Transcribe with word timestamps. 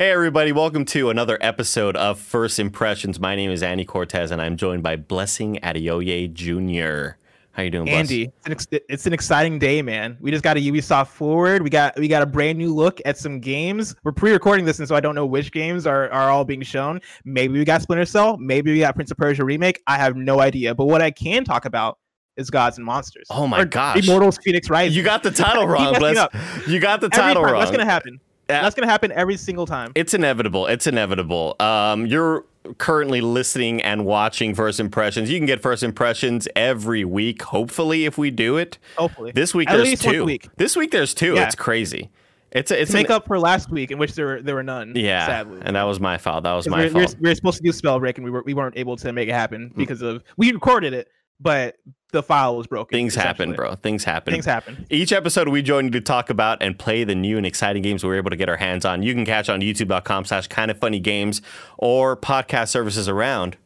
Hey, 0.00 0.12
everybody, 0.12 0.52
welcome 0.52 0.84
to 0.86 1.10
another 1.10 1.36
episode 1.40 1.96
of 1.96 2.20
First 2.20 2.60
Impressions. 2.60 3.18
My 3.18 3.34
name 3.34 3.50
is 3.50 3.64
Andy 3.64 3.84
Cortez, 3.84 4.30
and 4.30 4.40
I'm 4.40 4.56
joined 4.56 4.84
by 4.84 4.94
Blessing 4.94 5.58
Adeoye 5.60 6.32
Jr. 6.32 7.16
How 7.50 7.64
you 7.64 7.70
doing, 7.70 7.86
Bless? 7.86 7.96
Andy? 7.96 8.22
It's 8.26 8.46
an, 8.46 8.52
ex- 8.52 8.66
it's 8.70 9.06
an 9.08 9.12
exciting 9.12 9.58
day, 9.58 9.82
man. 9.82 10.16
We 10.20 10.30
just 10.30 10.44
got 10.44 10.56
a 10.56 10.60
Ubisoft 10.60 11.08
forward. 11.08 11.62
We 11.62 11.70
got 11.70 11.98
we 11.98 12.06
got 12.06 12.22
a 12.22 12.26
brand 12.26 12.58
new 12.58 12.72
look 12.72 13.00
at 13.06 13.18
some 13.18 13.40
games. 13.40 13.96
We're 14.04 14.12
pre-recording 14.12 14.64
this, 14.66 14.78
and 14.78 14.86
so 14.86 14.94
I 14.94 15.00
don't 15.00 15.16
know 15.16 15.26
which 15.26 15.50
games 15.50 15.84
are, 15.84 16.08
are 16.10 16.30
all 16.30 16.44
being 16.44 16.62
shown. 16.62 17.00
Maybe 17.24 17.58
we 17.58 17.64
got 17.64 17.82
Splinter 17.82 18.04
Cell. 18.04 18.36
Maybe 18.36 18.72
we 18.72 18.78
got 18.78 18.94
Prince 18.94 19.10
of 19.10 19.16
Persia 19.16 19.44
remake. 19.44 19.82
I 19.88 19.96
have 19.96 20.14
no 20.14 20.38
idea. 20.38 20.76
But 20.76 20.84
what 20.84 21.02
I 21.02 21.10
can 21.10 21.42
talk 21.42 21.64
about 21.64 21.98
is 22.36 22.50
Gods 22.50 22.76
and 22.76 22.86
Monsters. 22.86 23.26
Oh 23.30 23.48
my 23.48 23.62
Or 23.62 23.64
gosh. 23.64 24.06
Immortals 24.06 24.38
Fenyx 24.46 24.70
Rising. 24.70 24.96
You 24.96 25.02
got 25.02 25.24
the 25.24 25.32
title 25.32 25.66
wrong, 25.66 25.94
Bless. 25.98 26.28
You 26.68 26.78
got 26.78 27.00
the 27.00 27.08
title 27.08 27.42
wrong. 27.42 27.58
That's 27.58 27.72
gonna 27.72 27.84
happen. 27.84 28.20
Yeah. 28.48 28.62
That's 28.62 28.74
gonna 28.74 28.90
happen 28.90 29.12
every 29.12 29.36
single 29.36 29.66
time. 29.66 29.92
It's 29.94 30.14
inevitable. 30.14 30.66
It's 30.66 30.86
inevitable. 30.86 31.56
Um, 31.60 32.06
you're 32.06 32.44
currently 32.78 33.20
listening 33.20 33.82
and 33.82 34.04
watching 34.04 34.54
First 34.54 34.80
Impressions. 34.80 35.30
You 35.30 35.38
can 35.38 35.46
get 35.46 35.60
First 35.62 35.82
Impressions 35.82 36.48
every 36.56 37.04
week, 37.04 37.42
hopefully, 37.42 38.04
if 38.06 38.16
we 38.18 38.30
do 38.30 38.56
it. 38.56 38.78
Hopefully, 38.96 39.32
This 39.32 39.54
week 39.54 39.68
At 39.70 39.76
there's 39.76 39.88
least 39.88 40.04
once 40.04 40.14
a 40.14 40.18
two. 40.18 40.24
week. 40.24 40.48
This 40.56 40.76
week 40.76 40.90
there's 40.90 41.14
two. 41.14 41.34
Yeah. 41.34 41.46
It's 41.46 41.54
crazy. 41.54 42.10
It's 42.50 42.70
a, 42.70 42.80
it's 42.80 42.90
to 42.92 42.96
make 42.96 43.06
an, 43.08 43.12
up 43.12 43.26
for 43.26 43.38
last 43.38 43.70
week, 43.70 43.90
in 43.90 43.98
which 43.98 44.14
there 44.14 44.24
were, 44.26 44.40
there 44.42 44.54
were 44.54 44.62
none. 44.62 44.94
yeah, 44.96 45.26
sadly. 45.26 45.60
and 45.62 45.76
that 45.76 45.82
was 45.82 46.00
my 46.00 46.16
fault. 46.16 46.44
That 46.44 46.54
was 46.54 46.66
my 46.66 46.78
we, 46.78 46.82
were, 46.84 46.88
we, 46.88 47.00
fault. 47.04 47.14
were, 47.16 47.20
we 47.24 47.28
were 47.28 47.34
supposed 47.34 47.58
to 47.58 47.62
do 47.62 47.68
Spellbreak 47.70 48.16
and 48.16 48.24
we 48.24 48.30
were 48.30 48.42
we 48.42 48.54
weren't 48.54 48.78
able 48.78 48.96
to 48.96 49.12
make 49.12 49.28
it 49.28 49.32
happen 49.34 49.68
Mm. 49.68 49.76
because 49.76 50.00
of 50.00 50.24
we 50.38 50.50
recorded 50.52 50.94
it, 50.94 51.08
but 51.40 51.76
the 52.10 52.22
file 52.22 52.56
was 52.56 52.66
broken. 52.66 52.96
Things 52.96 53.14
happen, 53.14 53.52
bro. 53.52 53.74
Things 53.74 54.04
happen. 54.04 54.32
Things 54.32 54.46
happen. 54.46 54.86
Each 54.90 55.12
episode, 55.12 55.48
we 55.48 55.60
join 55.62 55.84
you 55.86 55.90
to 55.90 56.00
talk 56.00 56.30
about 56.30 56.62
and 56.62 56.78
play 56.78 57.04
the 57.04 57.14
new 57.14 57.36
and 57.36 57.44
exciting 57.44 57.82
games 57.82 58.02
we're 58.02 58.16
able 58.16 58.30
to 58.30 58.36
get 58.36 58.48
our 58.48 58.56
hands 58.56 58.84
on. 58.84 59.02
You 59.02 59.14
can 59.14 59.24
catch 59.26 59.48
on 59.48 59.60
youtube.com 59.60 60.24
slash 60.24 60.46
kind 60.48 60.70
of 60.70 60.78
funny 60.78 61.00
games 61.00 61.42
or 61.76 62.16
podcast 62.16 62.68
services 62.68 63.08
around 63.08 63.56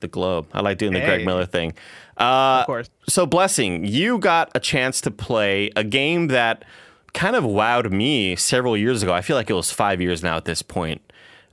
the 0.00 0.08
globe. 0.08 0.48
I 0.52 0.60
like 0.62 0.78
doing 0.78 0.94
the 0.94 1.00
Greg 1.00 1.26
Miller 1.26 1.46
thing. 1.46 1.74
Uh, 2.16 2.60
Of 2.60 2.66
course. 2.66 2.90
so, 3.08 3.26
Blessing, 3.26 3.84
you 3.84 4.18
got 4.18 4.50
a 4.54 4.60
chance 4.60 5.00
to 5.02 5.10
play 5.10 5.70
a 5.76 5.84
game 5.84 6.28
that 6.28 6.64
kind 7.12 7.36
of 7.36 7.44
wowed 7.44 7.90
me 7.92 8.36
several 8.36 8.76
years 8.76 9.02
ago. 9.02 9.12
I 9.12 9.20
feel 9.20 9.36
like 9.36 9.50
it 9.50 9.54
was 9.54 9.70
five 9.70 10.00
years 10.00 10.22
now 10.22 10.36
at 10.36 10.44
this 10.44 10.62
point. 10.62 11.02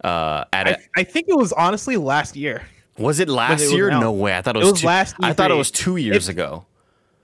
Uh, 0.04 0.46
at 0.54 0.68
I, 0.68 0.72
it. 0.72 0.80
I 0.96 1.04
think 1.04 1.28
it 1.28 1.38
was 1.38 1.52
honestly 1.54 1.98
last 1.98 2.36
year. 2.36 2.64
Was 3.00 3.20
it 3.20 3.30
last 3.30 3.62
was 3.62 3.74
year? 3.74 3.90
No 3.90 4.12
way. 4.12 4.38
I 4.38 4.42
thought 4.42 4.56
it 4.56 4.60
It 4.60 4.66
was, 4.66 4.72
was 4.74 4.82
two, 4.82 4.88
last 4.88 5.16
I 5.22 5.34
thought 5.34 5.52
it 5.52 5.56
was 5.56 5.72
two 5.72 5.96
years 5.98 6.28
If- 6.30 6.36
ago. 6.36 6.66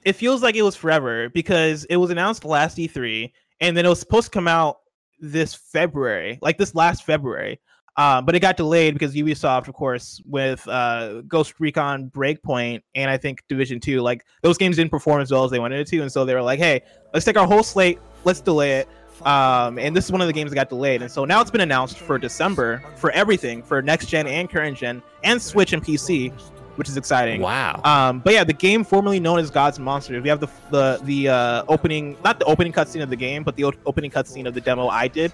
It 0.04 0.14
feels 0.14 0.44
like 0.44 0.56
it 0.56 0.62
was 0.62 0.76
forever 0.76 1.30
because 1.30 1.84
it 1.86 1.96
was 1.98 2.12
announced 2.12 2.46
last 2.46 2.78
E3 2.78 3.32
and 3.60 3.76
then 3.76 3.86
it 3.86 3.90
was 3.90 4.00
supposed 4.00 4.26
to 4.26 4.32
come 4.32 4.48
out 4.48 4.78
this 5.20 5.56
February, 5.56 6.38
like 6.42 6.58
this 6.60 6.76
last 6.76 7.04
February. 7.06 7.60
Um, 7.98 8.26
but 8.26 8.36
it 8.36 8.42
got 8.42 8.56
delayed 8.58 8.94
because 8.94 9.16
Ubisoft, 9.16 9.68
of 9.68 9.74
course, 9.74 10.22
with 10.26 10.68
uh, 10.68 11.22
Ghost 11.22 11.56
Recon 11.60 12.12
Breakpoint 12.14 12.82
and 12.94 13.10
I 13.10 13.18
think 13.18 13.42
Division 13.50 13.80
2, 13.80 14.02
like 14.02 14.24
those 14.44 14.58
games 14.58 14.76
didn't 14.76 14.92
perform 14.92 15.22
as 15.22 15.32
well 15.32 15.44
as 15.46 15.50
they 15.50 15.60
wanted 15.60 15.80
it 15.80 15.88
to. 15.88 16.02
And 16.02 16.12
so 16.12 16.24
they 16.26 16.36
were 16.36 16.42
like, 16.42 16.60
hey, 16.60 16.82
let's 17.14 17.26
take 17.26 17.38
our 17.38 17.48
whole 17.48 17.64
slate, 17.64 17.98
let's 18.26 18.42
delay 18.42 18.74
it. 18.74 18.90
Um, 19.24 19.80
and 19.80 19.96
this 19.96 20.06
is 20.06 20.12
one 20.12 20.22
of 20.22 20.28
the 20.28 20.34
games 20.34 20.52
that 20.52 20.56
got 20.56 20.70
delayed. 20.70 21.02
And 21.02 21.12
so 21.12 21.26
now 21.26 21.42
it's 21.42 21.52
been 21.52 21.62
announced 21.62 22.00
for 22.00 22.18
December 22.18 22.84
for 22.96 23.12
everything, 23.12 23.64
for 23.64 23.82
next 23.82 24.08
gen 24.08 24.28
and 24.28 24.50
current 24.50 24.78
gen, 24.78 25.02
and 25.24 25.42
Switch 25.42 25.74
and 25.74 25.84
PC, 25.84 26.32
which 26.76 26.90
is 26.90 26.98
exciting. 26.98 27.42
Wow. 27.42 27.82
Um, 27.84 28.20
but 28.20 28.34
yeah, 28.34 28.44
the 28.44 28.54
game 28.54 28.84
formerly 28.84 29.20
known 29.20 29.40
as 29.40 29.50
Gods 29.50 29.78
and 29.78 29.86
Monsters. 29.86 30.22
We 30.22 30.30
have 30.30 30.40
the 30.40 30.48
the 30.72 31.00
the 31.04 31.30
uh, 31.30 31.66
opening, 31.68 32.18
not 32.24 32.40
the 32.40 32.46
opening 32.46 32.74
cutscene 32.74 33.02
of 33.02 33.10
the 33.10 33.16
game, 33.16 33.44
but 33.44 33.56
the 33.56 33.64
opening 33.86 34.12
cutscene 34.12 34.48
of 34.48 34.54
the 34.54 34.62
demo 34.62 34.88
I 34.88 35.08
did. 35.08 35.32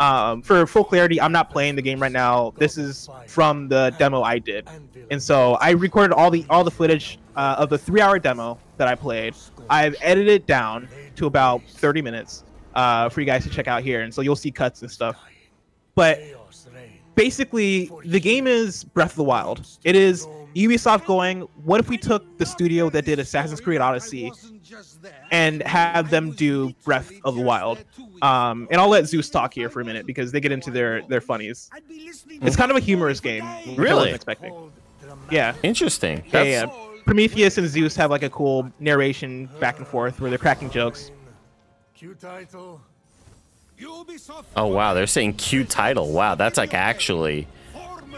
Um, 0.00 0.42
for 0.42 0.66
full 0.66 0.84
clarity, 0.84 1.20
I'm 1.20 1.32
not 1.32 1.50
playing 1.50 1.76
the 1.76 1.82
game 1.82 2.00
right 2.00 2.10
now. 2.10 2.54
This 2.56 2.76
is 2.78 3.08
from 3.28 3.68
the 3.68 3.94
demo 3.98 4.22
I 4.22 4.38
did, 4.38 4.68
and 5.10 5.22
so 5.22 5.54
I 5.54 5.70
recorded 5.70 6.14
all 6.14 6.30
the 6.30 6.44
all 6.50 6.64
the 6.64 6.70
footage 6.70 7.18
uh, 7.36 7.56
of 7.58 7.68
the 7.68 7.78
three-hour 7.78 8.18
demo 8.18 8.58
that 8.78 8.88
I 8.88 8.94
played. 8.94 9.34
I've 9.70 9.94
edited 10.00 10.32
it 10.32 10.46
down 10.46 10.88
to 11.16 11.26
about 11.26 11.62
30 11.68 12.02
minutes 12.02 12.44
uh, 12.74 13.08
for 13.08 13.20
you 13.20 13.26
guys 13.26 13.44
to 13.44 13.50
check 13.50 13.68
out 13.68 13.82
here, 13.82 14.02
and 14.02 14.12
so 14.12 14.20
you'll 14.22 14.36
see 14.36 14.50
cuts 14.50 14.82
and 14.82 14.90
stuff. 14.90 15.16
But 15.94 16.20
basically 17.14 17.90
the 18.04 18.20
game 18.20 18.46
is 18.46 18.84
breath 18.84 19.10
of 19.10 19.16
the 19.16 19.24
wild 19.24 19.66
it 19.84 19.94
is 19.94 20.26
ubisoft 20.54 21.04
going 21.06 21.40
what 21.64 21.78
if 21.80 21.88
we 21.88 21.96
took 21.98 22.38
the 22.38 22.46
studio 22.46 22.88
that 22.88 23.04
did 23.04 23.18
assassin's 23.18 23.60
creed 23.60 23.80
odyssey 23.80 24.32
and 25.30 25.62
have 25.62 26.10
them 26.10 26.32
do 26.32 26.72
breath 26.84 27.12
of 27.24 27.34
the 27.34 27.40
wild 27.42 27.84
um, 28.22 28.66
and 28.70 28.80
i'll 28.80 28.88
let 28.88 29.06
zeus 29.06 29.28
talk 29.28 29.52
here 29.52 29.68
for 29.68 29.80
a 29.80 29.84
minute 29.84 30.06
because 30.06 30.32
they 30.32 30.40
get 30.40 30.52
into 30.52 30.70
their 30.70 31.02
their 31.02 31.20
funnies 31.20 31.70
it's 31.90 32.56
kind 32.56 32.70
of 32.70 32.76
a 32.76 32.80
humorous 32.80 33.20
game 33.20 33.44
Really? 33.76 34.10
expecting 34.10 34.70
yeah 35.30 35.54
Interesting. 35.62 36.22
yeah, 36.26 36.30
That's- 36.30 36.70
yeah. 36.70 36.86
prometheus 37.04 37.58
and 37.58 37.68
zeus 37.68 37.94
have 37.96 38.10
like 38.10 38.22
a 38.22 38.30
cool 38.30 38.70
narration 38.80 39.50
back 39.60 39.78
and 39.78 39.86
forth 39.86 40.20
where 40.20 40.30
they're 40.30 40.38
cracking 40.38 40.70
jokes 40.70 41.10
Q 41.10 41.12
title. 41.12 41.12
Ubisoft. 41.12 41.21
Oh 44.56 44.66
wow, 44.66 44.94
they're 44.94 45.06
saying 45.06 45.34
Q 45.34 45.64
title. 45.64 46.12
Wow, 46.12 46.34
that's 46.34 46.58
like 46.58 46.74
actually 46.74 47.46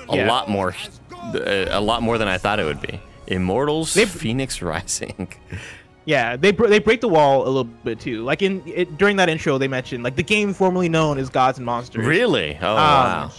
a 0.09 0.17
Yeah. 0.17 0.29
lot 0.29 0.49
more, 0.51 0.75
uh, 1.13 1.67
a 1.71 1.81
lot 1.81 2.03
more 2.03 2.19
than 2.19 2.29
I 2.29 2.39
thought 2.39 2.59
it 2.61 2.65
would 2.65 2.81
be. 2.81 3.01
Immortals, 3.27 3.95
They- 3.95 4.05
Fenyx 4.07 4.63
Rising. 4.63 5.29
Yeah, 6.07 6.37
they 6.37 6.53
they 6.53 6.81
break 6.81 7.01
the 7.01 7.09
wall 7.09 7.45
a 7.45 7.49
little 7.49 7.65
bit 7.65 7.99
too. 7.99 8.25
Like 8.25 8.43
in 8.43 8.63
it, 8.67 8.99
during 8.99 9.17
that 9.17 9.31
intro, 9.31 9.57
they 9.57 9.69
mentioned 9.69 10.05
like 10.05 10.17
the 10.17 10.23
game 10.23 10.53
formerly 10.53 10.91
known 10.91 11.17
as 11.17 11.31
Gods 11.31 11.57
and 11.57 11.65
Monsters. 11.65 12.05
really? 12.05 12.59
Oh 12.61 12.73
Um, 12.73 12.77
wow. 12.77 13.31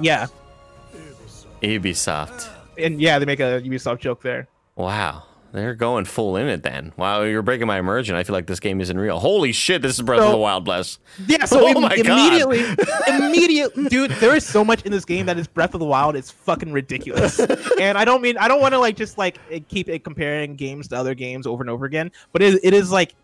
Yeah, 0.00 0.26
Ubisoft. 1.62 2.48
and 2.76 3.00
yeah, 3.00 3.20
they 3.20 3.26
make 3.26 3.38
a 3.38 3.60
Ubisoft 3.62 4.00
joke 4.00 4.22
there. 4.22 4.48
Wow, 4.74 5.22
they're 5.52 5.74
going 5.74 6.04
full 6.04 6.36
in 6.36 6.48
it 6.48 6.62
then. 6.62 6.92
Wow, 6.96 7.22
you're 7.22 7.42
breaking 7.42 7.66
my 7.66 7.78
immersion. 7.78 8.14
I 8.14 8.22
feel 8.22 8.34
like 8.34 8.46
this 8.46 8.60
game 8.60 8.80
isn't 8.80 8.98
real. 8.98 9.18
Holy 9.18 9.52
shit, 9.52 9.82
this 9.82 9.94
is 9.96 10.02
Breath 10.02 10.20
of 10.20 10.30
the 10.30 10.36
Wild, 10.38 10.64
bless. 10.64 10.98
Yeah, 11.26 11.44
so 11.46 11.64
Oh 11.64 11.68
im- 11.68 11.82
my 11.82 11.96
God. 11.96 12.06
immediately, 12.06 12.64
immediately, 13.08 13.88
dude, 13.88 14.10
there 14.12 14.34
is 14.36 14.46
so 14.46 14.64
much 14.64 14.82
in 14.82 14.92
this 14.92 15.04
game 15.04 15.26
that 15.26 15.38
is 15.38 15.46
Breath 15.46 15.74
of 15.74 15.80
the 15.80 15.86
Wild. 15.86 16.16
It's 16.16 16.30
fucking 16.30 16.72
ridiculous. 16.72 17.38
and 17.80 17.98
I 17.98 18.04
don't 18.04 18.22
mean 18.22 18.36
I 18.38 18.48
don't 18.48 18.60
want 18.60 18.74
to 18.74 18.78
like 18.78 18.96
just 18.96 19.18
like 19.18 19.38
keep 19.68 19.88
it 19.88 20.04
comparing 20.04 20.54
games 20.56 20.88
to 20.88 20.96
other 20.96 21.14
games 21.14 21.46
over 21.46 21.62
and 21.62 21.70
over 21.70 21.84
again, 21.84 22.10
but 22.32 22.42
it, 22.42 22.60
it 22.62 22.74
is 22.74 22.90
like 22.92 23.14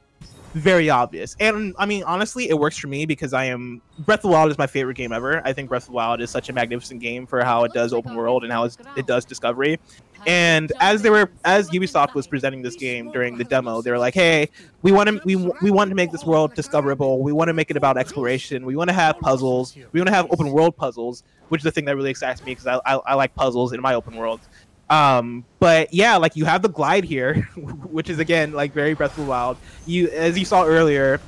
very 0.55 0.91
obvious. 0.91 1.37
And 1.39 1.75
I 1.79 1.87
mean, 1.87 2.03
honestly, 2.05 2.49
it 2.49 2.59
works 2.59 2.79
for 2.79 2.89
me 2.89 3.07
because 3.07 3.33
I 3.33 3.47
am 3.47 3.83
Breath 3.99 4.21
of 4.21 4.23
the 4.23 4.29
Wild 4.29 4.51
is 4.51 4.59
my 4.59 4.67
favorite 4.67 4.97
game 4.97 5.13
ever. 5.13 5.43
I 5.45 5.53
think 5.53 5.69
Breath 5.69 5.83
of 5.83 5.89
the 5.89 5.93
Wild 5.93 6.21
is 6.21 6.31
such 6.31 6.49
a 6.49 6.53
magnificent 6.53 7.01
game 7.01 7.27
for 7.27 7.43
how 7.45 7.65
it 7.65 7.73
does 7.73 7.93
open 7.93 8.15
world 8.15 8.43
and 8.43 8.53
how 8.53 8.65
it 8.65 9.07
does 9.07 9.25
discovery. 9.25 9.79
And 10.27 10.73
as 10.81 11.03
they 11.03 11.11
were, 11.11 11.31
as 11.45 11.71
Ubisoft 11.71 12.15
was 12.15 12.27
presenting 12.27 12.63
this 12.63 12.75
game 12.75 13.13
during 13.13 13.37
the 13.37 13.45
demo, 13.45 13.83
they 13.83 13.91
were 13.91 13.99
like, 13.99 14.15
"Hey, 14.15 14.49
we 14.83 14.93
want 14.93 15.09
to 15.09 15.21
we 15.25 15.37
we 15.37 15.71
want 15.71 15.91
to 15.91 15.95
make 15.95 16.11
this 16.11 16.25
world 16.25 16.55
discoverable. 16.55 17.23
We 17.23 17.33
want 17.33 17.49
to 17.49 17.53
make 17.53 17.71
it 17.71 17.77
about 17.77 17.97
exploration. 17.97 18.65
We 18.65 18.77
want 18.77 18.89
to 18.89 18.95
have 18.95 19.19
puzzles. 19.21 19.77
We 19.93 20.01
want 20.01 20.09
to 20.09 20.15
have 20.15 20.27
open 20.33 20.51
world 20.51 20.77
puzzles, 20.77 21.23
which 21.49 21.61
is 21.61 21.65
the 21.65 21.71
thing 21.71 21.85
that 21.85 21.97
really 21.97 22.11
excites 22.11 22.43
me 22.45 22.53
because 22.53 22.67
I, 22.67 22.81
I 22.87 22.95
I 23.07 23.15
like 23.15 23.35
puzzles 23.35 23.73
in 23.73 23.81
my 23.81 23.95
open 23.95 24.17
world. 24.17 24.41
Um, 24.89 25.45
but 25.59 25.93
yeah, 25.93 26.17
like 26.17 26.37
you 26.37 26.45
have 26.45 26.63
the 26.63 26.69
glide 26.69 27.05
here, 27.05 27.35
which 27.57 28.09
is 28.09 28.19
again 28.19 28.53
like 28.53 28.73
very 28.73 28.95
Breath 28.95 29.17
of 29.19 29.25
the 29.25 29.31
Wild. 29.31 29.57
You, 29.87 30.09
as 30.09 30.39
you 30.39 30.45
saw 30.45 30.65
earlier, 30.65 31.21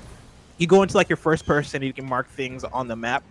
you 0.59 0.67
go 0.67 0.83
into 0.83 0.97
like 0.97 1.09
your 1.09 1.17
first 1.17 1.47
person, 1.47 1.83
you 1.83 1.93
can 1.93 2.07
mark 2.07 2.29
things 2.31 2.65
on 2.65 2.89
the 2.89 2.97
map, 2.97 3.25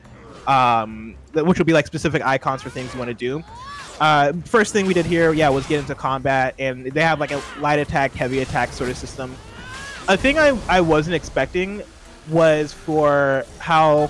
um, 0.48 1.16
which 1.34 1.58
will 1.58 1.66
be 1.66 1.74
like 1.74 1.88
specific 1.88 2.26
icons 2.26 2.62
for 2.62 2.70
things 2.70 2.94
you 2.94 3.00
want 3.00 3.10
to 3.10 3.14
do. 3.14 3.44
Uh, 4.00 4.34
first 4.46 4.74
thing 4.74 4.86
we 4.86 4.94
did 4.94 5.06
here, 5.06 5.34
yeah, 5.34 5.50
was 5.50 5.66
get 5.66 5.80
into 5.80 5.96
combat, 5.96 6.54
and 6.60 6.86
they 6.86 7.02
have 7.02 7.20
like 7.20 7.32
a 7.32 7.42
light 7.60 7.80
attack, 7.80 8.14
heavy 8.14 8.40
attack 8.40 8.72
sort 8.72 8.90
of 8.90 8.98
system. 8.98 9.36
A 10.08 10.16
thing 10.16 10.38
I, 10.38 10.58
I 10.70 10.82
wasn't 10.82 11.16
expecting 11.16 11.82
was 12.30 12.74
for 12.74 13.46
how 13.60 14.10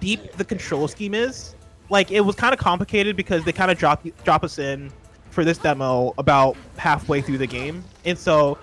deep 0.00 0.32
the 0.32 0.44
control 0.44 0.88
scheme 0.88 1.14
is. 1.14 1.54
Like 1.90 2.10
it 2.10 2.20
was 2.22 2.34
kind 2.34 2.52
of 2.52 2.58
complicated 2.58 3.16
because 3.16 3.44
they 3.44 3.52
kind 3.52 3.70
of 3.70 3.78
drop 3.78 4.04
drop 4.24 4.44
us 4.44 4.58
in 4.58 4.90
for 5.32 5.44
this 5.44 5.58
demo 5.58 6.14
about 6.18 6.56
halfway 6.76 7.20
through 7.20 7.38
the 7.38 7.46
game, 7.46 7.82
and 8.04 8.16
so 8.18 8.58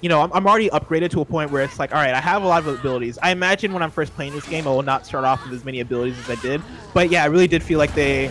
you 0.00 0.08
know 0.08 0.20
I'm, 0.20 0.32
I'm 0.32 0.46
already 0.46 0.68
upgraded 0.70 1.10
to 1.10 1.20
a 1.20 1.24
point 1.24 1.50
where 1.50 1.62
it's 1.62 1.78
like, 1.78 1.94
all 1.94 2.00
right, 2.00 2.12
I 2.14 2.20
have 2.20 2.42
a 2.42 2.46
lot 2.46 2.66
of 2.66 2.78
abilities. 2.78 3.18
I 3.22 3.30
imagine 3.30 3.72
when 3.72 3.82
I'm 3.82 3.90
first 3.90 4.14
playing 4.14 4.34
this 4.34 4.46
game, 4.46 4.66
I 4.66 4.70
will 4.70 4.82
not 4.82 5.06
start 5.06 5.24
off 5.24 5.42
with 5.44 5.52
as 5.54 5.64
many 5.64 5.80
abilities 5.80 6.18
as 6.18 6.28
I 6.38 6.40
did, 6.42 6.60
but 6.92 7.10
yeah, 7.10 7.22
I 7.22 7.26
really 7.26 7.48
did 7.48 7.62
feel 7.62 7.78
like 7.78 7.94
they 7.94 8.30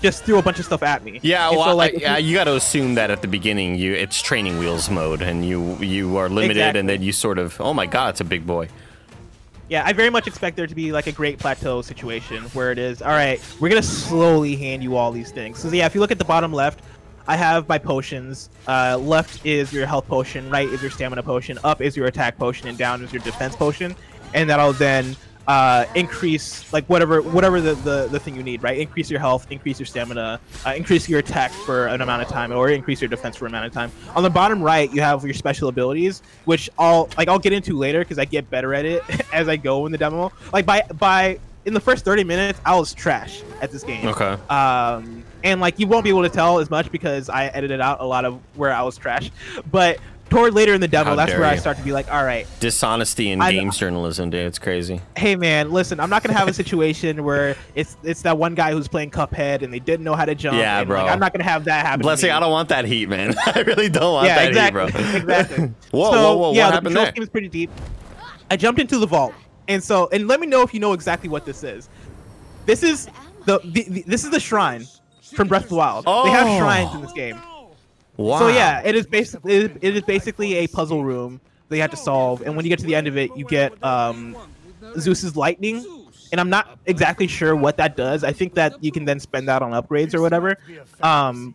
just 0.00 0.24
threw 0.24 0.38
a 0.38 0.42
bunch 0.42 0.58
of 0.58 0.64
stuff 0.64 0.82
at 0.82 1.04
me. 1.04 1.20
Yeah, 1.22 1.48
well, 1.50 1.64
so, 1.66 1.76
like, 1.76 1.94
I- 1.94 1.98
yeah, 1.98 2.16
you- 2.16 2.34
got 2.34 2.44
to 2.44 2.56
assume 2.56 2.94
that 2.96 3.10
at 3.10 3.22
the 3.22 3.28
beginning, 3.28 3.76
you 3.76 3.92
it's 3.94 4.20
training 4.20 4.58
wheels 4.58 4.90
mode, 4.90 5.22
and 5.22 5.44
you 5.44 5.76
you 5.76 6.16
are 6.16 6.28
limited, 6.28 6.56
Exactly. 6.58 6.80
and 6.80 6.88
then 6.88 7.02
you 7.02 7.12
sort 7.12 7.38
of, 7.38 7.60
oh 7.60 7.72
my 7.74 7.86
god, 7.86 8.10
it's 8.10 8.20
a 8.20 8.24
big 8.24 8.46
boy. 8.46 8.68
yeah, 9.68 9.82
I 9.86 9.92
very 9.94 10.10
much 10.10 10.26
expect 10.26 10.56
there 10.56 10.66
to 10.66 10.74
be 10.74 10.92
like 10.92 11.06
a 11.06 11.12
great 11.12 11.38
plateau 11.38 11.80
situation 11.82 12.42
where 12.52 12.72
it 12.72 12.78
is, 12.78 13.00
all 13.00 13.08
right, 13.12 13.40
we're 13.60 13.68
gonna 13.70 13.80
slowly 13.82 14.54
hand 14.56 14.82
you 14.82 14.96
all 14.96 15.12
these 15.12 15.30
things. 15.30 15.58
So 15.60 15.68
yeah, 15.70 15.86
if 15.86 15.94
you 15.94 16.00
look 16.00 16.10
at 16.10 16.18
the 16.18 16.24
bottom 16.26 16.52
left, 16.52 16.80
I 17.26 17.36
have 17.36 17.68
my 17.68 17.78
potions. 17.78 18.50
Uh, 18.66 18.98
left 19.00 19.44
is 19.44 19.72
your 19.72 19.86
health 19.86 20.06
potion, 20.06 20.48
right 20.50 20.68
is 20.68 20.82
your 20.82 20.90
stamina 20.90 21.22
potion, 21.22 21.58
up 21.64 21.80
is 21.80 21.96
your 21.96 22.06
attack 22.06 22.36
potion, 22.38 22.68
and 22.68 22.76
down 22.76 23.02
is 23.02 23.12
your 23.12 23.22
defense 23.22 23.56
potion. 23.56 23.94
And 24.34 24.48
that'll 24.48 24.72
then 24.72 25.16
uh, 25.46 25.86
increase 25.94 26.72
like 26.72 26.86
whatever 26.86 27.20
whatever 27.20 27.60
the, 27.60 27.74
the 27.74 28.08
the 28.10 28.20
thing 28.20 28.36
you 28.36 28.42
need, 28.42 28.62
right? 28.62 28.78
Increase 28.78 29.10
your 29.10 29.20
health, 29.20 29.46
increase 29.50 29.78
your 29.78 29.86
stamina, 29.86 30.40
uh, 30.64 30.74
increase 30.76 31.08
your 31.08 31.18
attack 31.18 31.50
for 31.50 31.88
an 31.88 32.00
amount 32.00 32.22
of 32.22 32.28
time, 32.28 32.52
or 32.52 32.70
increase 32.70 33.00
your 33.00 33.08
defense 33.08 33.36
for 33.36 33.46
an 33.46 33.52
amount 33.52 33.66
of 33.66 33.72
time. 33.72 33.90
On 34.14 34.22
the 34.22 34.30
bottom 34.30 34.62
right, 34.62 34.92
you 34.92 35.00
have 35.00 35.24
your 35.24 35.34
special 35.34 35.68
abilities, 35.68 36.22
which 36.44 36.70
I'll 36.78 37.08
like 37.16 37.28
I'll 37.28 37.38
get 37.38 37.52
into 37.52 37.76
later 37.76 38.00
because 38.00 38.18
I 38.18 38.24
get 38.24 38.48
better 38.50 38.74
at 38.74 38.84
it 38.84 39.02
as 39.32 39.48
I 39.48 39.56
go 39.56 39.86
in 39.86 39.92
the 39.92 39.98
demo. 39.98 40.32
Like 40.52 40.66
by 40.66 40.82
by 40.98 41.38
in 41.64 41.74
the 41.74 41.80
first 41.80 42.04
30 42.04 42.24
minutes, 42.24 42.60
I 42.64 42.76
was 42.76 42.92
trash 42.92 43.42
at 43.60 43.70
this 43.70 43.84
game. 43.84 44.06
Okay. 44.08 44.36
Um, 44.48 45.24
and 45.44 45.60
like 45.60 45.78
you 45.78 45.86
won't 45.86 46.04
be 46.04 46.10
able 46.10 46.22
to 46.22 46.28
tell 46.28 46.58
as 46.58 46.70
much 46.70 46.90
because 46.92 47.28
I 47.28 47.46
edited 47.46 47.80
out 47.80 48.00
a 48.00 48.04
lot 48.04 48.24
of 48.24 48.40
where 48.56 48.72
I 48.72 48.82
was 48.82 48.96
trash, 48.96 49.30
but 49.70 49.98
toward 50.30 50.54
later 50.54 50.72
in 50.72 50.80
the 50.80 50.88
demo, 50.88 51.10
How 51.10 51.16
that's 51.16 51.32
where 51.32 51.44
I 51.44 51.56
start 51.56 51.76
to 51.76 51.82
be 51.82 51.92
like, 51.92 52.10
all 52.10 52.24
right, 52.24 52.46
Dishonesty 52.58 53.30
in 53.30 53.42
I- 53.42 53.52
games 53.52 53.76
journalism, 53.76 54.30
dude. 54.30 54.46
It's 54.46 54.58
crazy. 54.58 55.00
hey 55.16 55.36
man, 55.36 55.70
listen, 55.70 56.00
I'm 56.00 56.08
not 56.08 56.22
gonna 56.22 56.38
have 56.38 56.48
a 56.48 56.54
situation 56.54 57.22
where 57.24 57.54
it's 57.74 57.96
it's 58.02 58.22
that 58.22 58.38
one 58.38 58.54
guy 58.54 58.72
who's 58.72 58.88
playing 58.88 59.10
Cuphead 59.10 59.62
and 59.62 59.72
they 59.72 59.78
didn't 59.78 60.04
know 60.04 60.14
how 60.14 60.24
to 60.24 60.34
jump. 60.34 60.56
Yeah, 60.56 60.84
bro. 60.84 61.02
Like, 61.02 61.12
I'm 61.12 61.18
not 61.20 61.32
gonna 61.34 61.44
have 61.44 61.64
that 61.64 61.84
happen. 61.84 62.00
Blessing. 62.02 62.30
I 62.30 62.40
don't 62.40 62.50
want 62.50 62.70
that 62.70 62.84
heat, 62.86 63.08
man. 63.10 63.34
I 63.46 63.60
really 63.62 63.88
don't 63.90 64.14
want 64.14 64.26
yeah, 64.26 64.36
that 64.36 64.48
exactly, 64.48 64.86
heat, 64.86 65.24
bro. 65.26 65.34
exactly. 65.34 65.64
Whoa, 65.90 66.10
so, 66.12 66.22
whoa, 66.22 66.36
whoa, 66.38 66.52
Yeah, 66.54 66.64
what 66.64 66.68
the 66.70 66.74
happened 66.74 66.86
control 66.86 67.04
there? 67.04 67.12
scheme 67.12 67.22
is 67.24 67.28
pretty 67.28 67.48
deep. 67.48 67.70
I 68.50 68.56
jumped 68.56 68.80
into 68.80 68.98
the 68.98 69.06
vault, 69.06 69.34
and 69.68 69.82
so 69.82 70.08
and 70.12 70.28
let 70.28 70.40
me 70.40 70.46
know 70.46 70.62
if 70.62 70.72
you 70.72 70.80
know 70.80 70.92
exactly 70.94 71.28
what 71.28 71.44
this 71.44 71.62
is. 71.62 71.88
This 72.64 72.82
is 72.82 73.06
the, 73.44 73.58
the, 73.64 73.84
the 73.88 74.02
this 74.06 74.24
is 74.24 74.30
the 74.30 74.40
shrine 74.40 74.86
from 75.34 75.48
Breath 75.48 75.64
of 75.64 75.68
the 75.70 75.74
Wild. 75.76 76.04
They 76.04 76.30
have 76.30 76.46
Oh. 76.46 76.58
shrines 76.58 76.94
in 76.94 77.00
this 77.02 77.12
game. 77.12 77.38
Wow. 78.16 78.38
So 78.40 78.48
yeah, 78.48 78.82
it 78.84 78.94
is 78.94 79.06
basically 79.06 79.54
it 79.54 79.82
is, 79.82 80.02
basically 80.02 80.54
a 80.56 80.66
puzzle 80.66 81.02
room 81.04 81.40
that 81.68 81.76
you 81.76 81.82
have 81.82 81.90
to 81.90 81.96
solve, 81.96 82.42
and 82.42 82.54
when 82.56 82.64
you 82.64 82.68
get 82.68 82.78
to 82.80 82.86
the 82.86 82.94
end 82.94 83.06
of 83.06 83.16
it, 83.16 83.34
you 83.36 83.44
get 83.44 83.72
um, 83.82 84.36
Zeus's 84.98 85.34
lightning, 85.36 85.84
and 86.30 86.40
I'm 86.40 86.50
not 86.50 86.78
exactly 86.86 87.26
sure 87.26 87.56
what 87.56 87.78
that 87.78 87.96
does. 87.96 88.22
I 88.22 88.32
think 88.32 88.54
that 88.54 88.82
you 88.84 88.92
can 88.92 89.04
then 89.06 89.18
spend 89.18 89.48
that 89.48 89.62
on 89.62 89.70
upgrades 89.72 90.14
or 90.14 90.20
whatever. 90.20 90.58
Um, 91.02 91.54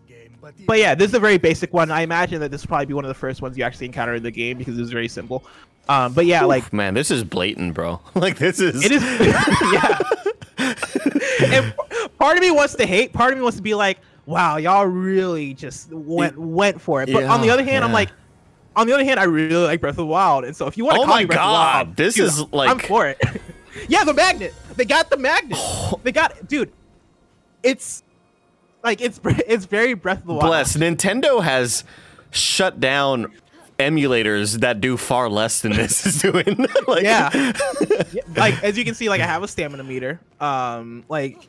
but 0.65 0.79
yeah, 0.79 0.95
this 0.95 1.09
is 1.09 1.13
a 1.13 1.19
very 1.19 1.37
basic 1.37 1.73
one. 1.73 1.91
I 1.91 2.01
imagine 2.01 2.39
that 2.41 2.51
this 2.51 2.63
will 2.63 2.69
probably 2.69 2.85
be 2.87 2.93
one 2.93 3.05
of 3.05 3.09
the 3.09 3.13
first 3.13 3.41
ones 3.41 3.57
you 3.57 3.63
actually 3.63 3.85
encounter 3.87 4.15
in 4.15 4.23
the 4.23 4.31
game 4.31 4.57
because 4.57 4.79
it's 4.79 4.89
very 4.91 5.07
simple. 5.09 5.43
Um, 5.89 6.13
but 6.13 6.25
yeah, 6.25 6.43
like 6.43 6.73
man, 6.73 6.95
this 6.95 7.11
is 7.11 7.23
blatant, 7.23 7.73
bro. 7.73 8.01
like 8.15 8.37
this 8.39 8.59
is. 8.59 8.83
it 8.83 8.91
is, 8.91 9.03
yeah. 9.73 9.99
and 11.43 11.73
part 12.17 12.37
of 12.37 12.41
me 12.41 12.51
wants 12.51 12.75
to 12.75 12.85
hate. 12.85 13.13
Part 13.13 13.33
of 13.33 13.37
me 13.37 13.43
wants 13.43 13.57
to 13.57 13.63
be 13.63 13.73
like, 13.73 13.99
"Wow, 14.25 14.57
y'all 14.57 14.85
really 14.85 15.53
just 15.53 15.91
went 15.91 16.37
went 16.37 16.81
for 16.81 17.01
it." 17.03 17.11
But 17.11 17.25
on 17.25 17.41
the 17.41 17.49
other 17.49 17.63
hand, 17.63 17.83
I'm 17.83 17.91
like, 17.91 18.09
on 18.75 18.87
the 18.87 18.93
other 18.93 19.03
hand, 19.03 19.19
I 19.19 19.23
really 19.23 19.65
like 19.65 19.81
Breath 19.81 19.93
of 19.93 19.97
the 19.97 20.05
Wild, 20.05 20.45
and 20.45 20.55
so 20.55 20.67
if 20.67 20.77
you 20.77 20.85
want 20.85 20.95
to 20.95 21.01
Oh 21.01 21.05
call 21.05 21.15
my 21.15 21.21
me 21.21 21.25
Breath 21.25 21.37
God, 21.37 21.47
of 21.47 21.51
the 21.51 21.87
Wild, 21.87 21.97
this 21.97 22.15
dude, 22.15 22.25
is 22.25 22.43
I'm 22.53 22.79
for 22.79 23.07
it. 23.07 23.19
yeah, 23.87 24.03
the 24.03 24.13
magnet. 24.13 24.53
They 24.75 24.85
got 24.85 25.09
the 25.09 25.17
magnet. 25.17 25.57
They 26.03 26.11
got, 26.11 26.47
dude. 26.47 26.71
It's 27.63 28.03
like 28.83 29.01
it's 29.01 29.19
it's 29.25 29.65
very 29.65 29.93
Breath 29.93 30.19
of 30.19 30.27
the 30.27 30.33
Wild. 30.33 30.45
Bless. 30.45 30.77
Nintendo 30.77 31.43
has 31.43 31.83
shut 32.31 32.79
down 32.79 33.33
emulators 33.79 34.59
that 34.59 34.81
do 34.81 34.97
far 34.97 35.29
less 35.29 35.61
than 35.61 35.73
this 35.73 36.05
is 36.05 36.21
doing. 36.21 36.67
like, 36.87 37.03
yeah. 37.03 37.29
Yeah, 38.11 38.21
like 38.37 38.63
as 38.63 38.77
you 38.77 38.85
can 38.85 38.93
see 38.95 39.09
like 39.09 39.21
i 39.21 39.25
have 39.25 39.43
a 39.43 39.47
stamina 39.47 39.83
meter 39.83 40.19
um 40.39 41.03
like 41.09 41.47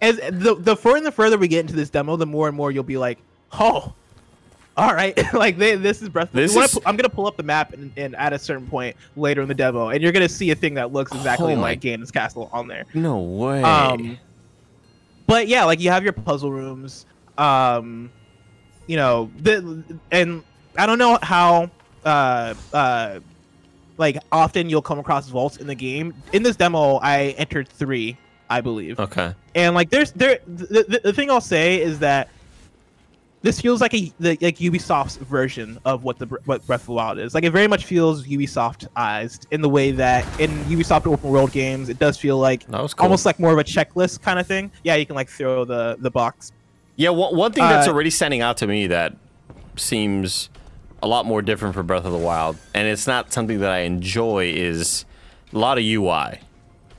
as 0.00 0.16
the 0.16 0.54
the 0.58 0.76
further 0.76 0.96
and 0.98 1.06
the 1.06 1.12
further 1.12 1.36
we 1.38 1.48
get 1.48 1.60
into 1.60 1.74
this 1.74 1.90
demo 1.90 2.16
the 2.16 2.26
more 2.26 2.48
and 2.48 2.56
more 2.56 2.70
you'll 2.70 2.82
be 2.82 2.96
like 2.98 3.18
oh 3.58 3.92
all 4.76 4.94
right 4.94 5.18
like 5.34 5.58
they, 5.58 5.74
this 5.76 6.00
is 6.00 6.08
breath 6.08 6.30
This 6.32 6.56
is- 6.56 6.78
i'm 6.86 6.96
gonna 6.96 7.08
pull 7.08 7.26
up 7.26 7.36
the 7.36 7.42
map 7.42 7.72
and, 7.74 7.92
and 7.96 8.14
at 8.16 8.32
a 8.32 8.38
certain 8.38 8.66
point 8.66 8.96
later 9.16 9.42
in 9.42 9.48
the 9.48 9.54
demo 9.54 9.88
and 9.88 10.02
you're 10.02 10.12
gonna 10.12 10.28
see 10.28 10.50
a 10.50 10.54
thing 10.54 10.74
that 10.74 10.92
looks 10.92 11.12
exactly 11.12 11.52
Oh 11.52 11.56
my- 11.56 11.62
like 11.62 11.80
Ganon's 11.80 12.10
castle 12.10 12.48
on 12.52 12.68
there 12.68 12.84
No 12.94 13.18
way. 13.18 13.62
um, 13.62 14.18
but 15.26 15.46
yeah, 15.48 15.64
like 15.64 15.78
you 15.80 15.90
have 15.90 16.02
your 16.02 16.12
puzzle 16.12 16.50
rooms. 16.50 17.06
Um, 17.38 18.10
you 18.88 18.96
know, 18.96 19.30
the 19.38 19.84
and 20.10 20.42
I 20.76 20.86
don't 20.86 20.98
know 20.98 21.18
how 21.22 21.70
uh 22.04 22.54
uh 22.72 23.20
like 24.00 24.18
often 24.32 24.68
you'll 24.68 24.82
come 24.82 24.98
across 24.98 25.28
vaults 25.28 25.58
in 25.58 25.68
the 25.68 25.74
game. 25.76 26.12
In 26.32 26.42
this 26.42 26.56
demo, 26.56 26.96
I 26.96 27.36
entered 27.38 27.68
three, 27.68 28.16
I 28.48 28.60
believe. 28.60 28.98
okay. 28.98 29.34
And 29.54 29.74
like, 29.76 29.90
there's 29.90 30.10
there 30.12 30.40
the, 30.48 30.84
the, 30.88 31.00
the 31.04 31.12
thing 31.12 31.30
I'll 31.30 31.40
say 31.40 31.80
is 31.80 32.00
that 32.00 32.28
this 33.42 33.60
feels 33.60 33.80
like 33.80 33.94
a 33.94 34.12
the, 34.20 34.36
like 34.40 34.56
Ubisoft's 34.56 35.16
version 35.16 35.78
of 35.84 36.04
what 36.04 36.18
the 36.18 36.26
what 36.44 36.66
Breath 36.66 36.80
of 36.82 36.86
the 36.86 36.92
Wild 36.92 37.18
is. 37.18 37.34
Like 37.34 37.44
it 37.44 37.50
very 37.52 37.66
much 37.68 37.84
feels 37.84 38.26
Ubisoftized 38.26 39.46
in 39.50 39.60
the 39.62 39.68
way 39.68 39.92
that 39.92 40.24
in 40.40 40.50
Ubisoft 40.64 41.06
open 41.06 41.30
world 41.30 41.52
games, 41.52 41.88
it 41.88 41.98
does 41.98 42.18
feel 42.18 42.38
like 42.38 42.66
cool. 42.68 42.90
almost 42.98 43.24
like 43.26 43.38
more 43.38 43.52
of 43.52 43.58
a 43.58 43.64
checklist 43.64 44.20
kind 44.22 44.38
of 44.38 44.46
thing. 44.46 44.70
Yeah, 44.84 44.96
you 44.96 45.06
can 45.06 45.14
like 45.16 45.28
throw 45.28 45.64
the 45.64 45.96
the 46.00 46.10
box. 46.10 46.52
Yeah, 46.96 47.10
one, 47.10 47.34
one 47.34 47.52
thing 47.52 47.64
that's 47.64 47.88
Uh, 47.88 47.92
already 47.92 48.10
standing 48.10 48.42
out 48.42 48.58
to 48.58 48.66
me 48.66 48.86
that 48.88 49.14
seems 49.76 50.50
a 51.02 51.08
lot 51.08 51.26
more 51.26 51.42
different 51.42 51.74
for 51.74 51.82
Breath 51.82 52.04
of 52.04 52.12
the 52.12 52.18
Wild, 52.18 52.56
and 52.74 52.86
it's 52.86 53.06
not 53.06 53.32
something 53.32 53.60
that 53.60 53.70
I 53.70 53.80
enjoy, 53.80 54.52
is 54.54 55.04
a 55.52 55.58
lot 55.58 55.78
of 55.78 55.84
UI. 55.84 56.40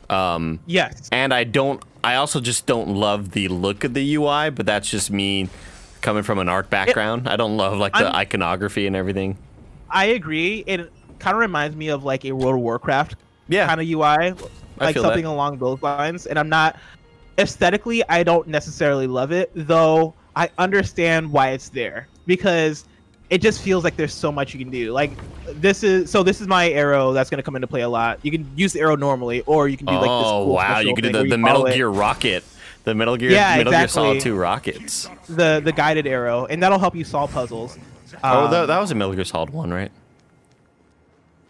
Um, 0.10 0.60
Yes. 0.66 1.08
and 1.12 1.34
I 1.34 1.44
don't. 1.44 1.82
I 2.04 2.16
also 2.16 2.42
just 2.42 2.66
don't 2.66 2.90
love 2.90 3.32
the 3.32 3.48
look 3.48 3.84
of 3.84 3.94
the 3.94 4.16
UI, 4.16 4.50
but 4.50 4.66
that's 4.66 4.90
just 4.90 5.12
me 5.12 5.48
coming 6.02 6.24
from 6.24 6.40
an 6.40 6.50
art 6.50 6.70
background. 6.70 7.30
I 7.30 7.36
don't 7.36 7.58
love 7.58 7.78
like 7.78 7.94
the 7.94 8.06
I'm- 8.06 8.16
iconography 8.16 8.88
and 8.88 8.96
everything. 8.96 9.38
I 9.90 10.06
agree. 10.06 10.64
It 10.66 10.92
kind 11.20 11.36
of 11.36 11.40
reminds 11.40 11.76
me 11.76 11.90
of 11.90 12.04
like 12.04 12.26
a 12.26 12.32
World 12.32 12.56
of 12.56 12.62
Warcraft 12.62 13.16
Yeah, 13.48 13.68
kind 13.68 13.80
of 13.82 13.88
UI, 13.88 14.34
like 14.80 14.98
something 14.98 15.24
that. 15.26 15.30
along 15.30 15.60
those 15.60 15.82
lines. 15.84 16.26
And 16.26 16.40
I'm 16.40 16.50
not 16.50 16.76
aesthetically, 17.38 18.02
I 18.10 18.24
don't 18.24 18.48
necessarily 18.48 19.06
love 19.08 19.32
it, 19.32 19.52
though. 19.54 20.14
I 20.36 20.50
understand 20.58 21.32
why 21.32 21.50
it's 21.50 21.70
there 21.70 22.08
because 22.26 22.86
it 23.32 23.42
just 23.42 23.62
feels 23.62 23.84
like 23.84 23.96
there's 23.96 24.14
so 24.14 24.32
much 24.32 24.54
you 24.54 24.60
can 24.60 24.70
do. 24.70 24.92
Like 24.92 25.12
this 25.60 25.84
is 25.84 26.12
so 26.12 26.22
this 26.22 26.42
is 26.42 26.48
my 26.48 26.70
arrow 26.70 27.14
that's 27.14 27.30
gonna 27.30 27.42
come 27.42 27.56
into 27.56 27.68
play 27.68 27.82
a 27.82 27.90
lot. 27.90 28.20
You 28.22 28.30
can 28.32 28.46
use 28.56 28.74
the 28.74 28.82
arrow 28.82 28.96
normally, 28.96 29.42
or 29.48 29.68
you 29.70 29.78
can 29.78 29.88
do 29.88 29.94
like 29.94 30.02
this. 30.02 30.10
oh 30.10 30.44
cool 30.46 30.54
wow, 30.54 30.80
you 30.80 30.94
could 30.94 31.06
do 31.06 31.12
the, 31.12 31.24
the 31.24 31.38
Metal 31.38 31.62
follow 31.62 31.66
it, 31.68 31.76
Gear 31.76 31.90
rocket, 31.90 32.44
the 32.84 32.94
Metal 32.94 33.16
Gear 33.18 33.32
Yeah, 33.32 33.56
Metal 33.58 33.72
Gear. 33.72 33.88
Solid 33.88 34.20
Two 34.20 34.36
rockets. 34.36 35.10
the 35.28 35.62
the 35.64 35.72
guided 35.72 36.06
arrow, 36.06 36.46
and 36.46 36.62
that'll 36.62 36.78
help 36.80 36.94
you 36.96 37.04
solve 37.06 37.32
puzzles. 37.32 37.78
oh, 38.24 38.46
Um, 38.46 38.52
that, 38.52 38.66
that 38.68 38.80
was 38.80 38.92
a 38.92 38.96
Metal 38.96 39.14
Gear 39.16 39.24
Solid 39.26 39.50
One, 39.50 39.72
right? 39.74 39.92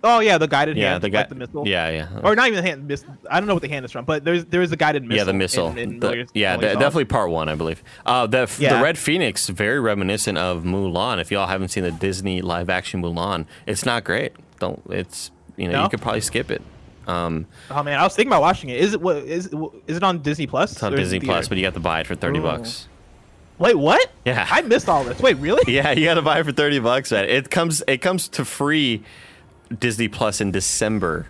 Oh 0.03 0.19
yeah, 0.19 0.37
the 0.37 0.47
guided 0.47 0.77
Yeah, 0.77 0.91
hand, 0.91 1.03
the 1.03 1.09
guy. 1.09 1.19
like 1.19 1.29
the 1.29 1.35
missile. 1.35 1.67
Yeah, 1.67 1.89
yeah. 1.89 2.19
or 2.23 2.35
not 2.35 2.47
even 2.47 2.63
the 2.63 2.69
hand. 2.69 2.87
Miss, 2.87 3.03
I 3.29 3.39
don't 3.39 3.47
know 3.47 3.53
what 3.53 3.61
the 3.63 3.69
hand 3.69 3.85
is 3.85 3.91
from, 3.91 4.05
but 4.05 4.23
there's 4.23 4.45
there 4.45 4.61
is 4.61 4.71
a 4.71 4.75
guided 4.77 5.03
missile. 5.03 5.17
yeah, 5.17 5.23
the 5.23 5.33
missile. 5.33 5.67
in- 5.69 5.77
in 5.77 5.99
The- 5.99 6.27
yeah, 6.33 6.51
Metal 6.51 6.59
Gear 6.61 6.69
de- 6.69 6.73
Solid. 6.73 6.79
definitely 6.79 7.05
part 7.05 7.29
one, 7.31 7.49
I 7.49 7.55
believe. 7.55 7.83
Uh, 8.05 8.27
the 8.27 8.39
f- 8.39 8.57
the 8.57 8.79
Red 8.81 8.97
Phoenix, 8.97 9.47
very 9.49 9.79
reminiscent 9.79 10.37
of 10.37 10.63
Mulan. 10.63 11.19
If 11.21 11.31
y'all 11.31 11.47
haven't 11.47 11.69
seen 11.69 11.83
the 11.83 11.91
Disney 11.91 12.41
live 12.41 12.69
action 12.69 13.01
Mulan, 13.01 13.45
it's 13.67 13.85
not 13.85 14.03
great. 14.03 14.33
Don't. 14.59 14.81
It's 14.89 15.31
you 15.57 15.67
know 15.67 15.73
No? 15.73 15.83
you 15.83 15.89
could 15.89 16.01
probably 16.01 16.21
skip 16.21 16.49
it. 16.51 16.61
Um, 17.07 17.47
Oh 17.71 17.81
man, 17.83 17.99
I 17.99 18.03
was 18.03 18.15
thinking 18.15 18.29
about 18.31 18.41
watching 18.41 18.69
it. 18.69 18.79
Is 18.79 18.93
it 18.93 19.01
what 19.01 19.17
is 19.17 19.47
is 19.87 19.97
it 19.97 20.03
on 20.03 20.21
Disney 20.21 20.47
Plus? 20.47 20.73
it's 20.73 20.83
on 20.83 20.93
is 20.93 20.99
it 20.99 21.03
Disney? 21.03 21.19
Plus, 21.19 21.47
but 21.47 21.57
you 21.57 21.65
have 21.65 21.73
to 21.73 21.79
buy 21.79 21.99
it 22.01 22.07
for 22.07 22.15
thirty 22.15 22.39
Ooh. 22.39 22.43
bucks. 22.43 22.87
Wait, 23.57 23.75
what? 23.77 24.09
Yeah. 24.25 24.47
I 24.49 24.61
missed 24.61 24.89
all 24.89 25.03
this. 25.03 25.19
Wait, 25.19 25.37
really? 25.37 25.61
Yeah, 25.71 25.91
you 25.91 26.05
got 26.05 26.15
to 26.15 26.21
buy 26.23 26.39
it 26.39 26.45
for 26.45 26.51
thirty 26.51 26.79
bucks. 26.79 27.11
Man. 27.11 27.25
It 27.25 27.49
comes 27.51 27.83
it 27.87 27.97
comes 28.01 28.27
to 28.29 28.45
free 28.45 29.03
Disney 29.79 30.07
Plus 30.07 30.41
in 30.41 30.51
December, 30.51 31.27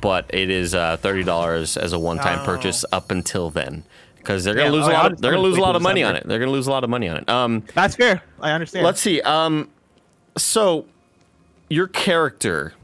but 0.00 0.26
it 0.34 0.50
is 0.50 0.74
uh, 0.74 0.96
thirty 0.98 1.22
dollars 1.24 1.76
as 1.76 1.92
a 1.92 1.98
one 1.98 2.18
time 2.18 2.40
Oh. 2.42 2.44
purchase 2.44 2.84
up 2.92 3.10
until 3.10 3.50
then. 3.50 3.84
Because 4.18 4.42
they're 4.42 4.54
gonna 4.54 4.66
Yeah, 4.66 4.72
lose 4.72 4.86
oh, 4.88 4.90
a 4.90 4.92
lot. 4.92 5.12
Of, 5.12 5.20
they're 5.20 5.30
gonna 5.30 5.42
lose 5.42 5.56
a 5.56 5.60
lot 5.60 5.68
till 5.72 5.76
of 5.76 5.82
money 5.82 6.02
on 6.02 6.16
it. 6.16 6.26
They're 6.26 6.40
gonna 6.40 6.50
lose 6.50 6.66
a 6.66 6.70
lot 6.70 6.82
of 6.82 6.90
money 6.90 7.08
on 7.08 7.18
it. 7.18 7.28
Um, 7.28 7.62
That's 7.74 7.94
fair. 7.94 8.22
I 8.40 8.50
understand. 8.50 8.84
Let's 8.84 9.00
see. 9.00 9.20
Um, 9.20 9.70
so 10.36 10.86
your 11.68 11.86
character 11.88 12.74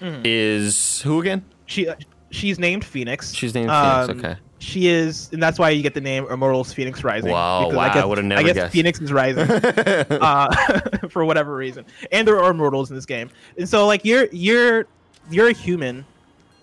Hmm. 0.00 0.20
is 0.24 1.02
who 1.02 1.20
again? 1.20 1.44
She 1.66 1.86
uh, 1.88 1.94
she's 2.30 2.58
named 2.58 2.84
Fenyx. 2.84 3.36
She's 3.36 3.54
named 3.54 3.70
Um, 3.70 4.08
Fenyx, 4.08 4.18
okay. 4.18 4.36
She 4.62 4.86
is, 4.86 5.28
and 5.32 5.42
that's 5.42 5.58
why 5.58 5.70
you 5.70 5.82
get 5.82 5.92
the 5.92 6.00
name 6.00 6.24
Immortals 6.30 6.72
Fenyx 6.72 7.02
Rising. 7.02 7.32
Wow, 7.32 7.68
wow, 7.70 7.78
I, 7.80 7.88
I 7.88 7.94
guess, 7.94 8.04
would've 8.04 8.24
never 8.24 8.40
I 8.40 8.44
guess 8.44 8.54
guessed. 8.54 8.74
Fenyx 8.74 9.02
is 9.02 9.12
rising 9.12 9.50
uh, 10.22 11.08
for 11.08 11.24
whatever 11.24 11.56
reason, 11.56 11.84
and 12.12 12.28
there 12.28 12.40
are 12.40 12.52
immortals 12.52 12.88
in 12.88 12.94
this 12.94 13.04
game. 13.04 13.28
And 13.58 13.68
so, 13.68 13.88
like, 13.88 14.04
you're 14.04 14.28
you're 14.30 14.86
you're 15.32 15.48
a 15.48 15.52
human, 15.52 16.04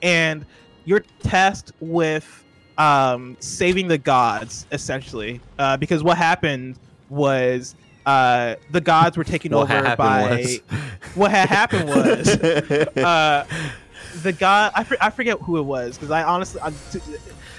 and 0.01 0.45
you're 0.85 1.03
tasked 1.23 1.73
with 1.81 2.45
um, 2.77 3.35
saving 3.41 3.89
the 3.89 3.97
gods, 3.97 4.65
essentially, 4.71 5.41
uh, 5.59 5.75
because 5.75 6.01
what 6.01 6.17
happened 6.17 6.79
was 7.09 7.75
uh, 8.05 8.55
the 8.71 8.79
gods 8.79 9.17
were 9.17 9.25
taken 9.25 9.53
over 9.53 9.95
by 9.97 10.37
was- 10.37 10.59
what 11.15 11.31
had 11.31 11.49
happened 11.49 11.89
was 11.89 12.29
uh, 12.29 13.45
the 14.23 14.31
god 14.33 14.71
I, 14.73 14.83
for, 14.83 14.97
I 15.01 15.09
forget 15.09 15.39
who 15.39 15.57
it 15.57 15.63
was 15.63 15.97
because 15.97 16.11
I 16.11 16.23
honestly 16.23 16.61
I, 16.61 16.71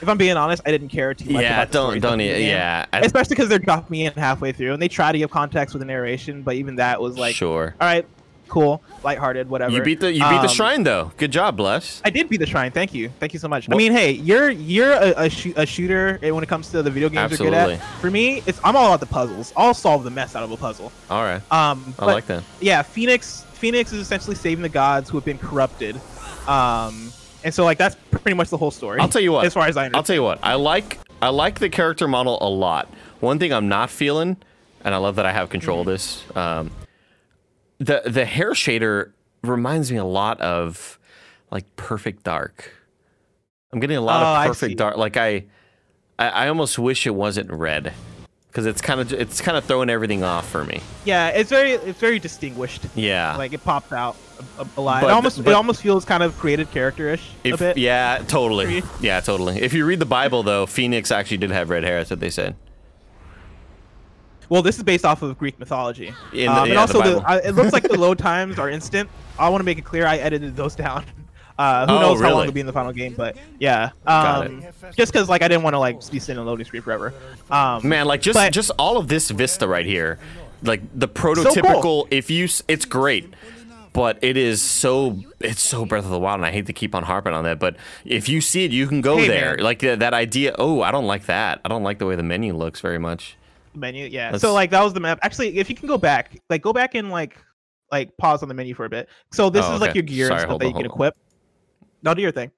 if 0.03 0.09
I'm 0.09 0.19
being 0.19 0.37
honest 0.37 0.63
I 0.67 0.71
didn't 0.71 0.89
care 0.89 1.15
too 1.15 1.31
much 1.31 1.43
yeah, 1.43 1.63
about 1.63 1.73
don't 1.73 2.01
don't. 2.01 2.21
e- 2.21 2.47
Yeah, 2.49 2.87
especially 2.93 3.35
because 3.37 3.49
they're 3.49 3.59
dropping 3.59 3.91
me 3.91 4.07
in 4.07 4.13
halfway 4.15 4.53
through 4.53 4.73
and 4.73 4.83
they 4.83 4.89
try 4.89 5.13
to 5.13 5.19
give 5.19 5.31
context 5.31 5.75
with 5.75 5.81
the 5.81 5.87
narration 5.87 6.43
but 6.43 6.55
even 6.57 6.77
that 6.77 7.01
was 7.01 7.17
like 7.19 7.35
sure. 7.35 7.75
all 7.81 7.87
right 7.87 8.07
cool, 8.49 8.83
lighthearted, 9.05 9.49
whatever. 9.49 9.71
You 9.73 9.81
beat 9.81 10.01
the 10.01 10.13
you 10.13 10.25
beat 10.25 10.43
the 10.43 10.49
Um, 10.49 10.49
shrine 10.49 10.83
though. 10.83 11.13
Good 11.19 11.31
job, 11.31 11.57
bless. 11.57 12.03
I 12.05 12.11
did 12.11 12.29
beat 12.29 12.39
the 12.41 12.47
shrine. 12.47 12.73
Thank 12.73 12.93
you. 12.93 13.09
Thank 13.21 13.33
you 13.33 13.39
so 13.39 13.47
much. 13.47 13.69
Well- 13.69 13.77
I 13.77 13.79
mean, 13.79 13.93
hey, 13.93 14.11
you're 14.11 14.51
you're 14.51 14.91
a, 14.91 15.15
a, 15.17 15.31
shoo- 15.31 15.53
a 15.55 15.65
shooter 15.65 16.19
eh, 16.21 16.31
when 16.33 16.43
it 16.43 16.49
comes 16.49 16.69
to 16.71 16.83
the 16.83 16.91
video 16.91 17.09
games 17.09 17.31
you're 17.39 17.49
good 17.49 17.55
at. 17.55 17.81
For 18.01 18.11
me, 18.11 18.43
it's 18.47 18.59
I'm 18.65 18.75
all 18.75 18.87
about 18.89 18.99
the 18.99 19.07
puzzles. 19.07 19.53
I'll 19.57 19.73
solve 19.73 20.03
the 20.03 20.11
mess 20.11 20.35
out 20.35 20.43
of 20.43 20.51
a 20.51 20.57
puzzle. 20.57 20.91
All 21.09 21.23
right, 21.23 21.41
Um, 21.53 21.95
I 21.97 22.07
like 22.07 22.27
that. 22.27 22.43
yeah, 22.61 22.83
Fenyx 22.83 23.45
Fenyx 23.55 23.93
is 23.93 24.01
essentially 24.01 24.35
saving 24.35 24.63
the 24.63 24.69
gods 24.69 25.09
who 25.11 25.17
have 25.17 25.25
been 25.25 25.39
corrupted. 25.39 26.01
Um, 26.49 27.13
and 27.45 27.53
so 27.55 27.65
like 27.65 27.79
that's 27.79 27.97
pretty 28.11 28.35
much 28.35 28.51
the 28.51 28.57
whole 28.57 28.71
story. 28.71 29.01
I'll 29.01 29.09
tell 29.09 29.23
you 29.23 29.33
what. 29.33 29.45
As 29.47 29.55
far 29.55 29.67
as 29.67 29.77
I 29.77 29.87
understand. 29.87 29.97
I'll 29.97 30.03
tell 30.05 30.17
you 30.17 30.23
what. 30.23 30.39
I 30.43 30.55
like 30.55 30.99
I 31.23 31.29
like 31.29 31.59
the 31.59 31.69
character 31.69 32.07
model 32.09 32.39
a 32.41 32.49
lot. 32.49 32.89
One 33.21 33.39
thing 33.39 33.53
I'm 33.53 33.69
not 33.69 33.91
feeling, 33.91 34.37
and 34.85 34.95
I 34.95 34.99
love 34.99 35.17
that 35.17 35.27
I 35.27 35.33
have 35.33 35.51
control 35.51 35.81
of 35.81 35.87
Mm-hmm. 35.87 35.93
this. 35.93 36.37
Um, 36.37 36.71
the 37.79 38.03
the 38.07 38.25
hair 38.25 38.53
shader 38.53 39.13
reminds 39.43 39.91
me 39.91 39.99
a 39.99 40.05
lot 40.05 40.41
of 40.41 40.99
like 41.51 41.65
Perfect 41.77 42.25
Dark. 42.25 42.73
I'm 43.73 43.81
getting 43.81 43.97
a 43.97 44.01
lot 44.03 44.23
Oh, 44.23 44.41
of 44.43 44.47
Perfect. 44.49 44.77
Dark. 44.79 44.97
Like 44.97 45.17
I, 45.17 45.45
I, 46.19 46.29
I 46.29 46.49
almost 46.49 46.79
wish 46.79 47.07
it 47.07 47.15
wasn't 47.15 47.51
red, 47.53 47.93
because 48.51 48.67
it's 48.67 48.81
kind 48.81 49.01
of 49.01 49.13
it's 49.13 49.41
kind 49.41 49.57
of 49.57 49.65
throwing 49.65 49.89
everything 49.89 50.25
off 50.25 50.49
for 50.49 50.65
me. 50.65 50.81
yeah, 51.05 51.29
it's 51.29 51.51
very 51.51 51.73
it's 51.73 52.01
very 52.01 52.19
distinguished. 52.19 52.83
Yeah. 52.97 53.37
Like 53.37 53.53
it 53.53 53.63
pops 53.63 53.93
out 53.93 54.17
a, 54.59 54.67
a, 54.77 54.81
lot. 54.81 55.03
But- 55.03 55.11
it 55.11 55.13
almost 55.13 55.45
but- 55.45 55.51
it 55.51 55.55
almost 55.55 55.83
feels 55.83 56.05
kind 56.05 56.23
of 56.23 56.37
created 56.37 56.71
character-ish 56.73 57.31
a 57.45 57.57
bit. 57.57 57.77
yeah, 57.77 58.23
totally. 58.27 58.83
Yeah, 59.01 59.21
totally. 59.21 59.61
If 59.61 59.73
you 59.73 59.85
read 59.87 60.01
the 60.01 60.07
Bible, 60.07 60.43
though, 60.43 60.67
Fenyx 60.67 61.11
actually 61.13 61.37
did 61.39 61.51
have 61.51 61.71
red 61.71 61.85
hair. 61.85 61.99
That's 61.99 62.11
what 62.11 62.21
they 62.21 62.31
said. 62.31 62.57
Well, 64.49 64.63
this 64.63 64.77
is 64.79 64.83
based 64.83 65.05
off 65.05 65.23
of 65.23 65.39
Greek 65.39 65.59
mythology. 65.61 66.09
In 66.33 66.47
the- 66.47 66.49
um, 66.49 66.59
and 66.59 66.69
yeah, 66.69 66.75
the 66.75 66.81
also, 66.81 67.01
Bible. 67.01 67.23
I, 67.25 67.39
it 67.39 67.53
looks 67.55 67.73
like 67.73 67.85
the 67.85 67.97
load 67.99 68.19
times 68.31 68.59
are 68.59 68.69
instant. 68.69 69.09
I 69.39 69.49
want 69.49 69.61
to 69.61 69.65
make 69.65 69.79
it 69.79 69.85
clear 69.85 70.07
I 70.07 70.17
edited 70.17 70.57
those 70.57 70.75
down. 70.75 71.05
Uh, 71.61 71.87
who 71.87 71.93
Oh, 71.93 72.01
knows 72.01 72.21
how 72.23 72.31
long 72.33 72.41
it'll 72.43 72.53
be 72.53 72.61
in 72.61 72.67
the 72.67 72.73
final 72.73 72.93
game, 72.93 73.13
but 73.15 73.37
yeah. 73.59 73.91
Um, 74.07 74.65
just 74.97 75.13
because 75.13 75.29
like 75.29 75.43
I 75.43 75.49
didn't 75.49 75.63
want 75.63 75.75
to 75.75 75.79
like 75.79 75.97
be 76.11 76.19
sitting 76.19 76.41
in 76.41 76.47
a 76.47 76.51
loading 76.51 76.65
screen 76.65 76.81
forever. 76.83 77.13
Um, 77.51 77.87
Man, 77.87 78.07
like 78.07 78.23
just 78.23 78.37
But- 78.39 78.53
just 78.53 78.71
all 78.79 78.97
of 78.97 79.09
this 79.09 79.29
Vista 79.31 79.69
right 79.69 79.85
here, 79.85 80.19
like 80.63 80.81
the 80.99 81.07
prototypical. 81.09 82.07
If 82.11 82.31
you, 82.31 82.49
it's 82.67 82.87
great, 82.87 83.35
but 83.93 84.19
it 84.23 84.39
is 84.39 84.63
so 84.63 85.19
it's 85.39 85.61
so 85.61 85.85
Breath 85.85 86.05
of 86.05 86.11
the 86.11 86.19
Wild, 86.19 86.39
and 86.41 86.47
I 86.47 86.51
hate 86.51 86.65
to 86.67 86.73
keep 86.73 86.95
on 86.95 87.03
harping 87.03 87.35
on 87.35 87.45
that, 87.45 87.59
but 87.59 87.77
if 88.07 88.27
you 88.29 88.41
see 88.41 88.65
it, 88.65 88.71
you 88.71 88.87
can 88.87 89.03
go 89.03 89.19
Hey, 89.19 89.29
there. 89.29 89.57
man. 89.57 89.65
Like 89.65 89.81
that, 89.81 89.99
that 89.99 90.15
idea. 90.15 90.55
Oh, 90.59 90.81
I 90.81 90.91
don't 90.91 91.07
like 91.07 91.27
that. 91.27 91.61
I 91.65 91.69
don't 91.69 91.83
like 91.83 91.99
the 91.99 92.07
way 92.07 92.17
the 92.17 92.23
menu 92.23 92.55
looks 92.55 92.81
very 92.81 92.99
much. 92.99 93.37
menu, 93.75 94.07
yeah. 94.07 94.27
That's- 94.29 94.41
So 94.41 94.55
like 94.55 94.71
that 94.71 94.83
was 94.83 94.95
the 94.95 95.01
map. 95.01 95.19
Actually, 95.23 95.59
if 95.59 95.69
you 95.69 95.77
can 95.77 95.89
go 95.89 95.99
back, 95.99 96.41
like 96.49 96.63
go 96.63 96.73
back 96.73 96.95
and 96.95 97.11
like 97.11 97.37
like 97.93 98.17
pause 98.17 98.43
on 98.43 98.49
the 98.49 98.55
menu 98.55 98.73
for 98.75 98.85
a 98.87 98.89
bit. 98.89 99.09
So 99.33 99.51
this 99.51 99.67
Oh, 99.67 99.75
is 99.75 99.81
like 99.83 99.95
your 99.95 100.05
gear 100.05 100.27
Sorry, 100.29 100.37
and 100.37 100.41
stuff 100.43 100.49
hold 100.51 100.61
that 100.63 100.67
you 100.69 100.73
can 100.73 100.83
on. 100.87 100.87
equip. 100.87 101.17
No, 102.03 102.15
do 102.15 102.23
your 102.23 102.33
thing. 102.33 102.51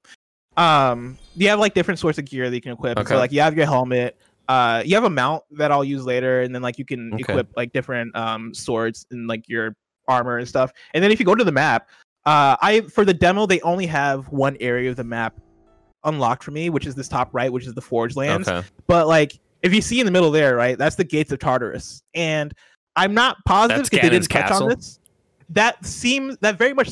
Um, 0.57 1.19
you 1.35 1.49
have 1.49 1.59
like 1.59 1.75
different 1.75 1.99
sorts 1.99 2.19
of 2.19 2.25
gear 2.25 2.49
that 2.51 2.55
you 2.55 2.61
can 2.61 2.73
equip. 2.73 2.99
Okay. 2.99 3.09
So 3.09 3.19
like 3.19 3.33
you 3.33 3.41
have 3.41 3.57
your 3.57 3.67
helmet. 3.67 4.19
Uh, 4.49 4.83
you 4.85 4.95
have 4.95 5.05
a 5.05 5.11
mount 5.11 5.43
that 5.53 5.71
I'll 5.73 5.85
use 5.85 6.05
later, 6.05 6.43
and 6.43 6.55
then 6.55 6.63
like 6.63 6.79
you 6.79 6.85
can 6.85 7.15
Okay. 7.15 7.23
equip 7.23 7.49
like 7.57 7.73
different 7.73 8.15
um 8.17 8.53
swords 8.55 9.07
and 9.11 9.27
like 9.29 9.49
your 9.49 9.75
armor 10.09 10.39
and 10.39 10.49
stuff. 10.49 10.73
And 10.95 11.03
then 11.03 11.11
if 11.11 11.19
you 11.21 11.27
go 11.27 11.35
to 11.35 11.45
the 11.45 11.53
map, 11.53 11.89
uh, 12.27 12.57
I 12.61 12.83
for 12.83 13.05
the 13.05 13.15
demo 13.15 13.47
they 13.47 13.61
only 13.63 13.87
have 13.87 14.27
one 14.29 14.57
area 14.61 14.91
of 14.91 14.97
the 14.97 15.05
map 15.05 15.41
unlocked 16.05 16.43
for 16.45 16.51
me, 16.51 16.69
which 16.71 16.87
is 16.87 16.95
this 16.95 17.09
top 17.09 17.31
right, 17.33 17.53
which 17.53 17.67
is 17.67 17.75
the 17.75 17.81
Forge 17.81 18.17
Lands 18.17 18.49
Okay. 18.49 18.67
but 18.87 19.07
like 19.07 19.39
if 19.63 19.73
you 19.73 19.81
see 19.81 20.01
in 20.01 20.07
the 20.07 20.13
middle 20.13 20.33
there, 20.33 20.57
right, 20.57 20.77
that's 20.77 20.97
the 20.97 21.05
gates 21.05 21.31
of 21.31 21.39
Tartarus, 21.39 22.03
and 22.15 22.53
I'm 22.97 23.15
not 23.15 23.37
positive 23.47 23.85
because 23.85 24.01
they 24.01 24.11
didn't 24.11 24.29
touch 24.29 24.49
castle? 24.49 24.71
on 24.71 24.75
this. 24.75 24.99
That 25.51 25.85
seems 25.87 26.37
that 26.41 26.59
very 26.59 26.75
much 26.75 26.91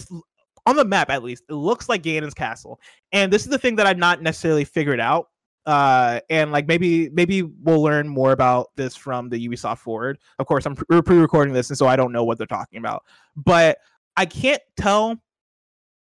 on 0.66 0.76
the 0.76 0.84
map, 0.84 1.10
at 1.10 1.22
least, 1.22 1.44
it 1.48 1.54
looks 1.54 1.88
like 1.88 2.02
Ganon's 2.02 2.34
castle, 2.34 2.80
and 3.12 3.32
this 3.32 3.42
is 3.42 3.48
the 3.48 3.58
thing 3.58 3.76
that 3.76 3.86
I've 3.86 3.98
not 3.98 4.22
necessarily 4.22 4.64
figured 4.64 5.00
out. 5.00 5.28
Uh, 5.66 6.20
and 6.30 6.52
like 6.52 6.66
maybe 6.66 7.10
maybe 7.10 7.42
we'll 7.42 7.82
learn 7.82 8.08
more 8.08 8.32
about 8.32 8.70
this 8.76 8.96
from 8.96 9.28
the 9.28 9.48
Ubisoft 9.48 9.78
forward. 9.78 10.18
Of 10.38 10.46
course, 10.46 10.64
I'm 10.66 10.74
pre- 10.74 10.86
we're 10.88 11.02
pre-recording 11.02 11.52
this, 11.52 11.68
and 11.68 11.76
so 11.76 11.86
I 11.86 11.96
don't 11.96 12.12
know 12.12 12.24
what 12.24 12.38
they're 12.38 12.46
talking 12.46 12.78
about, 12.78 13.04
but 13.36 13.78
I 14.16 14.26
can't 14.26 14.62
tell. 14.76 15.20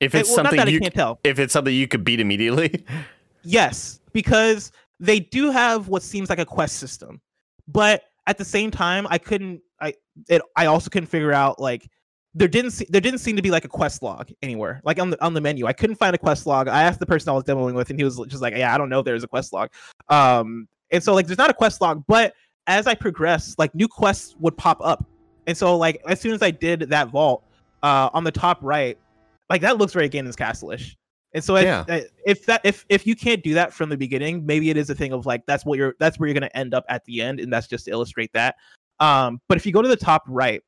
If 0.00 0.14
eh, 0.14 0.20
it's 0.20 0.28
well, 0.28 0.38
not 0.38 0.44
something 0.44 0.56
that 0.58 0.68
I 0.68 0.70
you, 0.70 0.80
can't 0.80 0.94
tell. 0.94 1.18
if 1.24 1.38
it's 1.38 1.52
something 1.52 1.74
you 1.74 1.88
could 1.88 2.04
beat 2.04 2.20
immediately, 2.20 2.84
Yes, 3.44 4.00
because 4.12 4.72
they 5.00 5.20
do 5.20 5.50
have 5.50 5.88
what 5.88 6.02
seems 6.02 6.30
like 6.30 6.38
a 6.38 6.46
quest 6.46 6.76
system, 6.76 7.20
but 7.66 8.04
at 8.26 8.38
the 8.38 8.44
same 8.44 8.70
time, 8.70 9.06
I 9.10 9.18
couldn't. 9.18 9.60
I 9.80 9.94
it. 10.28 10.42
I 10.56 10.66
also 10.66 10.90
couldn't 10.90 11.08
figure 11.08 11.32
out 11.32 11.60
like 11.60 11.88
there 12.34 12.48
didn't 12.48 12.70
se- 12.72 12.86
there 12.88 13.00
didn't 13.00 13.20
seem 13.20 13.36
to 13.36 13.42
be 13.42 13.50
like 13.50 13.64
a 13.64 13.68
quest 13.68 14.02
log 14.02 14.30
anywhere, 14.42 14.80
like 14.84 14.98
on 14.98 15.10
the 15.10 15.22
on 15.24 15.34
the 15.34 15.40
menu. 15.40 15.66
I 15.66 15.72
couldn't 15.72 15.96
find 15.96 16.14
a 16.14 16.18
quest 16.18 16.46
log. 16.46 16.68
I 16.68 16.82
asked 16.82 16.98
the 17.00 17.06
person 17.06 17.28
I 17.28 17.32
was 17.32 17.44
demoing 17.44 17.74
with, 17.74 17.90
and 17.90 17.98
he 17.98 18.04
was 18.04 18.16
just 18.28 18.40
like, 18.42 18.54
"Yeah, 18.56 18.74
I 18.74 18.78
don't 18.78 18.88
know 18.88 19.00
if 19.00 19.04
there's 19.04 19.24
a 19.24 19.28
quest 19.28 19.52
log." 19.52 19.70
Um, 20.08 20.66
and 20.90 21.02
so 21.02 21.14
like 21.14 21.26
there's 21.26 21.38
not 21.38 21.50
a 21.50 21.54
quest 21.54 21.80
log, 21.80 22.04
but 22.08 22.34
as 22.66 22.86
I 22.86 22.94
progress, 22.94 23.54
like 23.58 23.74
new 23.74 23.88
quests 23.88 24.34
would 24.40 24.56
pop 24.56 24.78
up, 24.82 25.04
and 25.46 25.56
so 25.56 25.76
like 25.76 26.00
as 26.08 26.20
soon 26.20 26.32
as 26.32 26.42
I 26.42 26.50
did 26.50 26.80
that 26.90 27.08
vault, 27.08 27.44
uh, 27.82 28.08
on 28.14 28.24
the 28.24 28.32
top 28.32 28.58
right, 28.62 28.96
like 29.50 29.60
that 29.62 29.78
looks 29.78 29.92
very 29.92 30.08
Ganon's 30.08 30.36
Castle-ish. 30.36 30.96
And 31.34 31.42
so 31.42 31.56
if, 31.56 31.64
Yeah. 31.64 31.84
uh, 31.88 32.00
if 32.26 32.44
that 32.46 32.60
if 32.64 32.84
if 32.88 33.06
you 33.06 33.16
can't 33.16 33.42
do 33.42 33.54
that 33.54 33.72
from 33.72 33.88
the 33.88 33.96
beginning, 33.96 34.44
maybe 34.46 34.70
it 34.70 34.76
is 34.76 34.90
a 34.90 34.94
thing 34.94 35.12
of 35.12 35.26
like 35.26 35.44
that's 35.46 35.64
what 35.64 35.78
you're 35.78 35.94
that's 35.98 36.18
where 36.18 36.28
you're 36.28 36.34
gonna 36.34 36.50
end 36.54 36.72
up 36.74 36.84
at 36.88 37.04
the 37.04 37.20
end, 37.22 37.40
and 37.40 37.52
that's 37.52 37.66
just 37.66 37.86
to 37.86 37.90
illustrate 37.90 38.30
that. 38.34 38.56
Um, 39.00 39.40
but 39.48 39.56
if 39.56 39.66
you 39.66 39.72
go 39.72 39.82
to 39.82 39.88
the 39.88 39.96
top 39.96 40.22
right, 40.28 40.62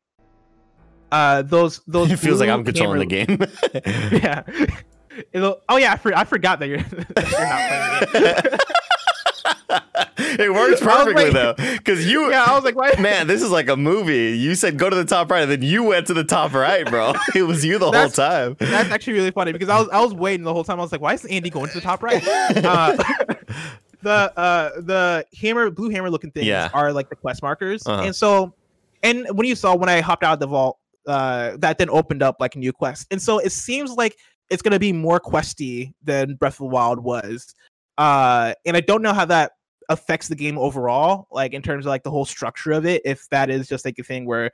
uh, 1.14 1.42
those 1.42 1.80
those 1.86 2.10
it 2.10 2.18
feels 2.18 2.40
like 2.40 2.48
I'm 2.50 2.64
controlling 2.64 3.08
camera- 3.08 3.36
the 3.72 3.80
game. 3.80 4.12
Yeah. 4.22 4.42
It'll- 5.32 5.60
oh 5.68 5.76
yeah, 5.76 5.92
I, 5.92 5.96
for, 5.96 6.12
I 6.16 6.24
forgot 6.24 6.58
that 6.58 6.66
you're, 6.68 6.78
that 7.14 7.30
you're 7.30 7.46
not 7.46 8.08
playing 8.10 8.34
the 8.34 8.58
game. 8.58 8.58
it 10.40 10.52
works 10.52 10.80
perfectly 10.80 11.30
like- 11.30 11.32
though, 11.32 11.54
because 11.54 12.10
you. 12.10 12.30
yeah, 12.30 12.44
I 12.44 12.54
was 12.54 12.64
like, 12.64 12.74
why? 12.76 12.94
Man, 12.98 13.26
this 13.26 13.42
is 13.42 13.50
like 13.50 13.68
a 13.68 13.76
movie. 13.76 14.36
You 14.36 14.54
said 14.54 14.76
go 14.78 14.90
to 14.90 14.96
the 14.96 15.04
top 15.04 15.30
right, 15.30 15.42
and 15.42 15.50
then 15.50 15.62
you 15.62 15.82
went 15.84 16.06
to 16.08 16.14
the 16.14 16.24
top 16.24 16.52
right, 16.52 16.84
bro. 16.86 17.12
It 17.34 17.42
was 17.42 17.64
you 17.64 17.78
the 17.78 17.90
whole 17.92 18.08
time. 18.08 18.56
That's 18.58 18.90
actually 18.90 19.12
really 19.14 19.30
funny 19.30 19.52
because 19.52 19.68
I 19.68 19.78
was 19.78 19.88
I 19.90 20.00
was 20.00 20.14
waiting 20.14 20.44
the 20.44 20.52
whole 20.52 20.64
time. 20.64 20.78
I 20.80 20.82
was 20.82 20.92
like, 20.92 21.00
why 21.00 21.14
is 21.14 21.24
Andy 21.26 21.50
going 21.50 21.68
to 21.68 21.74
the 21.74 21.80
top 21.80 22.02
right? 22.02 22.22
Uh, 22.26 22.96
the 24.02 24.32
uh 24.38 24.70
the 24.80 25.24
hammer 25.40 25.70
blue 25.70 25.88
hammer 25.90 26.10
looking 26.10 26.30
things 26.30 26.46
Yeah. 26.46 26.68
are 26.74 26.92
like 26.92 27.08
the 27.08 27.16
quest 27.16 27.40
markers, 27.42 27.86
Uh-huh. 27.86 28.02
and 28.02 28.14
so 28.16 28.52
and 29.02 29.26
when 29.32 29.46
you 29.46 29.54
saw 29.54 29.74
when 29.76 29.88
I 29.88 30.00
hopped 30.00 30.24
out 30.24 30.34
of 30.34 30.40
the 30.40 30.46
vault, 30.46 30.78
uh, 31.06 31.56
that 31.58 31.78
then 31.78 31.90
opened 31.90 32.22
up 32.22 32.36
like 32.40 32.56
a 32.56 32.58
new 32.58 32.72
quest, 32.72 33.06
and 33.10 33.20
so 33.20 33.38
it 33.38 33.52
seems 33.52 33.92
like 33.92 34.16
it's 34.50 34.62
gonna 34.62 34.78
be 34.78 34.92
more 34.92 35.20
questy 35.20 35.92
than 36.02 36.34
Breath 36.36 36.54
of 36.54 36.58
the 36.58 36.64
Wild 36.66 36.98
was, 36.98 37.54
uh, 37.98 38.54
and 38.64 38.76
I 38.76 38.80
don't 38.80 39.02
know 39.02 39.12
how 39.12 39.24
that 39.26 39.52
affects 39.88 40.28
the 40.28 40.36
game 40.36 40.58
overall, 40.58 41.26
like 41.30 41.52
in 41.52 41.62
terms 41.62 41.86
of 41.86 41.90
like 41.90 42.02
the 42.02 42.10
whole 42.10 42.24
structure 42.24 42.72
of 42.72 42.86
it. 42.86 43.02
If 43.04 43.28
that 43.30 43.50
is 43.50 43.68
just 43.68 43.84
like 43.84 43.98
a 43.98 44.02
thing 44.02 44.26
where 44.26 44.50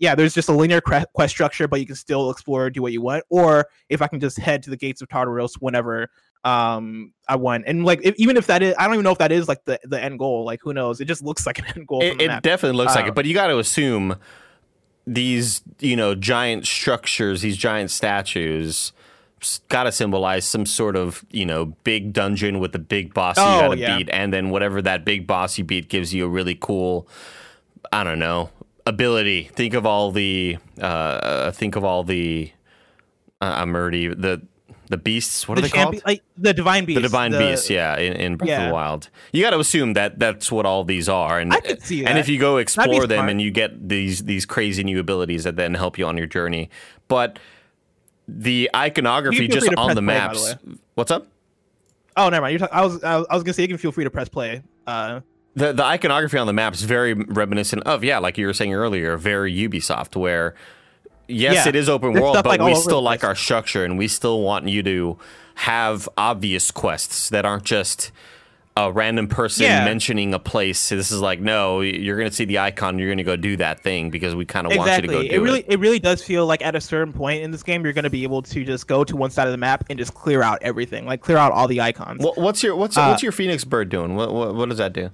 yeah, 0.00 0.14
there's 0.14 0.32
just 0.34 0.48
a 0.48 0.52
linear 0.52 0.80
quest 0.80 1.30
structure, 1.34 1.68
but 1.68 1.78
you 1.78 1.86
can 1.86 1.94
still 1.94 2.30
explore, 2.30 2.70
do 2.70 2.80
what 2.80 2.92
you 2.92 3.02
want, 3.02 3.22
or 3.28 3.66
if 3.90 4.00
I 4.00 4.06
can 4.08 4.18
just 4.18 4.38
head 4.38 4.62
to 4.62 4.70
the 4.70 4.76
gates 4.76 5.02
of 5.02 5.08
Tartarus 5.08 5.54
whenever 5.60 6.08
um 6.42 7.12
I 7.28 7.36
want, 7.36 7.64
and 7.66 7.84
like 7.84 8.00
if, 8.02 8.14
even 8.16 8.38
if 8.38 8.46
that 8.46 8.62
is, 8.62 8.74
I 8.78 8.86
don't 8.86 8.94
even 8.94 9.04
know 9.04 9.12
if 9.12 9.18
that 9.18 9.30
is 9.30 9.46
like 9.46 9.62
the 9.66 9.78
the 9.84 10.02
end 10.02 10.18
goal. 10.18 10.44
Like 10.46 10.60
who 10.62 10.72
knows? 10.72 11.02
It 11.02 11.04
just 11.04 11.22
looks 11.22 11.46
like 11.46 11.58
an 11.58 11.66
end 11.76 11.86
goal. 11.86 12.00
from 12.00 12.18
It, 12.18 12.30
it 12.30 12.42
definitely 12.42 12.78
looks 12.78 12.94
like 12.94 13.04
Uh, 13.04 13.08
it, 13.08 13.14
but 13.14 13.26
you 13.26 13.34
got 13.34 13.48
to 13.48 13.58
assume 13.58 14.16
these, 15.14 15.62
you 15.80 15.96
know, 15.96 16.14
giant 16.14 16.66
structures, 16.66 17.42
these 17.42 17.56
giant 17.56 17.90
statues, 17.90 18.92
got 19.68 19.84
to 19.84 19.92
symbolize 19.92 20.44
some 20.46 20.66
sort 20.66 20.96
of, 20.96 21.24
you 21.30 21.44
know, 21.44 21.66
big 21.84 22.12
dungeon 22.12 22.60
with 22.60 22.74
a 22.74 22.78
big 22.78 23.12
boss 23.14 23.36
you 23.36 23.42
Oh, 23.42 23.60
got 23.60 23.68
to 23.74 23.78
yeah. 23.78 23.96
beat, 23.98 24.08
and 24.12 24.32
then 24.32 24.50
whatever 24.50 24.80
that 24.82 25.04
big 25.04 25.26
boss 25.26 25.58
you 25.58 25.64
beat 25.64 25.88
gives 25.88 26.14
you 26.14 26.26
a 26.26 26.28
really 26.28 26.54
cool, 26.54 27.08
I 27.90 28.04
don't 28.04 28.18
know, 28.18 28.50
ability. 28.86 29.50
Think 29.54 29.74
of 29.74 29.84
all 29.84 30.12
the, 30.12 30.58
uh, 30.80 31.50
think 31.52 31.74
of 31.76 31.84
all 31.84 32.04
the, 32.04 32.52
uh, 33.40 33.54
I'm 33.56 33.74
already 33.74 34.08
the. 34.08 34.42
The 34.90 34.96
beasts, 34.98 35.46
what 35.48 35.54
the 35.54 35.60
are 35.60 35.62
they 35.62 35.68
champion, 35.68 36.02
called? 36.02 36.06
like 36.14 36.22
the 36.36 36.52
divine 36.52 36.84
beasts. 36.84 36.96
the 36.98 37.02
divine 37.08 37.30
beast, 37.30 37.70
yeah, 37.70 37.96
in, 37.96 38.12
in 38.14 38.36
Breath 38.36 38.58
of 38.60 38.66
the 38.68 38.74
Wild. 38.74 39.08
You 39.32 39.40
got 39.42 39.50
to 39.50 39.60
assume 39.60 39.92
that 39.94 40.18
that's 40.18 40.50
what 40.50 40.66
all 40.66 40.82
these 40.84 41.08
are, 41.08 41.38
and 41.38 41.52
I 41.52 41.60
could 41.60 41.82
see 41.82 42.04
and 42.04 42.18
if 42.18 42.28
you 42.28 42.38
go 42.40 42.56
explore 42.58 43.06
them 43.06 43.28
and 43.28 43.40
you 43.40 43.50
get 43.52 43.88
these 43.88 44.24
these 44.24 44.44
crazy 44.44 44.82
new 44.84 44.98
abilities 45.00 45.44
that 45.44 45.54
then 45.56 45.74
help 45.74 45.96
you 45.96 46.06
on 46.06 46.18
your 46.18 46.26
journey, 46.26 46.70
but 47.08 47.38
the 48.26 48.68
iconography 48.74 49.44
You 49.44 49.48
can 49.48 49.60
feel 49.60 49.68
just 49.70 49.78
on 49.78 49.88
the 49.90 49.94
play, 49.96 50.02
maps. 50.02 50.54
the 50.54 50.78
What's 50.94 51.10
up? 51.10 51.26
Oh, 52.16 52.28
never 52.28 52.42
mind. 52.42 52.52
You're 52.58 52.68
talk- 52.68 52.76
I 52.76 52.84
was 52.84 53.02
I 53.04 53.16
was 53.16 53.26
I 53.30 53.34
was 53.34 53.42
gonna 53.44 53.54
say 53.54 53.62
you 53.62 53.68
can 53.68 53.78
feel 53.78 53.92
free 53.92 54.04
to 54.04 54.10
press 54.10 54.28
play. 54.28 54.62
Uh, 54.86 55.20
The 55.54 55.72
the 55.72 55.84
iconography 55.84 56.36
on 56.38 56.46
the 56.46 56.52
map 56.52 56.74
is 56.74 56.82
very 56.82 57.14
reminiscent 57.14 57.84
of 57.84 58.02
yeah, 58.04 58.18
like 58.18 58.38
you 58.38 58.46
were 58.46 58.52
saying 58.54 58.74
earlier, 58.74 59.16
very 59.16 59.54
Ubisoft, 59.54 60.16
where 60.16 60.54
yes, 61.30 61.54
Yeah. 61.54 61.68
it 61.68 61.76
is 61.76 61.88
open 61.88 62.12
There's 62.12 62.22
world, 62.22 62.34
but 62.34 62.46
like, 62.46 62.60
we 62.60 62.74
still 62.74 63.02
like 63.02 63.24
our 63.24 63.34
structure 63.34 63.84
and 63.84 63.96
we 63.98 64.08
still 64.08 64.40
want 64.42 64.68
you 64.68 64.82
to 64.82 65.18
have 65.56 66.08
obvious 66.16 66.70
quests 66.70 67.28
that 67.30 67.44
aren't 67.44 67.64
just 67.64 68.10
a 68.76 68.90
random 68.90 69.26
person 69.26 69.64
Yeah. 69.64 69.84
mentioning 69.84 70.32
a 70.32 70.38
place. 70.38 70.88
This 70.88 71.10
is 71.10 71.20
like, 71.20 71.40
no, 71.40 71.80
you're 71.80 72.16
gonna 72.16 72.30
see 72.30 72.44
the 72.44 72.60
icon. 72.60 72.98
You're 72.98 73.10
gonna 73.10 73.24
go 73.24 73.36
do 73.36 73.56
that 73.58 73.82
thing 73.82 74.10
because 74.10 74.34
we 74.34 74.44
kind 74.46 74.66
of 74.66 74.74
want 74.76 74.90
you 74.96 75.02
to 75.02 75.08
go 75.08 75.22
do 75.22 75.28
It 75.28 75.38
really 75.38 75.58
it. 75.60 75.66
it 75.74 75.80
really 75.80 75.98
does 75.98 76.22
feel 76.22 76.46
like 76.46 76.62
at 76.64 76.74
a 76.76 76.80
certain 76.80 77.12
point 77.12 77.42
in 77.42 77.50
this 77.50 77.62
game 77.62 77.82
you're 77.84 77.92
going 77.92 78.04
to 78.04 78.10
be 78.10 78.22
able 78.22 78.40
to 78.42 78.64
just 78.64 78.86
go 78.86 79.02
to 79.04 79.16
one 79.16 79.30
side 79.30 79.48
of 79.48 79.52
the 79.52 79.58
map 79.58 79.84
and 79.90 79.98
just 79.98 80.14
clear 80.14 80.42
out 80.42 80.58
everything. 80.62 81.04
Like 81.04 81.20
clear 81.20 81.36
out 81.36 81.52
all 81.52 81.66
the 81.68 81.80
icons. 81.80 82.22
What, 82.24 82.38
what's 82.38 82.62
your 82.62 82.76
what's 82.76 82.96
Uh, 82.96 83.06
what's 83.08 83.22
your 83.22 83.32
Phoenix 83.32 83.64
Bird 83.64 83.88
doing? 83.90 84.14
What, 84.14 84.32
what 84.32 84.54
what 84.54 84.68
does 84.68 84.78
that 84.78 84.92
do? 84.92 85.10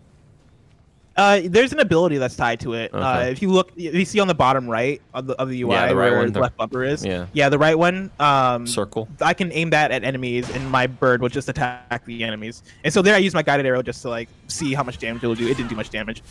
Uh, 1.16 1.40
there's 1.44 1.73
an 1.73 1.80
ability 1.80 2.18
that's 2.18 2.37
tied 2.37 2.61
to 2.61 2.75
it. 2.75 2.90
Uh, 2.92 3.25
if 3.30 3.40
you 3.40 3.50
look, 3.50 3.73
if 3.76 3.94
you 3.94 4.04
see 4.04 4.20
on 4.20 4.28
the 4.28 4.35
bottom 4.35 4.68
right 4.68 5.00
of 5.14 5.26
the, 5.26 5.35
of 5.40 5.49
the 5.49 5.62
UI 5.62 5.73
Yeah, 5.73 5.87
the 5.88 5.96
right 5.96 6.11
where 6.11 6.18
one, 6.18 6.26
the 6.26 6.32
the- 6.32 6.40
left 6.40 6.56
bumper 6.58 6.85
is. 6.85 7.04
yeah. 7.04 7.26
Yeah, 7.32 7.49
the 7.49 7.58
right 7.58 7.78
one. 7.78 8.11
Um, 8.20 8.66
Circle. 8.66 9.08
I 9.23 9.32
can 9.32 9.50
aim 9.52 9.70
that 9.70 9.90
at 9.92 10.04
enemies, 10.04 10.50
and 10.50 10.70
my 10.70 10.87
bird 10.87 11.23
will 11.23 11.30
just 11.30 11.49
attack 11.49 12.04
the 12.04 12.23
enemies. 12.23 12.62
And 12.85 12.92
so 12.92 13.00
there, 13.00 13.14
I 13.14 13.18
use 13.18 13.32
my 13.32 13.42
guided 13.42 13.64
arrow 13.64 13.80
just 13.82 14.02
to 14.02 14.11
like 14.11 14.28
see 14.49 14.75
how 14.75 14.82
much 14.82 14.99
damage 14.99 15.25
it 15.25 15.26
will 15.26 15.35
do. 15.35 15.46
It 15.49 15.56
didn't 15.56 15.70
do 15.70 15.76
much 15.76 15.88
damage. 15.88 16.23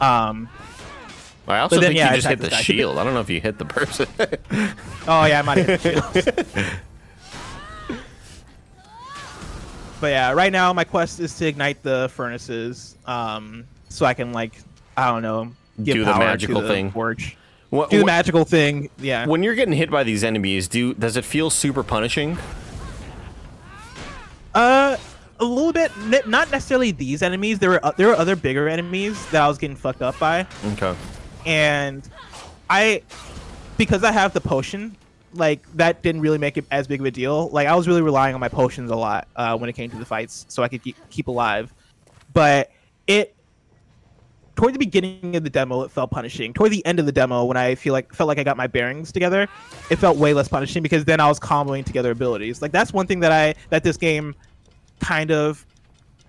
Um, 0.00 0.48
I 1.46 1.58
also 1.58 1.76
then, 1.76 1.90
think 1.90 1.98
yeah, 1.98 2.10
you 2.10 2.16
just 2.16 2.28
hit 2.28 2.38
the 2.40 2.50
shield. 2.50 2.98
I 2.98 3.04
don't 3.04 3.14
know 3.14 3.20
if 3.20 3.30
you 3.30 3.40
hit 3.40 3.58
the 3.58 3.64
person. 3.64 4.06
oh 5.08 5.24
yeah, 5.24 5.38
I 5.38 5.42
might 5.42 5.58
have. 5.58 5.82
hit 5.82 6.02
shields. 6.14 6.28
but 10.00 10.08
yeah, 10.08 10.32
right 10.32 10.52
now 10.52 10.72
my 10.72 10.84
quest 10.84 11.20
is 11.20 11.36
to 11.38 11.46
ignite 11.46 11.82
the 11.82 12.10
furnaces, 12.14 12.96
um, 13.06 13.64
so 13.92 14.06
I 14.06 14.14
can 14.14 14.32
like 14.32 14.52
I 14.96 15.08
don't 15.10 15.22
know 15.22 15.52
Do 15.82 16.04
the 16.04 16.12
magical 16.18 16.60
the 16.62 16.68
thing. 16.68 16.90
Forge. 16.90 17.36
What- 17.70 17.90
Do 17.90 17.96
the 17.98 18.02
what- 18.02 18.06
magical 18.06 18.44
thing. 18.44 18.90
Yeah. 18.98 19.26
when 19.26 19.42
you're 19.42 19.54
getting 19.54 19.74
hit 19.74 19.90
by 19.90 20.02
these 20.04 20.22
enemies, 20.24 20.68
do 20.68 20.94
does 20.94 21.16
it 21.16 21.24
feel 21.24 21.50
super 21.50 21.82
punishing? 21.82 22.36
Uh, 24.54 24.96
a 25.40 25.44
little 25.44 25.72
bit. 25.72 25.90
Not 26.26 26.50
necessarily 26.50 26.90
these 26.90 27.22
enemies. 27.22 27.58
There 27.58 27.70
were 27.70 27.84
uh, 27.84 27.92
there 27.96 28.08
were 28.08 28.14
other 28.16 28.36
bigger 28.36 28.68
enemies 28.68 29.24
that 29.30 29.42
I 29.42 29.48
was 29.48 29.58
getting 29.58 29.76
fucked 29.76 30.02
up 30.02 30.18
by, 30.18 30.46
Okay. 30.72 30.94
and 31.46 32.06
I 32.68 33.02
because 33.78 34.04
I 34.04 34.12
have 34.12 34.32
the 34.34 34.40
potion. 34.40 34.96
Like 35.34 35.66
that 35.76 36.02
didn't 36.02 36.20
really 36.20 36.36
make 36.36 36.58
it 36.58 36.66
as 36.70 36.86
big 36.86 37.00
of 37.00 37.06
a 37.06 37.10
deal. 37.10 37.48
Like 37.48 37.66
I 37.66 37.74
was 37.74 37.88
really 37.88 38.02
relying 38.02 38.34
on 38.34 38.40
my 38.40 38.50
potions 38.50 38.90
a 38.90 38.96
lot 38.96 39.26
uh, 39.34 39.56
when 39.56 39.70
it 39.70 39.72
came 39.72 39.88
to 39.90 39.96
the 39.96 40.04
fights, 40.04 40.44
so 40.48 40.62
I 40.62 40.68
could 40.68 40.82
keep, 40.84 40.96
keep 41.08 41.26
alive. 41.28 41.72
But 42.34 42.70
it 43.06 43.34
toward 44.62 44.74
the 44.76 44.78
beginning 44.78 45.34
of 45.34 45.42
the 45.42 45.50
demo, 45.50 45.82
it 45.82 45.90
felt 45.90 46.12
punishing. 46.12 46.52
Toward 46.52 46.70
the 46.70 46.86
end 46.86 47.00
of 47.00 47.06
the 47.06 47.10
demo, 47.10 47.44
when 47.44 47.56
I 47.56 47.74
feel 47.74 47.92
like 47.92 48.14
felt 48.14 48.28
like 48.28 48.38
I 48.38 48.44
got 48.44 48.56
my 48.56 48.68
bearings 48.68 49.10
together, 49.10 49.48
it 49.90 49.96
felt 49.96 50.18
way 50.18 50.34
less 50.34 50.46
punishing 50.46 50.84
because 50.84 51.04
then 51.04 51.18
I 51.18 51.28
was 51.28 51.40
comboing 51.40 51.84
together 51.84 52.12
abilities. 52.12 52.62
Like 52.62 52.70
that's 52.70 52.92
one 52.92 53.08
thing 53.08 53.18
that 53.20 53.32
I 53.32 53.56
that 53.70 53.82
this 53.82 53.96
game 53.96 54.36
kind 55.00 55.32
of 55.32 55.66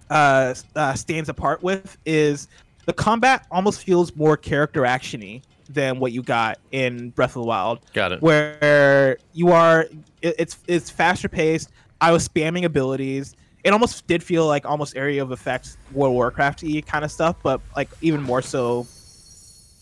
uh, 0.10 0.56
uh, 0.75 0.96
stands 0.96 1.30
apart 1.30 1.62
with 1.62 1.96
is 2.08 2.48
the 2.88 2.94
combat 2.94 3.46
almost 3.52 3.84
feels 3.84 4.16
more 4.16 4.36
character 4.36 4.82
actiony 4.82 5.44
than 5.70 6.00
what 6.00 6.12
you 6.12 6.24
got 6.24 6.58
in 6.72 7.12
Breath 7.12 7.36
of 7.36 7.44
the 7.44 7.48
Wild. 7.48 7.82
Got 7.94 8.13
it. 8.13 8.22
Where 8.24 9.20
you 9.34 9.50
are, 9.50 9.82
it, 10.24 10.36
it's 10.40 10.58
it's 10.68 10.90
faster 10.90 11.30
paced. 11.30 11.70
I 12.02 12.12
was 12.12 12.28
spamming 12.28 12.63
abilities. 12.63 13.36
It 13.63 13.72
almost 13.72 14.05
did 14.08 14.22
feel 14.22 14.46
like 14.46 14.65
almost 14.65 14.96
area 14.96 15.22
of 15.22 15.32
effects 15.32 15.77
World 15.93 16.13
Warcraft 16.13 16.63
y 16.63 16.82
kind 16.86 17.05
of 17.05 17.12
stuff, 17.12 17.38
but 17.43 17.62
like 17.75 17.89
even 18.01 18.22
more 18.22 18.41
so 18.41 18.86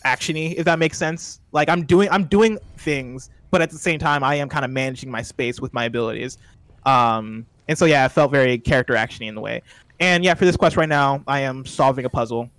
actiony, 0.04 0.54
if 0.56 0.64
that 0.64 0.78
makes 0.78 0.98
sense. 0.98 1.40
Like 1.52 1.68
I'm 1.68 1.84
doing 1.84 2.08
I'm 2.10 2.24
doing 2.24 2.58
things, 2.76 3.30
but 3.50 3.60
at 3.62 3.70
the 3.70 3.78
same 3.78 3.98
time 3.98 4.22
I 4.22 4.36
am 4.36 4.48
kind 4.48 4.64
of 4.64 4.70
managing 4.70 5.10
my 5.10 5.22
space 5.22 5.60
with 5.60 5.72
my 5.72 5.84
abilities. 5.84 6.38
Um, 6.84 7.46
and 7.68 7.76
so 7.78 7.84
yeah, 7.84 8.04
it 8.06 8.10
felt 8.10 8.30
very 8.30 8.58
character 8.58 8.94
actiony 8.94 9.28
in 9.28 9.34
the 9.34 9.40
way. 9.40 9.62
And 10.00 10.24
yeah, 10.24 10.34
for 10.34 10.44
this 10.44 10.56
quest 10.56 10.76
right 10.76 10.88
now, 10.88 11.22
I 11.26 11.40
am 11.40 11.64
solving 11.64 12.04
a 12.04 12.10
puzzle. 12.10 12.50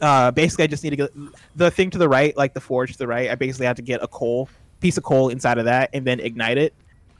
Uh, 0.00 0.30
basically, 0.30 0.64
I 0.64 0.66
just 0.66 0.82
need 0.82 0.90
to 0.90 0.96
get 0.96 1.10
the 1.56 1.70
thing 1.70 1.90
to 1.90 1.98
the 1.98 2.08
right, 2.08 2.36
like 2.36 2.54
the 2.54 2.60
forge 2.60 2.92
to 2.92 2.98
the 2.98 3.06
right. 3.06 3.30
I 3.30 3.34
basically 3.34 3.66
have 3.66 3.76
to 3.76 3.82
get 3.82 4.02
a 4.02 4.08
coal 4.08 4.48
piece 4.80 4.96
of 4.96 5.04
coal 5.04 5.28
inside 5.28 5.58
of 5.58 5.66
that 5.66 5.90
and 5.92 6.06
then 6.06 6.20
ignite 6.20 6.58
it. 6.58 6.74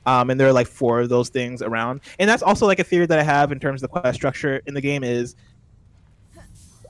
Um, 0.06 0.30
and 0.30 0.40
there 0.40 0.48
are 0.48 0.52
like 0.52 0.66
four 0.66 1.00
of 1.00 1.08
those 1.08 1.28
things 1.28 1.62
around. 1.62 2.00
And 2.18 2.28
that's 2.28 2.42
also 2.42 2.66
like 2.66 2.78
a 2.78 2.84
theory 2.84 3.06
that 3.06 3.18
I 3.18 3.22
have 3.22 3.52
in 3.52 3.60
terms 3.60 3.82
of 3.82 3.90
the 3.90 4.00
quest 4.00 4.16
structure 4.16 4.62
in 4.66 4.74
the 4.74 4.80
game 4.80 5.04
is 5.04 5.36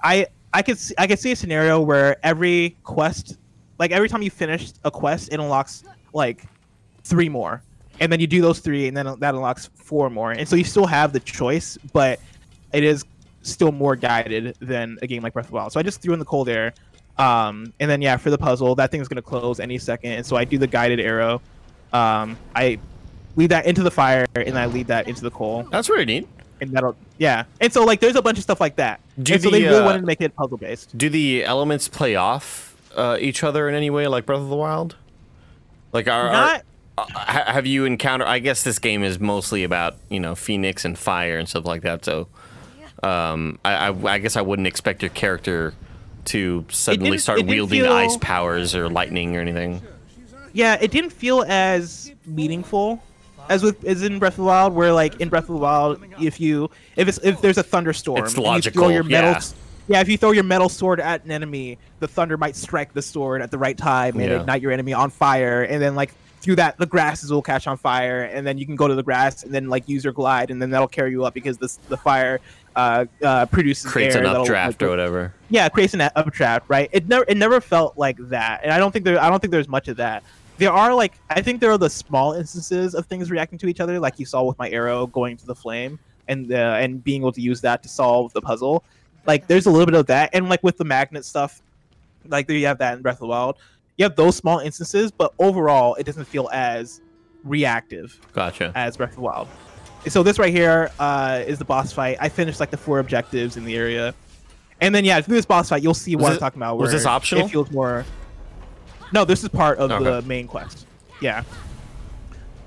I 0.03 0.27
I 0.53 0.63
could 0.63 0.79
see, 0.79 0.95
I 0.99 1.07
could 1.07 1.19
see 1.19 1.33
a 1.33 1.37
scenario 1.37 1.81
where 1.81 2.17
every 2.25 2.77
quest, 2.83 3.39
like 3.79 3.93
every 3.93 4.09
time 4.09 4.23
you 4.23 4.31
finish 4.31 4.73
a 4.85 4.91
quest, 4.91 5.33
it 5.33 5.39
unlocks 5.39 5.85
like 6.13 6.45
three 7.05 7.29
more, 7.29 7.63
and 8.01 8.11
then 8.11 8.19
you 8.19 8.27
do 8.27 8.41
those 8.41 8.59
three, 8.59 8.89
and 8.89 8.97
then 8.97 9.07
that 9.21 9.35
unlocks 9.35 9.71
four 9.75 10.11
more, 10.11 10.33
and 10.33 10.49
so 10.49 10.57
you 10.57 10.65
still 10.65 10.87
have 10.87 11.13
the 11.13 11.21
choice, 11.21 11.79
but 11.93 12.19
it 12.73 12.83
is 12.83 13.05
still 13.43 13.73
more 13.73 13.95
guided 13.97 14.57
than 14.61 14.99
a 15.03 15.07
game 15.07 15.23
like 15.23 15.33
Breath 15.33 15.47
of 15.47 15.51
the 15.51 15.57
Wild. 15.57 15.73
So 15.73 15.79
I 15.79 15.83
just 15.83 16.03
threw 16.03 16.13
in 16.13 16.19
the 16.19 16.25
cold 16.25 16.49
air, 16.49 16.73
um, 17.19 17.73
and 17.79 17.89
then 17.89 18.03
yeah, 18.03 18.17
for 18.17 18.31
the 18.31 18.39
puzzle, 18.39 18.75
that 18.75 18.91
thing's 18.91 19.07
gonna 19.07 19.23
close 19.23 19.61
any 19.61 19.79
second, 19.79 20.13
and 20.13 20.27
so 20.27 20.37
I 20.37 20.45
do 20.45 20.59
the 20.59 20.67
guided 20.67 20.99
arrow. 20.99 21.41
Um, 21.93 22.37
I 22.57 22.79
lead 23.41 23.51
that 23.51 23.67
into 23.67 23.83
the 23.83 23.91
fire, 23.91 24.27
and 24.35 24.59
I 24.59 24.67
lead 24.67 24.87
that 24.89 25.09
into 25.09 25.23
the 25.23 25.31
coal 25.31 25.67
That's 25.71 25.89
pretty 25.89 26.05
neat. 26.21 26.29
and 26.61 26.71
that'll 26.73 26.95
yeah. 27.19 27.45
And 27.61 27.73
so 27.73 27.85
like 27.85 28.01
there's 28.01 28.17
a 28.17 28.23
bunch 28.23 28.39
of 28.39 28.45
stuff 28.45 28.61
like 28.61 28.77
that. 28.77 29.01
Do 29.23 29.35
and 29.35 29.43
so 29.43 29.51
they 29.51 29.63
really 29.65 29.77
uh, 29.79 29.85
wanted 29.85 30.01
to 30.01 30.07
make 30.07 30.21
it 30.21 30.35
puzzle 30.37 30.59
based. 30.59 30.97
Do 30.97 31.09
the 31.09 31.45
elements 31.45 31.89
play 31.89 32.17
off 32.17 32.77
uh, 32.95 33.17
each 33.21 33.43
other 33.43 33.69
in 33.69 33.75
any 33.75 33.91
way, 33.91 34.07
like 34.07 34.27
Breath 34.27 34.41
of 34.41 34.49
the 34.49 34.57
Wild? 34.57 34.97
Like, 35.93 36.07
are, 36.09 36.29
are- 36.29 36.33
Not 36.33 36.63
uh, 36.99 37.05
ha- 37.09 37.53
have 37.53 37.67
you 37.67 37.85
encountered? 37.85 38.29
I 38.29 38.39
guess 38.41 38.63
this 38.63 38.79
game 38.79 39.03
is 39.03 39.19
mostly 39.19 39.65
about 39.65 39.97
you 40.09 40.21
know 40.21 40.35
Phoenix 40.35 40.85
and 40.85 40.99
fire 40.99 41.39
and 41.39 41.49
stuff 41.49 41.65
like 41.67 41.83
that. 41.83 42.05
So, 42.05 42.29
um, 43.03 43.59
I, 43.65 43.89
I, 43.89 44.13
I 44.15 44.19
guess 44.19 44.37
I 44.37 44.43
wouldn't 44.43 44.69
expect 44.69 45.03
your 45.03 45.11
character 45.11 45.73
to 46.27 46.65
suddenly 46.69 47.17
start 47.19 47.45
wielding 47.47 47.83
feel- 47.83 47.93
ice 47.93 48.17
powers 48.19 48.75
or 48.75 48.89
lightning 48.91 49.35
or 49.37 49.41
anything. 49.41 49.81
yeah, 50.53 50.77
it 50.81 50.91
didn't 50.91 51.11
feel 51.11 51.43
as 51.49 52.13
meaningful 52.27 53.03
as 53.51 53.63
with 53.63 53.85
as 53.85 54.03
in 54.03 54.19
Breath 54.19 54.35
of 54.35 54.37
the 54.39 54.43
Wild, 54.45 54.73
where 54.73 54.93
like 54.93 55.21
in 55.21 55.29
Breath 55.29 55.45
of 55.51 55.55
the 55.57 55.61
Wild, 55.61 56.03
if 56.21 56.41
you 56.41 56.71
if 56.97 57.09
it's 57.09 57.19
if 57.19 57.41
there's 57.43 57.59
a 57.59 57.63
thunderstorm, 57.63 58.25
It's 58.25 58.35
and 58.35 58.39
you 58.39 58.43
throw 58.45 58.53
logical, 58.53 58.93
your 58.93 59.03
metal, 59.03 59.33
yeah. 59.33 59.41
yeah, 59.89 60.01
if 60.01 60.09
you 60.09 60.17
throw 60.17 60.31
your 60.31 60.45
metal 60.45 60.69
sword 60.71 61.01
at 61.01 61.25
an 61.25 61.31
enemy, 61.31 61.77
the 61.99 62.09
thunder 62.09 62.39
might 62.39 62.57
strike 62.57 62.95
the 62.95 63.03
sword 63.03 63.43
at 63.43 63.51
the 63.51 63.59
right 63.59 63.77
time 63.77 64.19
and 64.19 64.31
Yeah. 64.31 64.41
ignite 64.41 64.63
your 64.63 64.73
enemy 64.73 64.93
on 64.95 65.11
fire, 65.11 65.63
and 65.65 65.83
then 65.83 65.95
like 65.95 66.15
through 66.41 66.57
that 66.57 66.79
the 66.79 66.87
grasses 66.87 67.31
will 67.31 67.43
catch 67.43 67.67
on 67.67 67.77
fire, 67.77 68.23
and 68.23 68.47
then 68.47 68.57
you 68.57 68.65
can 68.65 68.77
go 68.77 68.89
to 68.89 68.95
the 68.95 69.03
grass 69.03 69.43
and 69.43 69.53
then 69.53 69.69
like 69.69 69.87
use 69.89 70.05
your 70.05 70.13
glide, 70.15 70.51
and 70.51 70.63
then 70.63 70.71
that'll 70.71 70.89
carry 70.89 71.11
you 71.11 71.25
up 71.25 71.35
because 71.35 71.59
this 71.59 71.79
the 71.91 71.97
fire 71.99 72.41
uh, 72.77 73.05
uh, 73.23 73.45
produces 73.47 73.91
Creates 73.91 74.15
air 74.15 74.23
an 74.23 74.29
updraft 74.29 74.81
like, 74.81 74.87
or 74.87 74.91
whatever. 74.91 75.35
yeah, 75.51 75.69
creates 75.69 75.93
an 75.93 76.01
updraft, 76.15 76.65
right? 76.69 76.89
It 76.93 77.09
never 77.09 77.25
it 77.27 77.37
never 77.37 77.61
felt 77.61 77.99
like 77.99 78.17
that, 78.29 78.61
and 78.63 78.73
I 78.73 78.79
don't 78.79 78.93
think 78.93 79.05
there 79.05 79.21
I 79.21 79.29
don't 79.29 79.41
think 79.41 79.51
there's 79.51 79.69
much 79.69 79.89
of 79.89 79.97
that. 79.97 80.23
There 80.61 80.71
are 80.71 80.95
like 80.95 81.15
I 81.31 81.41
think 81.41 81.63
there 81.63 81.71
are 81.71 81.79
the 81.79 81.89
small 81.89 82.35
instances 82.35 82.95
of 82.95 83.07
things 83.07 83.31
reacting 83.31 83.59
to 83.61 83.67
each 83.67 83.81
other, 83.81 83.99
like 83.99 84.19
you 84.19 84.27
saw 84.27 84.43
with 84.43 84.59
my 84.59 84.69
arrow 84.69 85.07
going 85.07 85.39
to 85.39 85.47
the 85.47 85.55
flame, 85.55 85.99
and 86.29 86.53
uh, 86.53 86.77
and 86.79 87.03
being 87.03 87.23
able 87.23 87.33
to 87.33 87.41
use 87.41 87.63
that 87.63 87.83
to 87.83 87.89
solve 87.89 88.31
the 88.35 88.43
puzzle. 88.43 88.85
Like 89.27 89.47
there's 89.47 89.65
a 89.65 89.71
little 89.71 89.87
bit 89.87 89.95
of 89.95 90.05
that, 90.09 90.29
and 90.35 90.51
like 90.51 90.63
with 90.63 90.77
the 90.77 90.85
magnet 90.85 91.25
stuff, 91.25 91.63
like 92.29 92.47
there 92.47 92.57
you 92.57 92.67
have 92.67 92.77
that 92.77 92.95
in 92.95 93.01
Breath 93.01 93.17
of 93.17 93.21
the 93.21 93.27
Wild. 93.29 93.57
You 93.97 94.03
have 94.03 94.17
those 94.17 94.37
small 94.37 94.59
instances, 94.59 95.11
but 95.11 95.33
overall, 95.39 95.95
it 95.95 96.05
doesn't 96.05 96.27
feel 96.27 96.51
as 96.53 97.01
reactive 97.43 98.21
Gotcha. 98.35 98.71
as 98.75 98.99
Breath 98.99 99.11
of 99.11 99.17
the 99.17 99.23
Wild. 99.23 99.49
So 100.09 100.23
this 100.23 100.39
right 100.39 100.53
here 100.53 100.91
uh, 100.99 101.43
is 101.47 101.59
the 101.59 101.65
boss 101.65 101.91
fight. 101.91 102.19
I 102.21 102.29
finished 102.29 102.61
like 102.61 102.71
the 102.71 102.77
four 102.77 102.99
objectives 102.99 103.57
in 103.57 103.65
the 103.65 103.77
area, 103.77 104.15
and 104.83 104.95
then 104.95 105.07
yeah, 105.07 105.23
through 105.23 105.37
this 105.37 105.47
boss 105.47 105.71
fight, 105.71 105.83
you'll 105.83 105.95
see 105.95 106.17
what 106.17 106.25
Was 106.25 106.33
I'm 106.35 106.39
talking 106.41 106.59
about. 106.59 106.77
was 106.77 106.93
this 106.93 107.07
optional? 107.07 107.47
It 107.47 107.51
feels 107.51 107.71
more. 107.71 108.05
No, 109.13 109.25
this 109.25 109.43
is 109.43 109.49
part 109.49 109.79
of 109.79 109.89
the 109.89 110.23
main 110.23 110.47
quest. 110.47 110.87
Yeah. 111.21 111.43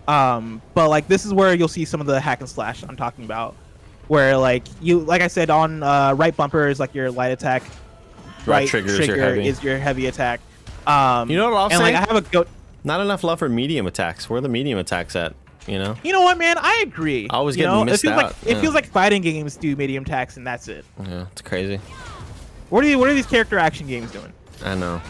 Um, 0.07 0.61
but 0.73 0.89
like 0.89 1.07
this 1.07 1.25
is 1.25 1.33
where 1.33 1.53
you'll 1.53 1.67
see 1.67 1.85
some 1.85 2.01
of 2.01 2.07
the 2.07 2.19
hack 2.19 2.41
and 2.41 2.49
slash 2.49 2.83
I'm 2.83 2.97
talking 2.97 3.23
about, 3.23 3.55
where 4.09 4.37
like 4.37 4.63
you, 4.81 4.99
like 4.99 5.21
I 5.21 5.27
said, 5.27 5.49
on 5.49 5.81
uh, 5.81 6.13
right 6.13 6.35
bumper 6.35 6.67
is 6.67 6.79
like 6.79 6.93
your 6.93 7.09
light 7.09 7.31
attack, 7.31 7.63
right, 8.45 8.67
trigger 8.67 8.89
is 8.91 9.07
your 9.07 9.17
heavy. 9.17 9.47
is 9.47 9.63
your 9.63 9.77
heavy 9.77 10.07
attack. 10.07 10.41
Um, 10.85 11.29
You 11.29 11.37
know 11.37 11.49
what 11.49 11.57
I'll 11.57 11.71
and 11.71 11.79
like? 11.79 11.95
I 11.95 11.99
have 11.99 12.15
a 12.15 12.21
go. 12.21 12.45
Not 12.83 12.99
enough 12.99 13.23
love 13.23 13.39
for 13.39 13.47
medium 13.47 13.87
attacks. 13.87 14.29
Where 14.29 14.39
are 14.39 14.41
the 14.41 14.49
medium 14.49 14.77
attacks 14.77 15.15
at? 15.15 15.33
You 15.67 15.79
know. 15.79 15.95
You 16.03 16.11
know 16.11 16.21
what, 16.23 16.37
man? 16.37 16.57
I 16.59 16.83
agree. 16.85 17.27
I 17.29 17.39
was 17.39 17.55
you 17.55 17.63
getting 17.63 17.77
know, 17.77 17.85
missed 17.85 18.03
it 18.03 18.07
feels 18.09 18.19
out, 18.21 18.25
like 18.43 18.57
it 18.57 18.59
feels 18.59 18.73
like 18.73 18.85
fighting 18.87 19.21
games 19.21 19.55
do 19.55 19.73
medium 19.77 20.03
attacks 20.03 20.35
and 20.35 20.45
that's 20.45 20.67
it. 20.67 20.83
Yeah, 21.01 21.27
it's 21.31 21.41
crazy. 21.41 21.79
What 22.69 22.83
are 22.83 22.87
you, 22.87 22.99
what 22.99 23.07
are 23.07 23.13
these 23.13 23.25
character 23.25 23.57
action 23.57 23.87
games 23.87 24.11
doing? 24.11 24.33
I 24.65 24.75
know. 24.75 25.01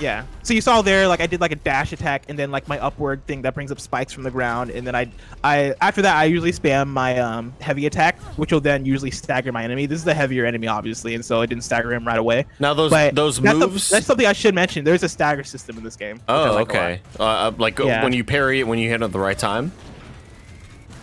Yeah. 0.00 0.24
So 0.44 0.54
you 0.54 0.60
saw 0.60 0.80
there, 0.80 1.08
like 1.08 1.20
I 1.20 1.26
did 1.26 1.40
like 1.40 1.50
a 1.52 1.56
dash 1.56 1.92
attack 1.92 2.22
and 2.28 2.38
then 2.38 2.50
like 2.52 2.68
my 2.68 2.78
upward 2.78 3.26
thing 3.26 3.42
that 3.42 3.54
brings 3.54 3.72
up 3.72 3.80
spikes 3.80 4.12
from 4.12 4.22
the 4.22 4.30
ground, 4.30 4.70
and 4.70 4.86
then 4.86 4.94
I, 4.94 5.10
I 5.42 5.74
after 5.80 6.02
that 6.02 6.14
I 6.16 6.24
usually 6.24 6.52
spam 6.52 6.88
my 6.88 7.18
um 7.18 7.52
heavy 7.60 7.86
attack, 7.86 8.18
which 8.36 8.52
will 8.52 8.60
then 8.60 8.84
usually 8.84 9.10
stagger 9.10 9.50
my 9.50 9.64
enemy. 9.64 9.86
This 9.86 9.98
is 9.98 10.04
the 10.04 10.14
heavier 10.14 10.46
enemy, 10.46 10.68
obviously, 10.68 11.14
and 11.16 11.24
so 11.24 11.40
it 11.40 11.48
didn't 11.48 11.64
stagger 11.64 11.92
him 11.92 12.06
right 12.06 12.18
away. 12.18 12.46
Now 12.60 12.74
those 12.74 12.90
But 12.90 13.14
those 13.16 13.40
that's, 13.40 13.58
some- 13.58 13.70
moves. 13.70 13.88
that's 13.90 14.06
something 14.06 14.26
I 14.26 14.32
should 14.34 14.54
mention. 14.54 14.84
There's 14.84 15.02
a 15.02 15.08
stagger 15.08 15.42
system 15.44 15.76
in 15.78 15.82
this 15.84 15.96
game. 15.96 16.20
oh, 16.28 16.52
like 16.54 16.68
okay. 16.70 17.00
Uh, 17.18 17.22
Uh, 17.24 17.52
like 17.58 17.80
uh, 17.80 17.84
Yeah. 17.86 18.04
when 18.04 18.12
you 18.12 18.22
parry 18.24 18.60
it 18.60 18.66
when 18.68 18.78
you 18.78 18.88
hit 18.88 19.00
it 19.02 19.04
at 19.04 19.12
the 19.12 19.18
right 19.18 19.38
time. 19.38 19.72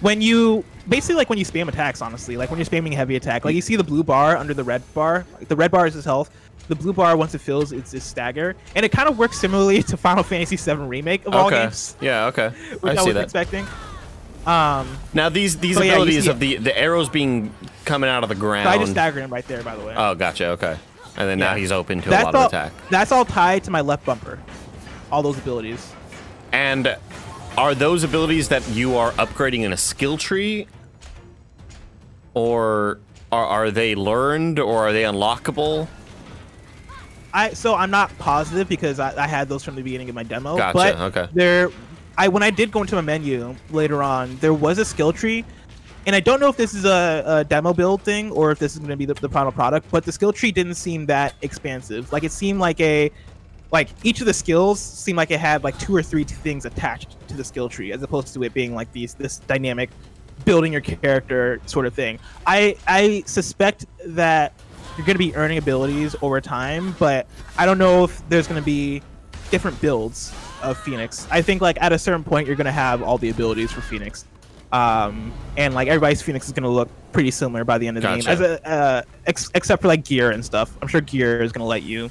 when 0.01 0.21
you 0.21 0.63
basically 0.87 1.15
like 1.15 1.29
when 1.29 1.39
you 1.39 1.45
spam 1.45 1.67
attacks. 1.67 2.01
Honestly, 2.01 2.37
like 2.37 2.49
when 2.49 2.59
you're 2.59 2.65
spamming 2.65 2.93
heavy 2.93 3.15
attack, 3.15 3.43
like 3.45 3.55
you 3.55 3.61
see 3.61 3.75
the 3.75 3.83
blue 3.83 4.03
bar 4.03 4.37
under 4.37 4.53
the 4.53 4.63
red 4.63 4.81
bar. 4.93 5.25
Like 5.33 5.47
the 5.47 5.55
red 5.55 5.71
bar 5.71 5.87
is 5.87 5.93
his 5.93 6.05
health. 6.05 6.29
The 6.67 6.75
blue 6.75 6.93
bar 6.93 7.15
once 7.15 7.35
it 7.35 7.41
fills, 7.41 7.71
it's 7.71 7.91
his 7.91 8.03
stagger, 8.03 8.55
and 8.75 8.85
it 8.85 8.91
kind 8.91 9.07
of 9.07 9.17
works 9.19 9.39
similarly 9.39 9.83
to 9.91 9.97
Final 9.97 10.23
Fantasy 10.23 10.55
VII 10.55 10.81
remake 10.83 11.25
of 11.27 11.33
all 11.35 11.47
Okay. 11.47 11.63
games, 11.63 11.95
Yeah. 12.01 12.25
Okay. 12.27 12.49
which 12.79 12.97
I 12.97 13.01
I, 13.01 13.03
see 13.03 13.05
was 13.09 13.13
that. 13.15 13.23
expecting. 13.23 13.65
Um, 14.47 14.87
Now 15.13 15.29
these 15.29 15.57
these 15.57 15.77
So, 15.77 15.83
yeah, 15.83 15.93
abilities 15.93 16.23
see 16.25 16.29
of 16.29 16.39
the 16.39 16.57
the 16.57 16.77
arrows 16.77 17.09
being 17.09 17.51
coming 17.83 18.09
out 18.09 18.23
of 18.23 18.29
the 18.29 18.35
ground. 18.35 18.65
so 18.65 18.71
I 18.71 18.77
just 18.77 18.91
staggered 18.91 19.23
him 19.23 19.31
right 19.33 19.47
there, 19.47 19.63
by 19.63 19.75
the 19.75 19.83
way. 19.85 19.93
oh, 19.97 20.15
gotcha. 20.15 20.47
Okay. 20.49 20.75
And 21.17 21.29
then 21.29 21.39
now 21.39 21.55
he's 21.55 21.71
open 21.71 22.01
to 22.01 22.09
a 22.09 22.11
lot 22.23 22.35
all. 22.35 22.41
of 22.41 22.47
attack. 22.47 22.71
That's 22.89 23.11
all 23.11 23.25
tied 23.25 23.63
to 23.65 23.71
my 23.71 23.81
left 23.81 24.05
bumper. 24.05 24.37
All 25.11 25.21
those 25.23 25.37
abilities. 25.37 25.93
And 26.51 26.95
are 27.57 27.73
those 27.73 28.03
abilities 28.03 28.49
that 28.49 28.67
you 28.69 28.97
are 28.97 29.11
upgrading 29.13 29.61
in 29.61 29.71
a 29.71 29.77
skill 29.77 30.17
tree, 30.17 30.67
or 32.33 32.99
are, 33.31 33.45
are 33.45 33.71
they 33.71 33.95
learned, 33.95 34.59
or 34.59 34.87
are 34.87 34.93
they 34.93 35.03
unlockable? 35.03 35.87
I 37.35 37.53
so 37.53 37.75
I'm 37.75 37.91
not 37.91 38.17
positive 38.17 38.69
because 38.69 38.97
I, 38.99 39.23
I 39.23 39.27
had 39.27 39.49
those 39.49 39.63
from 39.63 39.75
the 39.75 39.81
beginning 39.81 40.07
of 40.07 40.15
my 40.15 40.23
demo. 40.23 40.55
Gotcha, 40.55 40.73
But 40.73 40.95
okay. 40.95 41.27
There, 41.33 41.69
I 42.17 42.29
when 42.29 42.41
I 42.41 42.49
did 42.49 42.71
go 42.71 42.81
into 42.81 42.95
my 42.95 43.01
menu 43.01 43.53
later 43.71 44.01
on, 44.01 44.37
there 44.37 44.53
was 44.53 44.77
a 44.77 44.85
skill 44.85 45.11
tree, 45.11 45.43
and 46.07 46.15
I 46.15 46.21
don't 46.21 46.39
know 46.39 46.47
if 46.47 46.55
this 46.55 46.73
is 46.73 46.85
a, 46.85 47.23
a 47.25 47.43
demo 47.43 47.73
build 47.73 48.01
thing 48.03 48.31
or 48.31 48.51
if 48.51 48.59
this 48.59 48.73
is 48.73 48.79
going 48.79 48.91
to 48.91 48.95
be 48.95 49.05
the, 49.05 49.15
the 49.15 49.27
final 49.27 49.51
product. 49.51 49.91
But 49.91 50.05
the 50.05 50.13
skill 50.13 50.31
tree 50.31 50.51
didn't 50.51 50.75
seem 50.75 51.05
that 51.07 51.35
expansive. 51.41 52.11
Like 52.13 52.23
it 52.23 52.31
seemed 52.31 52.61
like 52.61 52.79
a, 52.79 53.11
like 53.69 53.89
each 54.03 54.21
of 54.21 54.27
the 54.27 54.33
skills 54.33 54.79
seemed 54.79 55.17
like 55.17 55.29
it 55.29 55.39
had 55.41 55.61
like 55.65 55.77
two 55.77 55.93
or 55.93 56.01
three 56.01 56.23
things 56.23 56.63
attached 56.63 57.17
to 57.27 57.35
the 57.35 57.43
skill 57.43 57.67
tree, 57.67 57.91
as 57.91 58.01
opposed 58.01 58.33
to 58.33 58.43
it 58.43 58.53
being 58.53 58.73
like 58.73 58.89
these 58.93 59.13
this 59.13 59.39
dynamic 59.39 59.89
building 60.45 60.71
your 60.71 60.81
character 60.81 61.59
sort 61.65 61.85
of 61.85 61.93
thing. 61.93 62.17
I 62.47 62.77
I 62.87 63.23
suspect 63.25 63.87
that 64.05 64.53
you're 64.97 65.05
going 65.05 65.15
to 65.15 65.19
be 65.19 65.35
earning 65.35 65.57
abilities 65.57 66.15
over 66.21 66.39
time, 66.41 66.95
but 66.99 67.27
I 67.57 67.65
don't 67.65 67.77
know 67.77 68.03
if 68.05 68.27
there's 68.29 68.47
going 68.47 68.61
to 68.61 68.65
be 68.65 69.01
different 69.51 69.79
builds 69.81 70.31
of 70.63 70.77
Fenyx. 70.83 71.27
I 71.29 71.41
think 71.41 71.61
like 71.61 71.77
at 71.81 71.91
a 71.93 71.99
certain 71.99 72.23
point 72.23 72.47
you're 72.47 72.55
going 72.55 72.65
to 72.65 72.71
have 72.71 73.03
all 73.03 73.17
the 73.17 73.29
abilities 73.29 73.71
for 73.71 73.81
Fenyx. 73.81 74.23
Um, 74.71 75.31
and 75.57 75.73
like 75.73 75.87
everybody's 75.87 76.21
Fenyx 76.23 76.45
is 76.45 76.51
going 76.51 76.63
to 76.63 76.69
look 76.69 76.89
pretty 77.11 77.31
similar 77.31 77.63
by 77.63 77.77
the 77.77 77.87
end 77.87 77.97
of 77.97 78.03
the 78.03 78.09
Gotcha. 78.09 78.21
game, 78.23 78.31
as 78.31 78.41
a, 78.41 78.67
uh, 78.67 79.01
ex- 79.25 79.51
except 79.53 79.81
for 79.81 79.87
like 79.87 80.03
gear 80.03 80.31
and 80.31 80.43
stuff. 80.43 80.75
I'm 80.81 80.87
sure 80.87 81.01
gear 81.01 81.41
is 81.41 81.51
going 81.51 81.61
to 81.63 81.67
let 81.67 81.83
you 81.83 82.09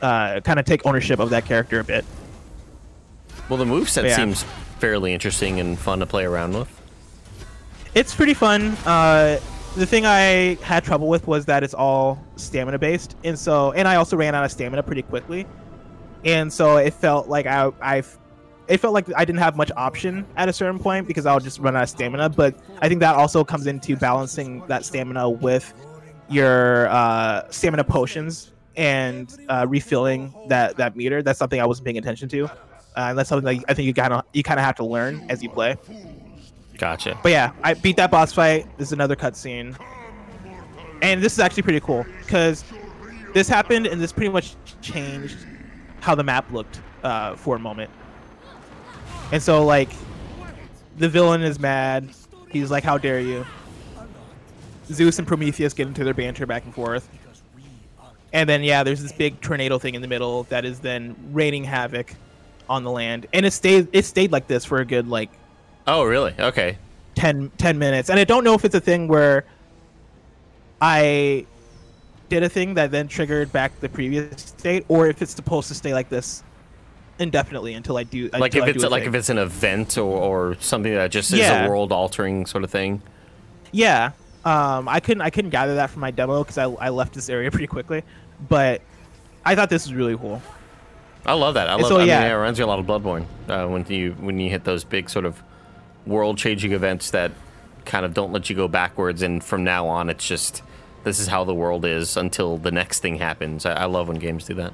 uh, 0.00 0.40
kind 0.40 0.58
of 0.58 0.64
take 0.66 0.86
ownership 0.86 1.18
of 1.18 1.30
that 1.30 1.44
character 1.46 1.80
a 1.80 1.84
bit. 1.84 2.04
Well, 3.48 3.58
the 3.58 3.64
moveset 3.64 4.04
Yeah. 4.04 4.16
seems 4.16 4.44
fairly 4.78 5.12
interesting 5.12 5.60
and 5.60 5.78
fun 5.78 5.98
to 6.00 6.06
play 6.06 6.24
around 6.24 6.54
with. 6.54 6.80
It's 7.94 8.14
pretty 8.14 8.34
fun. 8.34 8.76
Uh, 8.86 9.38
the 9.76 9.86
thing 9.86 10.06
I 10.06 10.54
had 10.62 10.84
trouble 10.84 11.08
with 11.08 11.26
was 11.26 11.46
that 11.46 11.62
it's 11.62 11.74
all 11.74 12.22
stamina 12.36 12.78
based, 12.78 13.16
and 13.24 13.38
so 13.38 13.72
and 13.72 13.88
I 13.88 13.96
also 13.96 14.16
ran 14.16 14.34
out 14.34 14.44
of 14.44 14.52
stamina 14.52 14.82
pretty 14.82 15.02
quickly, 15.02 15.46
and 16.24 16.52
so 16.52 16.76
it 16.76 16.94
felt 16.94 17.28
like 17.28 17.46
I 17.46 17.70
I 17.82 18.02
it 18.68 18.78
felt 18.78 18.94
like 18.94 19.12
I 19.14 19.24
didn't 19.24 19.40
have 19.40 19.56
much 19.56 19.70
option 19.76 20.24
at 20.36 20.48
a 20.48 20.52
certain 20.52 20.78
point 20.78 21.06
because 21.06 21.26
I'll 21.26 21.40
just 21.40 21.58
run 21.58 21.76
out 21.76 21.82
of 21.82 21.88
stamina. 21.88 22.28
But 22.30 22.54
I 22.80 22.88
think 22.88 23.00
that 23.00 23.16
also 23.16 23.44
comes 23.44 23.66
into 23.66 23.96
balancing 23.96 24.64
that 24.68 24.84
stamina 24.84 25.28
with 25.28 25.74
your 26.28 26.88
uh, 26.88 27.50
stamina 27.50 27.84
potions 27.84 28.52
and 28.76 29.34
uh, 29.48 29.66
refilling 29.68 30.32
that 30.48 30.76
that 30.76 30.96
meter. 30.96 31.22
That's 31.22 31.38
something 31.38 31.60
I 31.60 31.66
wasn't 31.66 31.86
paying 31.86 31.98
attention 31.98 32.28
to. 32.30 32.44
Uh, 32.44 32.50
and 32.96 33.18
that's 33.18 33.28
something 33.28 33.44
that 33.44 33.64
I 33.68 33.74
think 33.74 33.86
you 33.86 33.94
kind 33.94 34.12
of 34.12 34.24
you 34.32 34.42
kind 34.42 34.60
of 34.60 34.64
have 34.64 34.76
to 34.76 34.84
learn 34.84 35.26
as 35.28 35.42
you 35.42 35.50
play. 35.50 35.76
Gotcha. 36.84 37.18
But 37.22 37.32
yeah, 37.32 37.52
I 37.62 37.72
beat 37.72 37.96
that 37.96 38.10
boss 38.10 38.34
fight. 38.34 38.66
This 38.76 38.88
is 38.88 38.92
another 38.92 39.16
cutscene, 39.16 39.74
and 41.00 41.22
this 41.22 41.32
is 41.32 41.38
actually 41.38 41.62
pretty 41.62 41.80
cool 41.80 42.04
because 42.20 42.62
this 43.32 43.48
happened 43.48 43.86
and 43.86 43.98
this 44.02 44.12
pretty 44.12 44.30
much 44.30 44.54
changed 44.82 45.38
how 46.00 46.14
the 46.14 46.22
map 46.22 46.52
looked 46.52 46.82
uh, 47.02 47.36
for 47.36 47.56
a 47.56 47.58
moment. 47.58 47.90
And 49.32 49.42
so 49.42 49.64
like, 49.64 49.88
the 50.98 51.08
villain 51.08 51.40
is 51.40 51.58
mad. 51.58 52.10
He's 52.50 52.70
like, 52.70 52.84
"How 52.84 52.98
dare 52.98 53.18
you?" 53.18 53.46
Zeus 54.88 55.18
and 55.18 55.26
Prometheus 55.26 55.72
get 55.72 55.88
into 55.88 56.04
their 56.04 56.12
banter 56.12 56.44
back 56.44 56.66
and 56.66 56.74
forth. 56.74 57.08
And 58.34 58.46
then 58.46 58.62
yeah, 58.62 58.82
there's 58.82 59.02
this 59.02 59.12
big 59.12 59.40
tornado 59.40 59.78
thing 59.78 59.94
in 59.94 60.02
the 60.02 60.08
middle 60.08 60.42
that 60.50 60.66
is 60.66 60.80
then 60.80 61.16
raining 61.32 61.64
havoc 61.64 62.14
on 62.68 62.84
the 62.84 62.90
land, 62.90 63.26
and 63.32 63.46
it 63.46 63.54
stayed 63.54 63.88
it 63.94 64.04
stayed 64.04 64.32
like 64.32 64.48
this 64.48 64.66
for 64.66 64.80
a 64.80 64.84
good 64.84 65.08
like 65.08 65.30
Oh, 65.86 66.04
really? 66.04 66.34
Okay. 66.38 66.78
10, 67.14 67.50
10 67.58 67.78
minutes. 67.78 68.10
And 68.10 68.18
I 68.18 68.24
don't 68.24 68.44
know 68.44 68.54
if 68.54 68.64
it's 68.64 68.74
a 68.74 68.80
thing 68.80 69.08
where 69.08 69.44
I 70.80 71.46
did 72.28 72.42
a 72.42 72.48
thing 72.48 72.74
that 72.74 72.90
then 72.90 73.08
triggered 73.08 73.52
back 73.52 73.78
the 73.80 73.88
previous 73.88 74.40
state, 74.40 74.84
or 74.88 75.08
if 75.08 75.22
it's 75.22 75.34
supposed 75.34 75.68
to 75.68 75.74
stay 75.74 75.92
like 75.92 76.08
this 76.08 76.42
indefinitely 77.18 77.74
until 77.74 77.96
I 77.96 78.02
do. 78.02 78.28
Like 78.32 78.54
if 78.54 78.66
it's 78.66 78.82
a 78.82 78.88
like 78.88 79.02
thing. 79.02 79.08
if 79.10 79.14
it's 79.14 79.28
an 79.28 79.38
event 79.38 79.98
or, 79.98 80.02
or 80.02 80.56
something 80.60 80.92
that 80.94 81.10
just 81.10 81.32
is 81.32 81.48
a 81.48 81.68
world 81.68 81.92
altering 81.92 82.46
sort 82.46 82.64
of 82.64 82.70
thing. 82.70 83.02
yeah. 83.72 84.12
Um, 84.44 84.90
I 84.90 85.00
couldn't 85.00 85.22
I 85.22 85.30
couldn't 85.30 85.52
gather 85.52 85.76
that 85.76 85.88
from 85.88 86.00
my 86.00 86.10
demo 86.10 86.44
because 86.44 86.58
I, 86.58 86.64
I 86.64 86.90
left 86.90 87.14
this 87.14 87.30
area 87.30 87.50
pretty 87.52 87.66
quickly, 87.66 88.02
but 88.46 88.82
I 89.42 89.54
thought 89.54 89.70
this 89.70 89.86
was 89.86 89.94
really 89.94 90.18
cool. 90.18 90.42
I 91.24 91.32
love 91.32 91.54
that. 91.54 91.70
I 91.70 91.76
love. 91.76 91.86
so, 91.86 91.96
I 91.96 92.00
mean, 92.00 92.08
yeah. 92.08 92.26
it 92.26 92.34
reminds 92.34 92.58
me 92.58 92.64
a 92.64 92.66
lot 92.66 92.78
of 92.78 92.84
Bloodborne 92.84 93.24
uh, 93.48 93.66
when 93.66 93.86
you 93.86 94.12
when 94.20 94.38
you 94.38 94.50
hit 94.50 94.64
those 94.64 94.84
big 94.84 95.08
sort 95.08 95.24
of 95.24 95.42
world 96.06 96.38
changing 96.38 96.72
events 96.72 97.10
that 97.10 97.32
kind 97.84 98.04
of 98.04 98.14
don't 98.14 98.32
let 98.32 98.48
you 98.50 98.56
go 98.56 98.68
backwards, 98.68 99.22
and 99.22 99.42
from 99.42 99.64
now 99.64 99.86
on, 99.86 100.08
it's 100.08 100.26
just 100.26 100.62
this 101.04 101.18
is 101.20 101.26
how 101.26 101.44
the 101.44 101.54
world 101.54 101.84
is 101.84 102.16
until 102.16 102.56
the 102.56 102.70
next 102.70 103.00
thing 103.00 103.16
happens. 103.16 103.66
I, 103.66 103.72
I 103.72 103.84
love 103.84 104.08
when 104.08 104.18
games 104.18 104.44
do 104.44 104.54
that. 104.54 104.72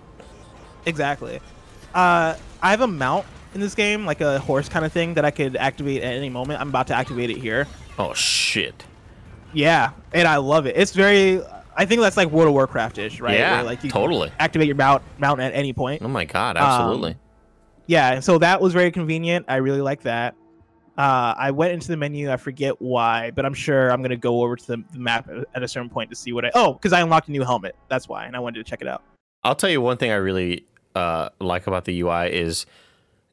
Exactly. 0.86 1.40
Uh, 1.94 2.36
I 2.62 2.70
have 2.70 2.80
a 2.80 2.86
mount 2.86 3.26
in 3.54 3.60
this 3.60 3.74
game, 3.74 4.06
like 4.06 4.20
a 4.20 4.38
horse 4.38 4.68
kind 4.68 4.84
of 4.84 4.92
thing 4.92 5.14
that 5.14 5.24
I 5.24 5.30
could 5.30 5.56
activate 5.56 6.02
at 6.02 6.12
any 6.12 6.28
moment. 6.28 6.60
I'm 6.60 6.68
about 6.68 6.86
to 6.88 6.94
activate 6.94 7.30
it 7.30 7.38
here. 7.38 7.66
Oh 7.98 8.14
shit! 8.14 8.84
Yeah, 9.52 9.90
and 10.12 10.26
I 10.26 10.36
love 10.36 10.66
it. 10.66 10.76
It's 10.76 10.92
very. 10.92 11.42
I 11.76 11.86
think 11.86 12.00
that's 12.00 12.16
like 12.16 12.28
World 12.30 12.48
of 12.48 12.54
Warcraft 12.54 12.98
ish, 12.98 13.20
right? 13.20 13.38
Yeah, 13.38 13.56
Where, 13.56 13.64
like 13.64 13.84
you 13.84 13.90
totally. 13.90 14.30
Activate 14.38 14.66
your 14.66 14.76
mount 14.76 15.02
mount 15.18 15.40
at 15.40 15.54
any 15.54 15.72
point. 15.72 16.02
Oh 16.02 16.08
my 16.08 16.24
god! 16.24 16.56
Um, 16.56 16.62
Absolutely. 16.62 17.16
Yeah, 17.86 18.12
and 18.12 18.24
so 18.24 18.38
that 18.38 18.60
was 18.60 18.72
very 18.72 18.92
convenient. 18.92 19.46
I 19.48 19.56
really 19.56 19.80
like 19.80 20.02
that. 20.02 20.36
Uh, 21.00 21.34
I 21.38 21.50
went 21.50 21.72
into 21.72 21.88
the 21.88 21.96
menu. 21.96 22.30
I 22.30 22.36
forget 22.36 22.74
why, 22.78 23.30
but 23.30 23.46
I'm 23.46 23.54
sure 23.54 23.90
I'm 23.90 24.02
gonna 24.02 24.18
go 24.18 24.42
over 24.42 24.54
to 24.54 24.66
the, 24.66 24.84
the 24.92 24.98
map 24.98 25.30
at, 25.30 25.46
at 25.54 25.62
a 25.62 25.68
certain 25.68 25.88
point 25.88 26.10
to 26.10 26.16
see 26.16 26.34
what 26.34 26.44
I. 26.44 26.50
Oh, 26.54 26.74
because 26.74 26.92
I 26.92 27.00
unlocked 27.00 27.28
a 27.28 27.32
new 27.32 27.42
helmet. 27.42 27.74
That's 27.88 28.06
why, 28.06 28.26
and 28.26 28.36
I 28.36 28.38
wanted 28.38 28.62
to 28.62 28.70
check 28.70 28.82
it 28.82 28.86
out. 28.86 29.02
I'll 29.42 29.54
tell 29.54 29.70
you 29.70 29.80
one 29.80 29.96
thing 29.96 30.10
I 30.10 30.16
really 30.16 30.66
uh, 30.94 31.30
like 31.40 31.66
about 31.66 31.86
the 31.86 31.98
UI 32.02 32.30
is 32.30 32.66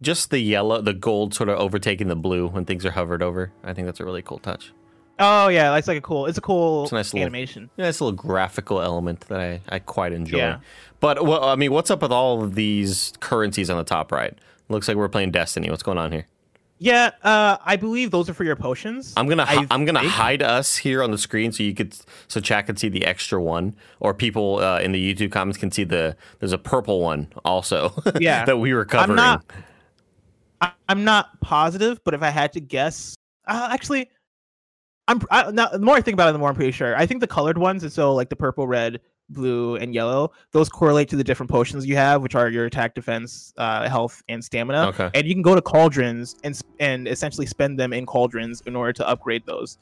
just 0.01 0.29
the 0.29 0.39
yellow, 0.39 0.79
the 0.79 0.93
gold 0.93 1.33
sort 1.33 1.49
of 1.49 1.59
overtaking 1.59 2.07
the 2.07 2.15
blue 2.15 2.47
when 2.47 2.63
things 2.63 2.85
are 2.85 2.91
hovered 2.91 3.21
over. 3.21 3.51
I 3.65 3.73
think 3.73 3.85
that's 3.85 3.99
a 3.99 4.05
really 4.05 4.21
cool 4.21 4.39
touch. 4.39 4.71
Oh 5.19 5.49
yeah, 5.49 5.71
that's 5.71 5.89
like 5.89 5.97
a 5.97 6.01
cool. 6.01 6.25
It's 6.27 6.37
a 6.37 6.41
cool 6.41 6.83
It's 6.83 6.93
a 6.93 6.95
nice 6.95 7.13
little- 7.13 7.23
animation. 7.25 7.69
Yeah, 7.75 7.89
it's 7.89 7.99
a 7.99 8.05
little 8.05 8.15
graphical 8.15 8.81
element 8.81 9.21
that 9.27 9.41
I, 9.41 9.59
I 9.67 9.79
quite 9.79 10.13
enjoy. 10.13 10.37
Yeah. 10.37 10.59
But 11.01 11.25
well, 11.25 11.43
I 11.43 11.55
mean, 11.55 11.73
what's 11.73 11.91
up 11.91 12.01
with 12.01 12.13
all 12.13 12.41
of 12.43 12.55
these 12.55 13.11
currencies 13.19 13.69
on 13.69 13.75
the 13.75 13.83
top 13.83 14.13
right? 14.13 14.33
Looks 14.69 14.87
like 14.87 14.95
we're 14.95 15.09
playing 15.09 15.31
Destiny. 15.31 15.69
What's 15.69 15.83
going 15.83 15.97
on 15.97 16.13
here? 16.13 16.27
Yeah, 16.79 17.09
uh, 17.23 17.57
I 17.65 17.75
believe 17.75 18.11
those 18.11 18.29
are 18.29 18.33
for 18.35 18.43
your 18.43 18.55
potions. 18.55 19.13
I'm 19.17 19.27
gonna 19.27 19.45
I 19.47 19.65
I'm 19.71 19.83
gonna 19.85 20.07
hide 20.07 20.43
us 20.43 20.77
here 20.77 21.01
on 21.01 21.09
the 21.11 21.17
screen 21.17 21.51
so 21.51 21.63
you 21.63 21.73
could 21.73 21.95
so 22.27 22.39
chat 22.39 22.67
can 22.67 22.77
see 22.77 22.87
the 22.89 23.03
extra 23.05 23.41
one, 23.41 23.75
or 23.99 24.13
people 24.13 24.59
uh, 24.59 24.79
in 24.79 24.91
the 24.91 25.13
YouTube 25.13 25.31
comments 25.31 25.57
can 25.57 25.71
see 25.71 25.83
the 25.83 26.15
there's 26.39 26.53
a 26.53 26.57
purple 26.59 27.01
one 27.01 27.33
also. 27.43 27.93
Yeah. 28.19 28.45
that 28.45 28.57
we 28.57 28.73
were 28.73 28.85
covering. 28.85 29.15
not- 29.15 29.43
I, 30.61 30.71
I'm 30.89 31.03
not 31.03 31.39
positive, 31.41 32.03
but 32.03 32.13
if 32.13 32.23
I 32.23 32.29
had 32.29 32.53
to 32.53 32.59
guess, 32.59 33.15
uh, 33.47 33.69
actually, 33.71 34.09
I'm 35.07 35.21
I, 35.29 35.51
now, 35.51 35.67
the 35.69 35.79
more 35.79 35.95
I 35.95 36.01
think 36.01 36.13
about 36.15 36.29
it, 36.29 36.33
the 36.33 36.39
more 36.39 36.49
I'm 36.49 36.55
pretty 36.55 36.71
sure. 36.71 36.95
I 36.95 37.05
think 37.05 37.21
the 37.21 37.27
colored 37.27 37.57
ones, 37.57 37.83
and 37.83 37.91
so 37.91 38.13
like 38.13 38.29
the 38.29 38.35
purple, 38.35 38.67
red, 38.67 38.99
blue, 39.29 39.75
and 39.75 39.93
yellow, 39.93 40.31
those 40.51 40.69
correlate 40.69 41.09
to 41.09 41.15
the 41.15 41.23
different 41.23 41.49
potions 41.49 41.85
you 41.85 41.95
have, 41.95 42.21
which 42.21 42.35
are 42.35 42.49
your 42.49 42.65
attack, 42.65 42.95
defense, 42.95 43.53
uh, 43.57 43.87
health, 43.89 44.23
and 44.29 44.43
stamina. 44.43 44.87
Okay. 44.87 45.09
And 45.13 45.27
you 45.27 45.33
can 45.33 45.41
go 45.41 45.55
to 45.55 45.61
cauldrons 45.61 46.35
and 46.43 46.59
and 46.79 47.07
essentially 47.07 47.45
spend 47.45 47.79
them 47.79 47.93
in 47.93 48.05
cauldrons 48.05 48.61
in 48.65 48.75
order 48.75 48.93
to 48.93 49.07
upgrade 49.07 49.45
those. 49.45 49.77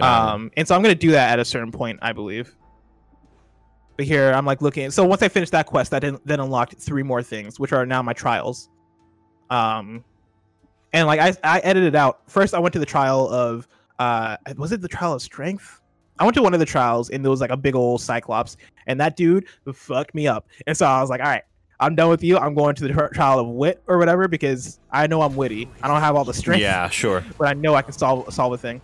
Um, 0.00 0.50
and 0.56 0.66
so 0.66 0.74
I'm 0.74 0.82
gonna 0.82 0.94
do 0.94 1.10
that 1.10 1.30
at 1.30 1.38
a 1.38 1.44
certain 1.44 1.70
point, 1.70 1.98
I 2.02 2.12
believe. 2.12 2.56
But 3.96 4.06
here 4.06 4.32
I'm 4.32 4.46
like 4.46 4.62
looking. 4.62 4.90
So 4.90 5.04
once 5.04 5.22
I 5.22 5.28
finish 5.28 5.50
that 5.50 5.66
quest, 5.66 5.90
that 5.90 6.02
then 6.02 6.18
then 6.24 6.40
unlocked 6.40 6.74
three 6.74 7.02
more 7.02 7.22
things, 7.22 7.60
which 7.60 7.72
are 7.72 7.84
now 7.84 8.02
my 8.02 8.12
trials. 8.12 8.70
Um, 9.50 10.04
and 10.92 11.06
like 11.06 11.20
I 11.20 11.34
I 11.44 11.60
edited 11.60 11.94
out. 11.94 12.22
First, 12.26 12.54
I 12.54 12.58
went 12.58 12.72
to 12.72 12.78
the 12.78 12.86
trial 12.86 13.28
of 13.28 13.68
uh, 13.98 14.36
was 14.56 14.72
it 14.72 14.80
the 14.80 14.88
trial 14.88 15.12
of 15.12 15.22
strength? 15.22 15.79
I 16.20 16.24
went 16.24 16.34
to 16.36 16.42
one 16.42 16.52
of 16.54 16.60
the 16.60 16.66
trials 16.66 17.10
and 17.10 17.24
there 17.24 17.30
was 17.30 17.40
like 17.40 17.50
a 17.50 17.56
big 17.56 17.74
old 17.74 18.00
cyclops, 18.02 18.56
and 18.86 19.00
that 19.00 19.16
dude 19.16 19.46
fucked 19.74 20.14
me 20.14 20.28
up. 20.28 20.46
And 20.66 20.76
so 20.76 20.86
I 20.86 21.00
was 21.00 21.10
like, 21.10 21.20
all 21.20 21.26
right. 21.26 21.42
I'm 21.82 21.94
done 21.94 22.10
with 22.10 22.22
you. 22.22 22.36
I'm 22.36 22.52
going 22.54 22.74
to 22.74 22.86
the 22.86 23.08
trial 23.14 23.38
of 23.38 23.46
wit 23.48 23.82
or 23.86 23.96
whatever 23.96 24.28
because 24.28 24.78
I 24.92 25.06
know 25.06 25.22
I'm 25.22 25.34
witty. 25.34 25.66
I 25.82 25.88
don't 25.88 26.00
have 26.02 26.14
all 26.14 26.24
the 26.26 26.34
strength, 26.34 26.60
yeah, 26.60 26.90
sure. 26.90 27.24
but 27.38 27.48
I 27.48 27.54
know 27.54 27.74
I 27.74 27.80
can 27.80 27.94
solve 27.94 28.30
solve 28.34 28.52
a 28.52 28.58
thing. 28.58 28.82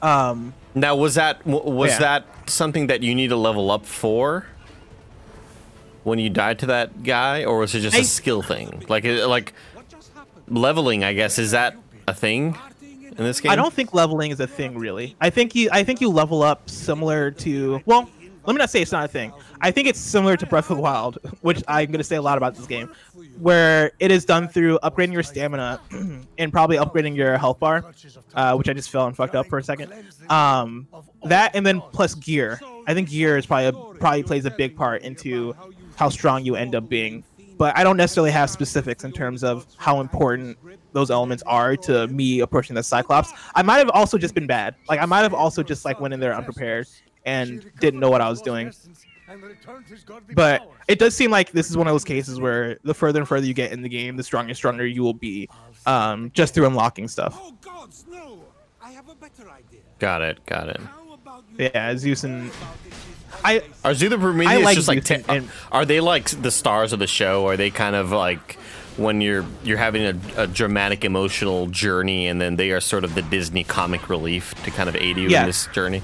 Um, 0.00 0.54
Now, 0.74 0.96
was 0.96 1.16
that 1.16 1.46
was 1.46 1.90
Yeah. 1.90 1.98
that 1.98 2.24
something 2.48 2.86
that 2.86 3.02
you 3.02 3.14
need 3.14 3.28
to 3.28 3.36
level 3.36 3.70
up 3.70 3.84
for 3.84 4.46
when 6.04 6.18
you 6.18 6.30
died 6.30 6.58
to 6.60 6.66
that 6.66 7.02
guy, 7.02 7.44
or 7.44 7.58
was 7.58 7.74
it 7.74 7.80
just 7.80 7.94
a 7.94 8.00
I- 8.00 8.02
skill 8.04 8.40
thing? 8.40 8.82
Like, 8.88 9.04
like 9.04 9.52
What 9.74 9.86
just 9.90 10.10
happened? 10.14 10.56
leveling, 10.58 11.04
I 11.04 11.12
guess. 11.12 11.38
Is 11.38 11.50
that 11.50 11.76
a 12.08 12.14
thing 12.14 12.56
in 13.06 13.24
this 13.24 13.40
game? 13.40 13.52
I 13.52 13.56
don't 13.56 13.72
think 13.72 13.94
leveling 13.94 14.30
is 14.30 14.40
a 14.40 14.46
thing 14.46 14.78
really. 14.78 15.16
I 15.20 15.30
think 15.30 15.54
you 15.54 15.68
I 15.72 15.84
think 15.84 16.00
you 16.00 16.08
level 16.08 16.42
up 16.42 16.68
similar 16.68 17.30
to 17.32 17.80
well, 17.86 18.08
let 18.46 18.54
me 18.54 18.58
not 18.58 18.70
say 18.70 18.80
it's 18.80 18.92
not 18.92 19.04
a 19.04 19.08
thing. 19.08 19.32
I 19.60 19.70
think 19.70 19.88
it's 19.88 19.98
similar 19.98 20.36
to 20.36 20.46
Breath 20.46 20.70
of 20.70 20.76
the 20.76 20.82
Wild, 20.82 21.18
which 21.40 21.62
I'm 21.66 21.86
going 21.86 21.98
to 21.98 22.04
say 22.04 22.16
a 22.16 22.22
lot 22.22 22.38
about 22.38 22.54
this 22.54 22.66
game, 22.66 22.90
where 23.38 23.90
it 23.98 24.12
is 24.12 24.24
done 24.24 24.46
through 24.46 24.78
upgrading 24.84 25.12
your 25.12 25.24
stamina 25.24 25.80
and 26.38 26.52
probably 26.52 26.76
upgrading 26.76 27.16
your 27.16 27.36
health 27.38 27.58
bar, 27.58 27.84
uh, 28.34 28.54
which 28.54 28.68
I 28.68 28.72
just 28.72 28.90
fell 28.90 29.06
and 29.06 29.16
fucked 29.16 29.34
up 29.34 29.48
for 29.48 29.58
a 29.58 29.64
second. 29.64 29.92
Um, 30.30 30.86
that 31.24 31.56
and 31.56 31.66
then 31.66 31.80
plus 31.92 32.14
gear. 32.14 32.60
I 32.86 32.94
think 32.94 33.10
gear 33.10 33.36
is 33.36 33.46
probably 33.46 33.66
a, 33.66 33.72
probably 33.98 34.22
plays 34.22 34.44
a 34.44 34.50
big 34.50 34.76
part 34.76 35.02
into 35.02 35.54
how 35.96 36.08
strong 36.08 36.44
you 36.44 36.54
end 36.54 36.74
up 36.76 36.88
being. 36.88 37.24
But 37.58 37.76
I 37.76 37.84
don't 37.84 37.96
necessarily 37.96 38.30
have 38.32 38.50
specifics 38.50 39.04
in 39.04 39.12
terms 39.12 39.42
of 39.42 39.66
how 39.78 40.00
important 40.00 40.58
those 40.92 41.10
elements 41.10 41.42
are 41.46 41.76
to 41.76 42.06
me 42.08 42.40
approaching 42.40 42.74
the 42.74 42.82
Cyclops. 42.82 43.32
I 43.54 43.62
might 43.62 43.78
have 43.78 43.90
also 43.90 44.18
just 44.18 44.34
been 44.34 44.46
bad. 44.46 44.74
Like 44.88 45.00
I 45.00 45.06
might 45.06 45.22
have 45.22 45.34
also 45.34 45.62
just 45.62 45.84
like 45.84 46.00
went 46.00 46.14
in 46.14 46.20
there 46.20 46.34
unprepared 46.34 46.86
and 47.24 47.70
didn't 47.80 48.00
know 48.00 48.10
what 48.10 48.20
I 48.20 48.28
was 48.28 48.40
doing. 48.40 48.72
But 50.34 50.70
it 50.88 50.98
does 50.98 51.16
seem 51.16 51.30
like 51.30 51.50
this 51.52 51.68
is 51.68 51.76
one 51.76 51.86
of 51.86 51.94
those 51.94 52.04
cases 52.04 52.40
where 52.40 52.78
the 52.84 52.94
further 52.94 53.18
and 53.18 53.28
further 53.28 53.46
you 53.46 53.54
get 53.54 53.72
in 53.72 53.82
the 53.82 53.88
game, 53.88 54.16
the 54.16 54.22
stronger 54.22 54.50
and 54.50 54.56
stronger 54.56 54.86
you 54.86 55.02
will 55.02 55.14
be, 55.14 55.48
um, 55.84 56.30
just 56.32 56.54
through 56.54 56.66
unlocking 56.66 57.08
stuff. 57.08 57.36
Oh 57.40 57.52
gods, 57.60 58.04
no! 58.08 58.44
I 58.80 58.92
have 58.92 59.08
a 59.08 59.14
better 59.14 59.50
idea. 59.50 59.80
Got 59.98 60.22
it. 60.22 60.44
Got 60.46 60.68
it. 60.68 60.80
How 60.80 61.12
about 61.14 61.44
you 61.58 61.70
Yeah, 61.74 61.96
Zeus 61.96 62.22
and 62.22 62.52
I. 63.44 63.62
Are 63.84 63.94
Prometheus 63.94 64.64
like 64.64 64.74
just 64.76 64.88
like? 64.88 65.10
And- 65.10 65.24
and- 65.28 65.48
are 65.72 65.84
they 65.84 66.00
like 66.00 66.28
the 66.30 66.50
stars 66.50 66.92
of 66.92 66.98
the 66.98 67.06
show? 67.06 67.46
Are 67.46 67.56
they 67.56 67.70
kind 67.70 67.94
of 67.96 68.10
like 68.12 68.54
when 68.96 69.20
you're 69.20 69.44
you're 69.62 69.76
having 69.78 70.02
a, 70.36 70.42
a 70.42 70.46
dramatic 70.46 71.04
emotional 71.04 71.66
journey, 71.66 72.26
and 72.28 72.40
then 72.40 72.56
they 72.56 72.70
are 72.70 72.80
sort 72.80 73.04
of 73.04 73.14
the 73.14 73.22
Disney 73.22 73.64
comic 73.64 74.08
relief 74.08 74.54
to 74.64 74.70
kind 74.70 74.88
of 74.88 74.96
aid 74.96 75.16
you 75.18 75.28
Yeah. 75.28 75.40
in 75.42 75.46
this 75.46 75.66
journey? 75.68 76.02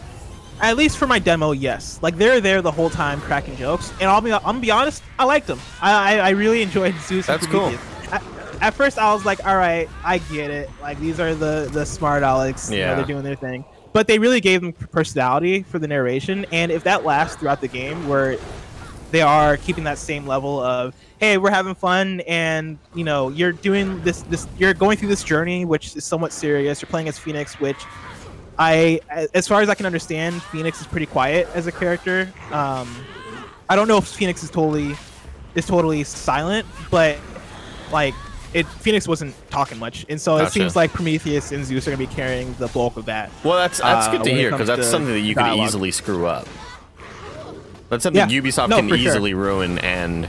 At 0.60 0.76
least 0.76 0.96
for 0.96 1.06
my 1.08 1.18
demo, 1.18 1.50
yes. 1.52 1.98
Like 2.02 2.16
they're 2.16 2.40
there 2.40 2.62
the 2.62 2.70
whole 2.70 2.90
time 2.90 3.20
cracking 3.20 3.56
jokes, 3.56 3.92
and 4.00 4.08
I'll 4.08 4.20
be 4.20 4.32
I'm 4.32 4.40
gonna 4.42 4.60
be 4.60 4.70
honest, 4.70 5.02
I 5.18 5.24
liked 5.24 5.46
them. 5.48 5.58
I 5.80 6.16
I, 6.18 6.18
I 6.18 6.30
really 6.30 6.62
enjoyed 6.62 6.94
Zeus. 7.00 7.26
That's 7.26 7.46
cool. 7.46 7.72
At, 8.60 8.74
first, 8.74 8.96
I 8.96 9.12
was 9.12 9.24
like, 9.24 9.44
all 9.44 9.56
right, 9.56 9.88
I 10.04 10.18
get 10.18 10.52
it. 10.52 10.70
Like 10.80 11.00
these 11.00 11.18
are 11.18 11.34
the 11.34 11.68
the 11.72 11.84
smart 11.84 12.22
Alex. 12.22 12.70
you 12.70 12.76
know, 12.76 12.82
Yeah. 12.84 12.94
they're 12.94 13.04
doing 13.06 13.24
their 13.24 13.34
thing. 13.34 13.64
But 13.92 14.06
they 14.06 14.18
really 14.18 14.40
gave 14.40 14.62
them 14.62 14.72
personality 14.72 15.62
for 15.62 15.78
the 15.78 15.88
narration, 15.88 16.46
and 16.50 16.72
if 16.72 16.84
that 16.84 17.04
lasts 17.04 17.36
throughout 17.36 17.60
the 17.60 17.68
game, 17.68 18.08
where 18.08 18.38
they 19.12 19.20
are 19.20 19.58
keeping 19.58 19.84
that 19.84 19.98
same 19.98 20.26
level 20.26 20.58
of 20.60 20.94
hey 21.20 21.36
we're 21.38 21.50
having 21.50 21.74
fun 21.74 22.20
and 22.22 22.78
you 22.94 23.04
know 23.04 23.28
you're 23.28 23.52
doing 23.52 24.02
this 24.02 24.22
this 24.22 24.48
you're 24.58 24.74
going 24.74 24.96
through 24.96 25.08
this 25.08 25.22
journey 25.22 25.64
which 25.64 25.94
is 25.94 26.04
somewhat 26.04 26.32
serious 26.32 26.80
you're 26.80 26.88
playing 26.88 27.08
as 27.08 27.18
fenyx 27.18 27.60
which 27.60 27.76
i 28.58 28.98
as 29.34 29.46
far 29.46 29.60
as 29.60 29.68
i 29.68 29.74
can 29.74 29.86
understand 29.86 30.34
fenyx 30.40 30.80
is 30.80 30.86
pretty 30.86 31.06
quiet 31.06 31.46
as 31.54 31.66
a 31.66 31.72
character. 31.72 32.32
Um 32.50 32.92
i 33.68 33.76
don't 33.76 33.86
know 33.86 33.98
if 33.98 34.04
fenyx 34.04 34.42
is 34.42 34.50
totally 34.50 34.96
is 35.54 35.66
totally 35.66 36.02
silent 36.04 36.66
but 36.90 37.18
like 37.92 38.14
it 38.54 38.66
fenyx 38.66 39.08
wasn't 39.08 39.34
talking 39.50 39.78
much 39.78 40.04
and 40.08 40.20
so 40.20 40.36
it 40.36 40.50
seems 40.50 40.76
like 40.76 40.92
prometheus 40.92 41.52
and 41.52 41.64
zeus 41.64 41.86
are 41.86 41.90
going 41.94 42.06
to 42.06 42.06
be 42.06 42.14
carrying 42.14 42.54
the 42.58 42.68
bulk 42.68 42.96
of 42.96 43.06
that 43.06 43.30
Well, 43.44 43.56
that's 43.56 43.78
that's 43.80 44.06
Uh, 44.08 44.12
good 44.12 44.24
to 44.24 44.30
hear 44.34 44.50
because 44.50 44.66
that's 44.66 44.86
something 44.88 45.12
that 45.12 45.20
you 45.20 45.34
could 45.34 45.56
easily 45.58 45.90
screw 45.90 46.26
up. 46.26 46.46
That's 47.88 48.02
something 48.04 48.28
Yeah. 48.30 48.40
Ubisoft 48.40 48.68
No, 48.70 48.76
can 48.76 48.88
for 48.88 48.96
sure. 48.96 49.06
easily 49.10 49.34
ruin 49.34 49.78
and 49.78 50.28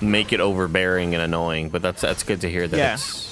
make 0.00 0.32
it 0.32 0.40
overbearing 0.40 1.14
and 1.14 1.22
annoying. 1.22 1.68
But 1.68 1.82
that's 1.82 2.00
that's 2.02 2.22
good 2.22 2.40
to 2.42 2.50
hear 2.50 2.68
that 2.68 2.76
Yeah. 2.76 2.94
it's 2.94 3.28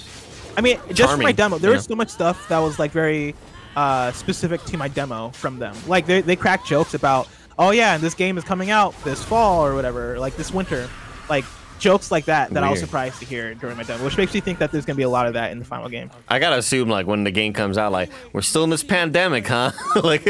I 0.56 0.60
mean, 0.62 0.78
just 0.92 1.12
for 1.12 1.18
my 1.22 1.32
demo, 1.32 1.58
there 1.58 1.70
was 1.70 1.88
know? 1.88 1.94
so 1.94 1.96
much 1.96 2.08
stuff 2.10 2.48
that 2.48 2.58
was 2.58 2.78
like 2.78 2.90
very 2.90 3.34
uh, 3.76 4.10
specific 4.12 4.62
to 4.64 4.76
my 4.76 4.88
demo 4.88 5.30
from 5.30 5.58
them. 5.60 5.74
Like 5.86 6.06
they 6.06 6.20
they 6.20 6.34
cracked 6.36 6.66
jokes 6.66 6.94
about, 6.94 7.28
oh 7.58 7.70
yeah, 7.70 7.94
and 7.94 8.02
this 8.02 8.14
game 8.14 8.36
is 8.36 8.42
coming 8.44 8.70
out 8.70 8.92
this 9.04 9.22
fall 9.22 9.64
or 9.64 9.74
whatever, 9.76 10.18
like 10.18 10.36
this 10.36 10.52
winter, 10.52 10.88
like 11.28 11.44
jokes 11.80 12.10
like 12.10 12.26
that 12.26 12.50
that 12.50 12.62
I 12.62 12.70
was 12.70 12.78
surprised 12.80 13.18
to 13.20 13.24
hear 13.24 13.54
during 13.54 13.76
my 13.76 13.82
demo, 13.82 14.04
which 14.04 14.16
makes 14.16 14.32
me 14.34 14.40
think 14.40 14.58
that 14.60 14.70
there's 14.70 14.84
gonna 14.84 14.96
be 14.96 15.02
a 15.02 15.08
lot 15.08 15.26
of 15.26 15.32
that 15.34 15.50
in 15.50 15.58
the 15.58 15.64
final 15.64 15.88
game. 15.88 16.10
I 16.28 16.38
gotta 16.38 16.58
assume 16.58 16.88
like 16.88 17.06
when 17.06 17.24
the 17.24 17.30
game 17.30 17.52
comes 17.52 17.76
out, 17.78 17.90
like 17.92 18.10
we're 18.32 18.42
still 18.42 18.64
in 18.64 18.70
this 18.70 18.84
pandemic, 18.84 19.46
huh? 19.48 19.72
like, 20.04 20.24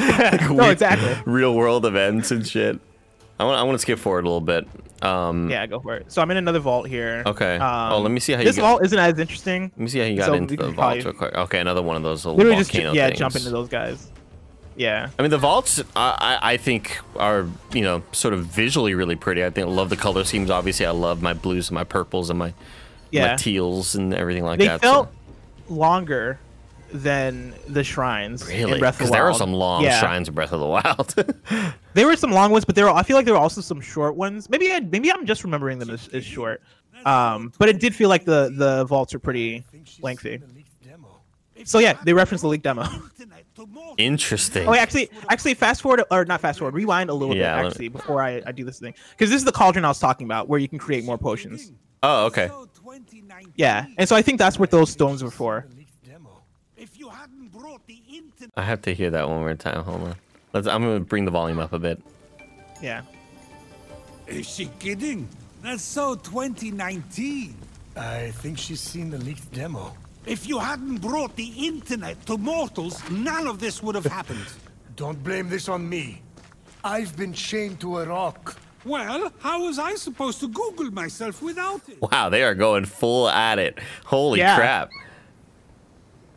like 0.00 0.50
No, 0.50 0.70
exactly. 0.70 1.14
real 1.30 1.54
world 1.54 1.84
events 1.84 2.30
and 2.30 2.46
shit. 2.46 2.78
I 3.38 3.44
want 3.44 3.58
I 3.58 3.62
want 3.64 3.74
to 3.74 3.80
skip 3.80 3.98
forward 3.98 4.24
a 4.24 4.28
little 4.28 4.40
bit. 4.40 4.66
Um, 5.02 5.50
Yeah, 5.50 5.66
go 5.66 5.80
for 5.80 5.96
it. 5.96 6.10
So 6.10 6.22
I'm 6.22 6.30
in 6.30 6.36
another 6.36 6.60
vault 6.60 6.86
here. 6.88 7.24
Okay. 7.26 7.56
Um, 7.56 7.92
Oh, 7.92 7.98
let 8.00 8.10
me 8.12 8.20
see 8.20 8.32
how 8.32 8.38
you 8.38 8.44
This 8.46 8.56
get- 8.56 8.62
vault 8.62 8.84
isn't 8.84 8.98
as 8.98 9.18
interesting. 9.18 9.64
Let 9.76 9.78
me 9.78 9.88
see 9.88 9.98
how 9.98 10.04
you 10.06 10.16
got 10.16 10.26
So 10.26 10.34
into 10.34 10.56
the 10.56 10.70
vault 10.70 11.04
real 11.04 11.12
quick. 11.12 11.34
Okay, 11.34 11.58
another 11.60 11.82
one 11.82 11.96
of 11.96 12.02
those 12.04 12.24
little 12.24 12.38
Literally 12.38 12.58
just 12.58 12.70
volcano 12.72 12.92
yeah, 12.94 13.08
things. 13.08 13.18
jump 13.18 13.34
into 13.36 13.50
those 13.50 13.68
guys. 13.68 14.08
Yeah. 14.76 15.08
I 15.18 15.22
mean, 15.22 15.30
the 15.30 15.38
vaults, 15.38 15.80
I, 15.94 16.38
I 16.42 16.56
think, 16.56 16.98
are 17.16 17.46
you 17.72 17.82
know 17.82 18.02
sort 18.12 18.34
of 18.34 18.46
visually 18.46 18.94
really 18.94 19.16
pretty. 19.16 19.44
I 19.44 19.50
think 19.50 19.66
I 19.66 19.70
love 19.70 19.88
the 19.90 19.96
color 19.96 20.24
schemes. 20.24 20.50
Obviously, 20.50 20.84
I 20.86 20.90
love 20.90 21.22
my 21.22 21.32
blues 21.32 21.68
and 21.68 21.74
my 21.74 21.84
purples 21.84 22.30
and 22.30 22.38
my 22.38 22.48
my 22.48 22.54
Yeah. 23.10 23.36
teals 23.36 23.94
and 23.94 24.12
everything 24.12 24.42
like 24.44 24.58
They 24.58 24.66
that. 24.66 24.80
felt 24.80 25.08
so. 25.68 25.74
longer 25.74 26.38
than 26.92 27.54
the 27.68 27.82
shrines 27.84 28.48
in 28.48 28.66
really 28.66 28.78
Breath 28.78 28.94
of 28.94 28.98
because 28.98 29.10
the 29.10 29.16
there 29.16 29.24
are 29.28 29.34
some 29.34 29.52
long 29.52 29.82
Yeah. 29.84 29.98
shrines 30.00 30.28
of 30.28 30.34
Breath 30.34 30.52
of 30.52 30.60
the 30.60 30.66
Wild. 30.66 31.14
There 31.94 32.06
were 32.06 32.16
some 32.16 32.32
long 32.32 32.50
ones, 32.50 32.64
but 32.64 32.74
there 32.74 32.86
were, 32.86 32.90
I 32.90 33.04
feel 33.04 33.16
like 33.16 33.24
there 33.24 33.34
were 33.34 33.40
also 33.40 33.60
some 33.60 33.80
short 33.80 34.16
ones. 34.16 34.50
Maybe 34.50 34.72
I, 34.72 34.80
maybe 34.80 35.12
I'm 35.12 35.26
just 35.26 35.44
remembering 35.44 35.78
them 35.78 35.90
as, 35.90 36.08
as 36.08 36.24
short. 36.24 36.60
Um, 37.04 37.52
but 37.58 37.68
it 37.68 37.78
did 37.78 37.94
feel 37.94 38.08
like 38.08 38.24
the 38.24 38.52
the 38.56 38.84
vaults 38.84 39.14
are 39.14 39.20
pretty 39.20 39.64
lengthy. 40.00 40.40
So 41.64 41.78
yeah, 41.78 41.94
they 42.04 42.12
referenced 42.12 42.42
the 42.42 42.48
leak 42.48 42.62
demo. 42.62 42.82
Internet 42.82 43.44
to 43.56 43.66
more 43.66 43.94
Interesting. 43.96 44.66
oh, 44.66 44.72
wait, 44.72 44.80
actually, 44.80 45.08
actually, 45.28 45.54
fast 45.54 45.82
forward 45.82 46.02
or 46.10 46.24
not 46.24 46.40
fast 46.40 46.58
forward, 46.58 46.74
rewind 46.74 47.10
a 47.10 47.14
little 47.14 47.34
Yeah, 47.36 47.56
bit 47.56 47.62
let- 47.62 47.70
actually 47.72 47.88
before 47.88 48.22
I, 48.22 48.42
I 48.46 48.52
do 48.52 48.64
this 48.64 48.78
thing 48.80 48.94
because 49.10 49.30
this 49.30 49.38
is 49.38 49.44
the 49.44 49.52
cauldron 49.52 49.84
I 49.84 49.88
was 49.88 50.00
talking 50.00 50.26
about 50.26 50.48
where 50.48 50.58
you 50.58 50.68
can 50.68 50.78
create 50.78 51.04
more 51.04 51.16
potions. 51.18 51.72
Oh, 52.02 52.26
okay. 52.26 52.50
Yeah, 53.56 53.86
and 53.98 54.08
so 54.08 54.16
I 54.16 54.22
think 54.22 54.38
that's 54.38 54.58
what 54.58 54.70
those 54.70 54.90
stones 54.90 55.22
were 55.22 55.30
for. 55.30 55.66
If 56.76 56.98
you 56.98 57.08
hadn't 57.08 57.50
brought 57.52 57.86
the 57.86 57.98
internet 58.12 58.50
I 58.56 58.62
have 58.62 58.82
to 58.82 58.92
hear 58.94 59.08
that 59.10 59.28
one 59.28 59.38
more 59.38 59.54
time. 59.54 59.82
Hold 59.84 60.02
on. 60.02 60.14
Let's. 60.52 60.66
I'm 60.66 60.82
gonna 60.82 61.00
bring 61.00 61.24
the 61.24 61.30
volume 61.30 61.58
up 61.58 61.72
a 61.72 61.78
bit. 61.78 62.02
Yeah. 62.82 63.02
Is 64.26 64.46
she 64.46 64.66
kidding? 64.78 65.28
That's 65.62 65.82
so 65.82 66.14
2019. 66.16 67.54
I 67.96 68.30
think 68.32 68.58
she's 68.58 68.80
seen 68.80 69.08
the 69.10 69.18
leaked 69.18 69.50
demo. 69.52 69.94
If 70.26 70.48
you 70.48 70.58
hadn't 70.58 70.98
brought 70.98 71.36
the 71.36 71.52
internet 71.56 72.24
to 72.26 72.38
mortals, 72.38 73.02
none 73.10 73.46
of 73.46 73.58
this 73.60 73.82
would 73.82 73.94
have 73.94 74.06
happened. 74.20 74.44
Don't 74.96 75.22
blame 75.22 75.48
this 75.48 75.68
on 75.68 75.88
me. 75.88 76.22
I've 76.82 77.16
been 77.16 77.32
chained 77.32 77.80
to 77.80 77.98
a 77.98 78.06
rock. 78.06 78.56
Well, 78.84 79.32
how 79.38 79.64
was 79.64 79.78
I 79.78 79.94
supposed 79.94 80.40
to 80.40 80.48
Google 80.48 80.90
myself 80.90 81.40
without 81.42 81.80
it? 81.88 82.00
Wow, 82.02 82.28
they 82.28 82.42
are 82.42 82.54
going 82.54 82.84
full 82.84 83.28
at 83.28 83.58
it. 83.58 83.78
Holy 84.04 84.40
Yeah. 84.40 84.56
crap! 84.56 84.90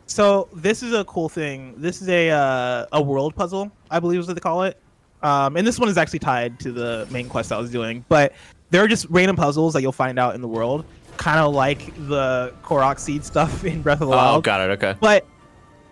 So 0.06 0.48
this 0.54 0.82
is 0.82 0.94
a 0.94 1.04
cool 1.04 1.28
thing. 1.28 1.74
This 1.76 2.00
is 2.00 2.08
a 2.08 2.30
uh, 2.30 2.86
a 2.92 3.02
world 3.02 3.34
puzzle, 3.36 3.70
I 3.90 4.00
believe 4.00 4.20
is 4.20 4.26
what 4.26 4.34
they 4.34 4.40
call 4.40 4.62
it. 4.62 4.78
Um, 5.22 5.56
and 5.56 5.66
this 5.66 5.78
one 5.78 5.88
is 5.90 5.98
actually 5.98 6.20
tied 6.20 6.58
to 6.60 6.72
the 6.72 7.06
main 7.10 7.28
quest 7.28 7.52
I 7.52 7.58
was 7.58 7.70
doing. 7.70 8.04
But 8.08 8.32
there 8.70 8.82
are 8.82 8.88
just 8.88 9.06
random 9.10 9.36
puzzles 9.36 9.74
that 9.74 9.82
you'll 9.82 9.92
find 9.92 10.18
out 10.18 10.34
in 10.34 10.40
the 10.40 10.48
world, 10.48 10.86
kind 11.18 11.38
of 11.38 11.54
like 11.54 11.94
the 12.08 12.54
Korok 12.62 12.98
seed 12.98 13.24
stuff 13.24 13.64
in 13.64 13.82
Breath 13.82 14.00
of 14.00 14.08
the 14.08 14.16
Wild. 14.16 14.38
Oh, 14.38 14.40
got 14.40 14.60
it. 14.60 14.72
Okay. 14.82 14.96
But 15.00 15.26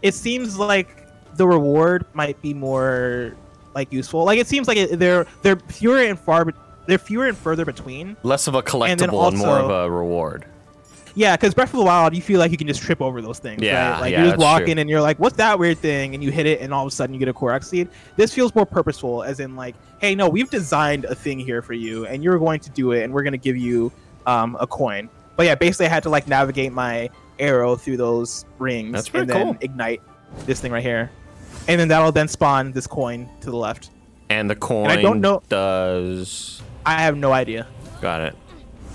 it 0.02 0.14
seems 0.14 0.58
like 0.58 1.06
the 1.36 1.46
reward 1.46 2.06
might 2.14 2.40
be 2.40 2.54
more 2.54 3.36
like 3.74 3.92
useful. 3.92 4.24
Like 4.24 4.38
it 4.38 4.46
seems 4.46 4.68
like 4.68 4.78
it, 4.78 4.98
they're 4.98 5.26
they're 5.42 5.56
fewer 5.56 5.98
and 5.98 6.18
far, 6.18 6.46
they're 6.86 6.98
fewer 6.98 7.26
and 7.26 7.36
further 7.36 7.64
between. 7.64 8.16
Less 8.22 8.46
of 8.46 8.54
a 8.54 8.58
And 8.58 8.98
then 8.98 9.10
collectible 9.10 9.28
and, 9.28 9.38
more 9.38 9.58
of 9.58 9.70
a 9.70 9.90
reward. 9.90 10.46
Yeah, 11.16 11.34
because 11.34 11.54
Breath 11.54 11.72
of 11.72 11.78
the 11.78 11.84
Wild, 11.84 12.14
you 12.14 12.20
feel 12.20 12.38
like 12.38 12.50
you 12.50 12.58
can 12.58 12.66
just 12.66 12.82
trip 12.82 13.00
over 13.00 13.22
those 13.22 13.38
things. 13.38 13.62
Yeah, 13.62 13.92
right? 13.92 14.00
like 14.00 14.12
yeah, 14.12 14.18
you 14.18 14.24
just 14.26 14.38
that's 14.38 14.42
walk 14.42 14.62
true. 14.64 14.72
in 14.72 14.78
and 14.78 14.90
you're 14.90 15.00
like, 15.00 15.18
"What's 15.18 15.36
that 15.36 15.58
weird 15.58 15.78
thing?" 15.78 16.14
And 16.14 16.22
you 16.22 16.30
hit 16.30 16.44
it, 16.44 16.60
and 16.60 16.74
all 16.74 16.86
of 16.86 16.92
a 16.92 16.94
sudden 16.94 17.14
you 17.14 17.18
get 17.18 17.28
a 17.28 17.32
Korok 17.32 17.64
seed. 17.64 17.88
This 18.16 18.34
feels 18.34 18.54
more 18.54 18.66
purposeful, 18.66 19.22
as 19.22 19.40
in 19.40 19.56
like, 19.56 19.74
"Hey, 19.98 20.14
no, 20.14 20.28
we've 20.28 20.50
designed 20.50 21.06
a 21.06 21.14
thing 21.14 21.38
here 21.38 21.62
for 21.62 21.72
you, 21.72 22.04
and 22.04 22.22
you're 22.22 22.38
going 22.38 22.60
to 22.60 22.70
do 22.70 22.92
it, 22.92 23.02
and 23.02 23.14
we're 23.14 23.22
going 23.22 23.32
to 23.32 23.38
give 23.38 23.56
you 23.56 23.90
um, 24.26 24.58
a 24.60 24.66
coin." 24.66 25.08
But 25.36 25.46
yeah, 25.46 25.54
basically, 25.54 25.86
I 25.86 25.90
had 25.90 26.02
to 26.04 26.10
like 26.10 26.26
navigate 26.28 26.72
my 26.72 27.10
arrow 27.38 27.76
through 27.76 27.98
those 27.98 28.44
rings 28.58 28.92
That's 28.92 29.10
and 29.12 29.28
then 29.28 29.42
cool. 29.46 29.56
ignite 29.60 30.00
this 30.46 30.60
thing 30.60 30.72
right 30.72 30.82
here, 30.82 31.10
and 31.68 31.78
then 31.78 31.88
that'll 31.88 32.12
then 32.12 32.28
spawn 32.28 32.72
this 32.72 32.86
coin 32.86 33.28
to 33.40 33.50
the 33.50 33.56
left. 33.56 33.90
And 34.30 34.48
the 34.50 34.56
coin 34.56 34.88
I 34.90 35.00
don't 35.02 35.20
know- 35.20 35.42
does. 35.48 36.62
I 36.84 37.00
have 37.02 37.16
no 37.16 37.32
idea. 37.32 37.66
Got 38.00 38.20
it. 38.22 38.34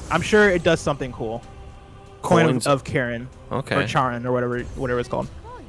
I'm 0.10 0.21
sure 0.21 0.49
it 0.49 0.63
does 0.63 0.80
something 0.80 1.12
cool. 1.12 1.41
Coin 2.21 2.45
Coins- 2.45 2.67
of, 2.67 2.73
of 2.73 2.84
Karen 2.84 3.27
Okay. 3.51 3.75
or 3.75 3.88
Charon 3.88 4.25
or 4.25 4.32
whatever 4.32 4.60
whatever 4.75 4.99
it's 4.99 5.10
called. 5.10 5.27
Coin. 5.43 5.65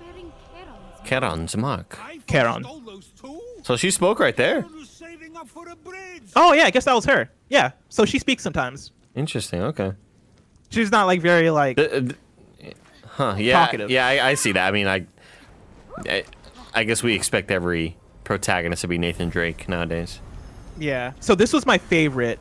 Bearing 0.00 0.32
Charon's 0.54 1.08
Charon's 1.08 1.56
mark. 1.56 1.98
Charon. 2.28 2.62
stole 2.64 2.80
those 2.80 3.06
too. 3.20 3.40
So 3.62 3.76
she 3.76 3.90
spoke 3.90 4.18
right 4.20 4.36
there. 4.36 4.64
I 4.64 4.76
was 4.76 4.88
saving 4.88 5.36
up 5.36 5.48
for 5.48 5.68
a 5.68 5.76
bridge. 5.76 6.22
Oh 6.36 6.52
yeah, 6.52 6.64
I 6.64 6.70
guess 6.70 6.84
that 6.84 6.94
was 6.94 7.04
her. 7.06 7.30
Yeah. 7.48 7.72
So 7.88 8.04
she 8.04 8.18
speaks 8.18 8.42
sometimes. 8.42 8.92
Interesting. 9.18 9.62
Okay. 9.62 9.92
She's 10.70 10.90
not 10.90 11.06
like 11.06 11.20
very 11.20 11.50
like. 11.50 11.76
Th- 11.76 12.12
Huh? 13.06 13.34
Yeah. 13.36 13.64
Talkative. 13.64 13.90
Yeah, 13.90 14.06
I, 14.06 14.28
I 14.28 14.34
see 14.34 14.52
that. 14.52 14.68
I 14.68 14.70
mean, 14.70 14.86
I, 14.86 15.04
I, 16.08 16.22
I 16.72 16.84
guess 16.84 17.02
we 17.02 17.14
expect 17.14 17.50
every 17.50 17.96
protagonist 18.22 18.82
to 18.82 18.88
be 18.88 18.96
Nathan 18.96 19.28
Drake 19.28 19.68
nowadays. 19.68 20.20
Yeah. 20.78 21.14
So 21.18 21.34
this 21.34 21.52
was 21.52 21.66
my 21.66 21.78
favorite 21.78 22.38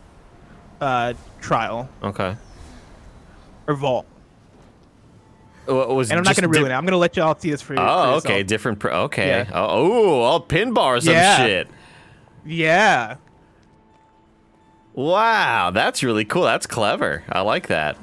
uh 0.79 1.13
trial 1.41 1.89
Okay. 2.03 2.35
or 3.65 3.73
vault. 3.73 4.05
What 5.65 5.89
was? 5.95 6.11
And 6.11 6.19
I'm 6.19 6.23
not 6.23 6.35
gonna 6.35 6.47
ruin 6.47 6.69
it. 6.71 6.75
I'm 6.75 6.85
gonna 6.85 6.97
let 6.97 7.17
y'all 7.17 7.35
see 7.39 7.49
this 7.49 7.63
for 7.63 7.73
for 7.75 7.81
Oh, 7.81 7.83
yourself. 8.15 8.25
okay. 8.27 8.43
Different. 8.43 8.85
Okay. 8.85 9.27
Yeah. 9.27 9.49
Oh, 9.53 9.65
oh, 9.69 10.19
all 10.21 10.39
pin 10.39 10.73
bar 10.73 11.01
some 11.01 11.13
Yeah. 11.13 11.37
shit. 11.37 11.67
Yeah. 12.45 13.15
Wow, 14.97 15.69
that's 15.69 16.01
really 16.01 16.25
cool. 16.25 16.41
That's 16.41 16.65
clever. 16.65 17.23
I 17.29 17.41
like 17.41 17.67
that. 17.67 17.97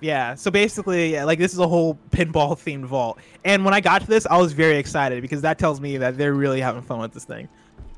Yeah. 0.00 0.34
So 0.34 0.50
basically, 0.50 1.18
like 1.22 1.38
this 1.38 1.54
is 1.54 1.58
a 1.58 1.66
whole 1.66 1.98
pinball 2.10 2.52
themed 2.52 2.84
vault. 2.84 3.18
And 3.46 3.64
when 3.64 3.72
I 3.72 3.80
got 3.80 4.02
to 4.02 4.06
this, 4.06 4.26
I 4.26 4.36
was 4.36 4.52
very 4.52 4.76
excited 4.76 5.22
because 5.22 5.40
that 5.40 5.58
tells 5.58 5.80
me 5.80 5.96
that 5.96 6.18
they're 6.18 6.34
really 6.34 6.60
having 6.60 6.82
fun 6.82 6.98
with 6.98 7.14
this 7.14 7.24
thing. 7.24 7.48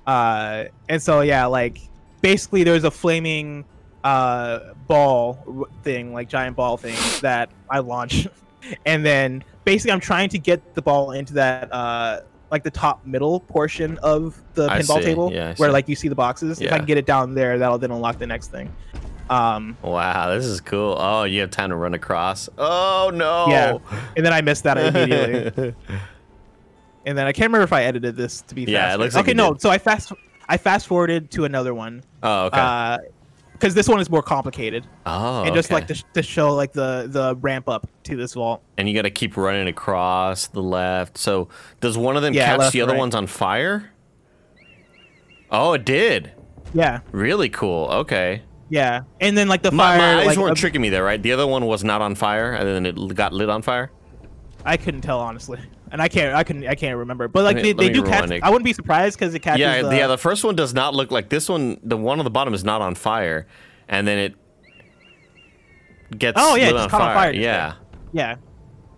Uh, 0.07 0.67
and 0.89 1.03
so 1.03 1.23
yeah, 1.23 1.47
like 1.47 1.81
basically 2.21 2.63
there's 2.63 2.85
a 2.85 2.91
flaming 2.91 3.65
uh 4.05 4.75
ball 4.87 5.67
thing, 5.83 6.15
like 6.15 6.29
giant 6.29 6.55
ball 6.55 6.77
thing 6.77 6.95
that 7.23 7.51
I 7.69 7.81
launch, 7.81 8.29
and 8.87 9.05
then 9.05 9.43
basically 9.65 9.91
I'm 9.91 10.01
trying 10.01 10.29
to 10.29 10.39
get 10.39 10.77
the 10.77 10.83
ball 10.83 11.11
into 11.11 11.35
that 11.35 11.73
uh 11.73 12.21
like 12.51 12.63
the 12.63 12.71
top 12.71 13.05
middle 13.07 13.41
portion 13.41 13.99
of 13.99 14.41
the 14.55 14.69
I 14.69 14.81
pinball 14.81 14.99
see. 14.99 15.05
table 15.05 15.33
Yeah, 15.33 15.55
where 15.57 15.71
like 15.71 15.89
you 15.89 15.95
see 15.95 16.09
the 16.09 16.15
boxes. 16.15 16.61
If 16.61 16.73
I 16.73 16.79
can 16.79 16.87
get 16.87 16.99
it 16.99 17.07
down 17.07 17.35
there, 17.35 17.59
that'll 17.59 17.79
then 17.79 17.91
unlock 17.91 18.19
the 18.19 18.27
next 18.27 18.49
thing. 18.49 18.75
Um, 19.29 19.77
Wow, 19.83 20.35
this 20.35 20.45
is 20.45 20.61
cool. 20.61 20.97
Oh, 20.99 21.23
you 21.23 21.41
have 21.41 21.51
time 21.51 21.71
to 21.71 21.77
run 21.77 21.95
across. 21.95 22.49
Oh 22.59 23.13
no. 23.15 23.47
Yeah, 23.49 23.79
and 24.17 24.27
then 24.27 24.33
I 24.33 24.41
missed 24.41 24.65
that 24.65 24.77
immediately. 24.77 25.75
and 27.07 27.17
then 27.17 27.27
I 27.27 27.33
can't 27.33 27.49
remember 27.49 27.65
if 27.65 27.73
I 27.73 27.85
edited 27.85 28.17
this 28.17 28.43
to 28.43 28.55
be 28.55 28.65
Yeah, 28.65 28.95
it 28.95 28.99
looks 28.99 29.15
like 29.15 29.25
okay. 29.25 29.35
No, 29.35 29.53
did. 29.53 29.63
so 29.63 29.71
I 29.71 29.79
fast 29.79 30.13
I 30.49 30.57
fast 30.57 30.89
forwarded 30.89 31.31
to 31.33 31.45
another 31.45 31.75
one. 31.75 32.03
oh, 32.23 32.47
okay. 32.47 32.99
Because 33.61 33.75
this 33.75 33.89
one 33.89 34.01
is 34.01 34.09
more 34.09 34.23
complicated, 34.23 34.87
oh, 35.05 35.43
and 35.45 35.55
just 35.55 35.69
okay. 35.69 35.75
like 35.75 35.87
to, 35.89 36.03
to 36.15 36.23
show 36.23 36.55
like 36.55 36.73
the 36.73 37.07
the 37.09 37.37
ramp 37.37 37.69
up 37.69 37.87
to 38.05 38.17
this 38.17 38.33
vault. 38.35 38.63
and 38.79 38.89
you 38.89 38.95
got 38.95 39.03
to 39.03 39.11
keep 39.11 39.37
running 39.37 39.69
across 39.69 40.47
the 40.47 40.63
left. 40.63 41.19
So 41.19 41.49
does 41.81 41.99
one 41.99 42.17
of 42.17 42.23
them 42.23 42.33
Yeah, 42.33 42.57
catch 42.57 42.73
the 42.73 42.81
other 42.81 42.93
right. 42.93 42.99
ones 42.99 43.15
on 43.15 43.27
fire? 43.27 43.91
Oh, 45.51 45.75
it 45.75 45.85
did. 45.85 46.33
Yeah, 46.73 47.01
Really 47.11 47.49
cool. 47.49 47.89
Okay. 47.89 48.43
yeah, 48.69 49.03
and 49.21 49.37
then 49.37 49.49
like 49.49 49.63
the 49.63 49.73
fire. 49.73 49.99
my 49.99 50.21
eyes 50.21 50.27
like, 50.29 50.39
weren't 50.39 50.57
tricking 50.57 50.81
me 50.81 50.89
there, 50.89 51.03
right? 51.05 51.21
The 51.21 51.33
other 51.33 51.47
one 51.47 51.67
was 51.67 51.83
not 51.85 52.01
on 52.01 52.15
fire, 52.15 52.53
and 52.53 52.67
then 52.67 52.87
it 52.87 53.15
got 53.15 53.33
lit 53.33 53.51
on 53.51 53.61
fire. 53.63 53.91
I 54.65 54.77
couldn't 54.77 55.01
tell 55.01 55.19
honestly, 55.21 55.59
and 55.91 56.01
I 56.01 56.09
can't 56.09 56.35
I 56.35 56.45
couldn't 56.45 56.67
I 56.67 56.75
can't 56.75 56.97
remember. 56.99 57.29
But 57.29 57.45
like 57.45 57.57
me- 57.57 57.63
they, 57.63 57.73
they 57.73 57.91
do 57.91 58.03
catch. 58.03 58.31
it. 58.31 58.43
I 58.43 58.51
wouldn't 58.51 58.65
be 58.65 58.73
surprised 58.73 59.19
because 59.19 59.35
it 59.35 59.41
catches. 59.41 59.61
Yeah, 59.61 59.83
the, 59.83 59.97
yeah. 59.97 60.07
The 60.07 60.19
first 60.19 60.45
one 60.45 60.55
does 60.57 60.73
not 60.75 60.95
look 60.95 61.11
like 61.11 61.29
this 61.29 61.49
one. 61.49 61.79
The 61.83 61.97
one 61.97 62.19
on 62.19 62.25
the 62.25 62.31
bottom 62.31 62.55
is 62.55 62.65
not 62.65 62.81
on 62.83 62.95
fire, 62.95 63.47
and 63.89 64.07
then 64.07 64.19
it 64.19 64.35
gets 66.17 66.37
Oh, 66.41 66.57
yeah, 66.57 66.69
it 66.69 66.73
just 66.73 66.85
on 66.85 66.91
caught 66.91 67.01
on 67.03 67.07
fire. 67.09 67.17
fire 67.17 67.33
Yeah. 67.33 67.75
yeah. 68.13 68.37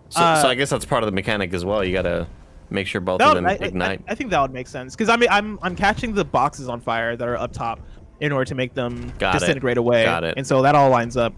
So, 0.09 0.21
Uh, 0.21 0.41
so 0.41 0.47
I 0.47 0.55
guess 0.55 0.69
that's 0.69 0.85
part 0.85 1.03
of 1.03 1.07
the 1.07 1.11
mechanic 1.11 1.53
as 1.53 1.63
well. 1.65 1.83
You 1.83 1.93
got 1.93 2.03
to 2.03 2.27
make 2.69 2.87
sure 2.87 3.01
both 3.01 3.21
of 3.21 3.27
would- 3.29 3.37
them 3.37 3.45
I, 3.45 3.51
I- 3.51 3.65
ignite. 3.65 4.01
I, 4.07 4.11
I 4.11 4.15
think 4.15 4.29
that 4.31 4.41
would 4.41 4.51
make 4.53 4.67
sense 4.67 4.95
because 4.95 5.09
I 5.09 5.17
mean 5.17 5.29
I'm 5.31 5.59
I'm 5.61 5.75
catching 5.75 6.13
the 6.13 6.25
boxes 6.25 6.69
on 6.69 6.79
fire 6.81 7.15
that 7.15 7.27
are 7.27 7.37
up 7.37 7.51
top 7.53 7.79
in 8.19 8.31
order 8.31 8.45
to 8.45 8.55
make 8.55 8.73
them 8.73 9.11
Got 9.19 9.35
it. 9.35 9.39
disintegrate 9.39 9.77
away. 9.77 10.05
Got 10.05 10.23
it. 10.23 10.35
And 10.37 10.45
so 10.45 10.61
that 10.61 10.75
all 10.75 10.89
lines 10.89 11.17
up. 11.17 11.33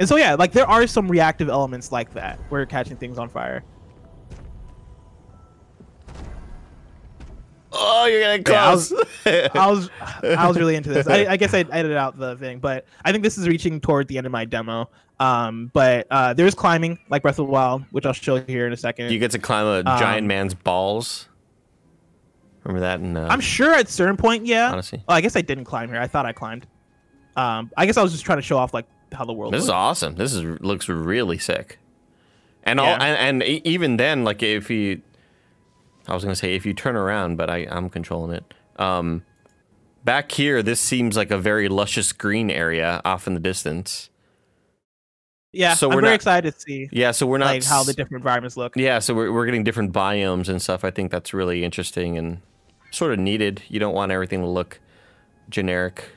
And 0.00 0.08
so 0.08 0.16
yeah, 0.16 0.34
like 0.34 0.52
there 0.52 0.66
are 0.68 0.86
some 0.86 1.06
reactive 1.08 1.48
elements 1.48 1.92
like 1.92 2.12
that 2.14 2.38
where 2.48 2.60
you're 2.60 2.66
catching 2.66 2.96
things 2.96 3.18
on 3.18 3.28
fire. 3.28 3.62
Oh, 8.02 8.06
you're 8.06 8.20
getting 8.20 8.44
Yeah, 8.52 8.66
I 8.68 8.70
was- 8.72 8.92
I 9.26 9.66
was 9.70 9.90
I 10.22 10.46
was 10.48 10.58
really 10.58 10.74
into 10.76 10.90
this. 10.90 11.06
I, 11.06 11.26
I 11.26 11.36
guess 11.36 11.54
I 11.54 11.58
edited 11.60 11.96
out 11.96 12.18
the 12.18 12.36
thing, 12.36 12.58
but 12.58 12.86
I 13.04 13.12
think 13.12 13.22
this 13.24 13.38
is 13.38 13.46
reaching 13.48 13.80
toward 13.80 14.08
the 14.08 14.18
end 14.18 14.26
of 14.26 14.32
my 14.32 14.44
demo. 14.44 14.90
Um, 15.20 15.70
but 15.72 16.06
uh, 16.10 16.34
there's 16.34 16.54
climbing 16.54 16.98
like 17.08 17.22
Breath 17.22 17.38
of 17.38 17.46
the 17.46 17.52
Wild, 17.52 17.84
which 17.92 18.04
I'll 18.06 18.12
show 18.12 18.36
you 18.36 18.44
here 18.46 18.66
in 18.66 18.72
a 18.72 18.76
second. 18.76 19.12
you 19.12 19.18
get 19.20 19.30
to 19.32 19.38
climb 19.38 19.66
a 19.66 19.78
Um, 19.90 19.98
giant 19.98 20.26
man's 20.26 20.54
balls. 20.54 21.28
Remember 22.64 22.80
that? 22.80 23.00
In, 23.00 23.16
uh, 23.16 23.28
I'm 23.30 23.40
sure 23.40 23.72
at 23.74 23.88
a 23.88 23.90
certain 23.90 24.16
point, 24.16 24.46
yeah. 24.46 24.70
Honestly. 24.72 25.02
Oh, 25.08 25.12
I 25.14 25.20
guess 25.20 25.36
I 25.36 25.40
didn't 25.42 25.64
climb 25.64 25.88
here. 25.90 26.00
I 26.00 26.06
thought 26.06 26.26
I 26.26 26.32
climbed. 26.32 26.66
Um, 27.36 27.70
I 27.76 27.86
guess 27.86 27.96
I 27.96 28.02
was 28.02 28.12
just 28.12 28.24
trying 28.24 28.38
to 28.38 28.42
show 28.42 28.56
off 28.58 28.72
like 28.74 28.86
how 29.12 29.24
the 29.24 29.32
world. 29.32 29.52
This 29.54 29.64
is 29.64 29.70
awesome. 29.70 30.14
This 30.14 30.32
is 30.34 30.42
looks 30.60 30.88
really 30.88 31.38
sick. 31.38 31.78
And 32.64 32.78
all 32.78 32.86
and, 32.86 33.42
and 33.42 33.42
even 33.42 33.96
then, 33.96 34.22
like 34.22 34.42
if 34.42 34.70
you, 34.70 35.02
I 36.08 36.14
was 36.14 36.24
gonna 36.24 36.34
say 36.36 36.54
if 36.54 36.66
you 36.66 36.74
turn 36.74 36.96
around, 36.96 37.36
but 37.36 37.48
I 37.50 37.66
I'm 37.70 37.88
controlling 37.90 38.34
it. 38.36 38.54
Um, 38.76 39.24
back 40.04 40.32
here, 40.32 40.62
this 40.62 40.80
seems 40.80 41.16
like 41.16 41.30
a 41.30 41.38
very 41.38 41.68
luscious 41.68 42.12
green 42.12 42.50
area 42.50 43.00
off 43.04 43.26
in 43.26 43.34
the 43.34 43.40
distance. 43.40 44.08
Yeah, 45.54 45.74
So 45.74 45.88
I'm 45.90 45.94
we're 45.96 46.00
very 46.00 46.12
not- 46.12 46.16
excited 46.16 46.54
to 46.54 46.60
see 46.60 46.88
Yeah, 46.92 47.10
so 47.10 47.26
we're 47.26 47.36
not 47.38 47.46
like 47.46 47.64
how 47.64 47.82
the 47.84 47.92
different 47.92 48.22
environments 48.22 48.56
look. 48.56 48.74
yeah, 48.76 48.98
so 49.00 49.12
we're 49.14 49.30
we're 49.30 49.44
getting 49.44 49.64
different 49.64 49.92
biomes 49.92 50.48
and 50.48 50.62
stuff. 50.62 50.82
I 50.84 50.90
think 50.90 51.10
that's 51.10 51.34
really 51.34 51.62
interesting 51.62 52.16
and 52.16 52.40
sort 52.90 53.12
of 53.12 53.18
needed. 53.18 53.62
You 53.68 53.78
don't 53.78 53.94
want 53.94 54.12
everything 54.12 54.40
to 54.40 54.46
look 54.46 54.80
generic 55.50 56.08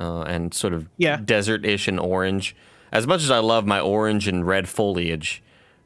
uh, 0.00 0.22
and 0.22 0.52
sort 0.52 0.72
of 0.74 0.88
Yeah. 0.96 1.20
desert-ish 1.24 1.86
and 1.86 2.00
orange. 2.00 2.56
As 2.90 3.06
much 3.06 3.22
as 3.22 3.30
I 3.30 3.38
love 3.38 3.66
my 3.66 3.78
orange 3.80 4.26
and 4.26 4.44
red 4.46 4.68
foliage, 4.68 5.42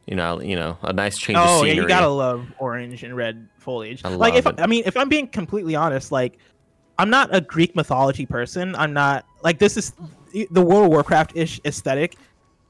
you 0.07 0.15
know, 0.17 0.41
you 0.41 0.57
know, 0.57 0.79
a 0.83 0.93
nice 0.93 1.19
change 1.19 1.37
of 1.39 1.45
Oh 1.49 1.57
scenery. 1.63 1.77
yeah, 1.77 1.83
you 1.83 1.89
gotta 1.89 2.09
love 2.09 2.47
orange 2.59 3.03
and 3.03 3.17
red 3.17 3.49
foliage. 3.59 4.03
I 4.05 4.09
like 4.09 4.35
if 4.35 4.47
it. 4.47 4.61
I 4.61 4.67
mean, 4.67 4.85
if 4.87 4.97
I'm 4.97 5.09
being 5.09 5.29
completely 5.29 5.75
honest, 5.75 6.13
like 6.13 6.39
I'm 6.99 7.11
not 7.11 7.35
a 7.35 7.41
Greek 7.41 7.75
mythology 7.77 8.25
person. 8.27 8.75
I'm 8.77 8.93
not 8.93 9.27
like 9.43 9.59
this 9.59 9.77
is 9.77 9.93
the 10.51 10.63
World 10.63 10.85
of 10.87 10.91
Warcraft 10.91 11.33
ish 11.37 11.61
aesthetic. 11.65 12.17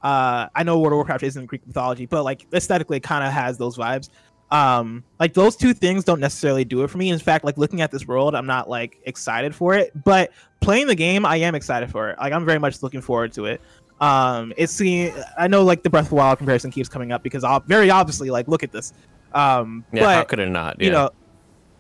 Uh, 0.03 0.49
I 0.55 0.63
know 0.63 0.79
World 0.79 0.93
of 0.93 0.97
Warcraft 0.97 1.23
isn't 1.25 1.47
Greek 1.47 1.67
mythology, 1.67 2.07
but 2.07 2.23
like 2.25 2.47
aesthetically, 2.53 2.99
it 2.99 3.03
kind 3.03 3.25
of 3.25 3.33
has 3.33 3.59
those 3.59 3.77
vibes. 3.77 4.09
Um, 4.51 5.03
like 5.19 5.35
those 5.35 5.57
two 5.57 5.75
things 5.75 6.05
don't 6.05 6.21
necessarily 6.21 6.65
do 6.65 6.85
it 6.85 6.89
for 6.91 6.99
me. 6.99 7.11
In 7.11 7.19
fact, 7.19 7.45
like 7.45 7.59
looking 7.59 7.81
at 7.81 7.91
this 7.91 8.07
world, 8.07 8.35
I'm 8.35 8.47
not 8.47 8.69
like 8.69 8.99
excited 9.05 9.55
for 9.55 9.75
it. 9.75 9.91
But 10.05 10.31
playing 10.61 10.87
the 10.87 10.95
game, 10.95 11.27
I 11.27 11.37
am 11.39 11.55
excited 11.57 11.91
for 11.91 12.11
it. 12.11 12.19
Like 12.19 12.33
I'm 12.33 12.45
very 12.45 12.61
much 12.61 12.83
looking 12.83 13.01
forward 13.01 13.33
to 13.33 13.47
it. 13.47 13.61
Um, 14.01 14.53
it's 14.57 14.73
seeing. 14.73 15.15
I 15.39 15.49
know 15.49 15.65
like 15.65 15.83
the 15.83 15.91
Breath 15.91 16.05
of 16.05 16.11
the 16.11 16.17
Wild 16.17 16.39
comparison 16.39 16.71
keeps 16.71 16.89
coming 16.89 17.13
up 17.13 17.23
because 17.23 17.45
ob- 17.45 17.67
very 17.67 17.91
obviously, 17.91 18.31
like 18.31 18.47
look 18.49 18.63
at 18.63 18.73
this. 18.73 18.93
Um, 19.33 19.85
Yeah, 19.93 20.03
but 20.03 20.15
how 20.17 20.25
could 20.25 20.39
it 20.39 20.49
not? 20.51 20.81
you 20.81 20.91
know, 20.91 21.11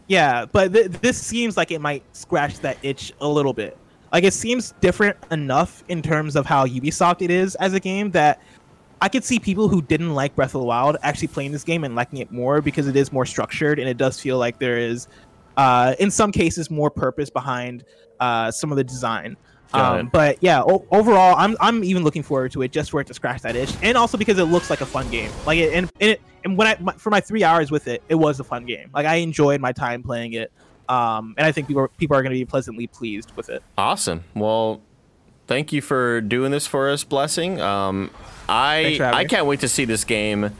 yeah, 0.08 0.44
but 0.46 0.72
th- 0.72 0.90
this 1.00 1.20
seems 1.20 1.56
like 1.56 1.70
it 1.70 1.80
might 1.80 2.02
scratch 2.16 2.58
that 2.60 2.78
itch 2.82 3.12
a 3.20 3.28
little 3.28 3.52
bit. 3.52 3.76
Like 4.12 4.24
it 4.24 4.32
seems 4.32 4.72
different 4.80 5.16
enough 5.30 5.84
in 5.88 6.00
terms 6.00 6.36
of 6.36 6.46
how 6.46 6.66
Ubisoft 6.66 7.22
it 7.22 7.30
is 7.30 7.54
as 7.56 7.74
a 7.74 7.80
game 7.80 8.10
that 8.12 8.40
I 9.02 9.08
could 9.08 9.24
see 9.24 9.38
people 9.38 9.68
who 9.68 9.82
didn't 9.82 10.14
like 10.14 10.34
Breath 10.34 10.54
of 10.54 10.60
the 10.60 10.66
Wild 10.66 10.96
actually 11.02 11.28
playing 11.28 11.52
this 11.52 11.64
game 11.64 11.84
and 11.84 11.94
liking 11.94 12.20
it 12.20 12.30
more 12.32 12.62
because 12.62 12.88
it 12.88 12.96
is 12.96 13.12
more 13.12 13.26
structured 13.26 13.78
and 13.78 13.88
it 13.88 13.98
does 13.98 14.18
feel 14.18 14.38
like 14.38 14.58
there 14.58 14.78
is, 14.78 15.06
uh, 15.56 15.94
in 15.98 16.10
some 16.10 16.32
cases, 16.32 16.70
more 16.70 16.90
purpose 16.90 17.28
behind 17.28 17.84
uh, 18.20 18.50
some 18.50 18.70
of 18.70 18.76
the 18.76 18.84
design. 18.84 19.36
Um, 19.72 20.08
but 20.08 20.38
yeah, 20.42 20.62
o- 20.62 20.86
overall, 20.90 21.34
I'm 21.36 21.56
I'm 21.60 21.84
even 21.84 22.04
looking 22.04 22.22
forward 22.22 22.52
to 22.52 22.62
it 22.62 22.72
just 22.72 22.90
for 22.90 23.00
it 23.00 23.06
to 23.08 23.14
scratch 23.14 23.42
that 23.42 23.56
itch, 23.56 23.74
and 23.82 23.96
also 23.96 24.16
because 24.16 24.38
it 24.38 24.44
looks 24.44 24.70
like 24.70 24.80
a 24.80 24.86
fun 24.86 25.10
game. 25.10 25.30
Like 25.44 25.58
it, 25.58 25.72
and 25.74 25.90
and, 26.00 26.10
it, 26.12 26.20
and 26.44 26.56
when 26.56 26.66
I 26.66 26.76
my, 26.80 26.92
for 26.92 27.10
my 27.10 27.20
three 27.20 27.44
hours 27.44 27.70
with 27.70 27.88
it, 27.88 28.02
it 28.08 28.14
was 28.14 28.40
a 28.40 28.44
fun 28.44 28.64
game. 28.64 28.90
Like 28.94 29.06
I 29.06 29.16
enjoyed 29.16 29.60
my 29.60 29.72
time 29.72 30.02
playing 30.02 30.34
it, 30.34 30.52
um, 30.88 31.34
and 31.36 31.46
I 31.46 31.52
think 31.52 31.68
people 31.68 31.82
are, 31.82 31.88
people 31.88 32.16
are 32.16 32.22
going 32.22 32.32
to 32.32 32.38
be 32.38 32.44
pleasantly 32.44 32.86
pleased 32.86 33.32
with 33.36 33.48
it. 33.48 33.62
Awesome. 33.76 34.24
Well, 34.34 34.80
thank 35.46 35.72
you 35.72 35.82
for 35.82 36.20
doing 36.20 36.52
this 36.52 36.66
for 36.66 36.90
us, 36.90 37.04
Blessing. 37.04 37.60
Um, 37.60 38.10
I 38.48 38.82
Thanks 38.82 38.98
for 38.98 39.04
having 39.04 39.18
I 39.18 39.24
can't 39.24 39.46
wait 39.46 39.60
to 39.60 39.68
see 39.68 39.84
this 39.84 40.04
game 40.04 40.52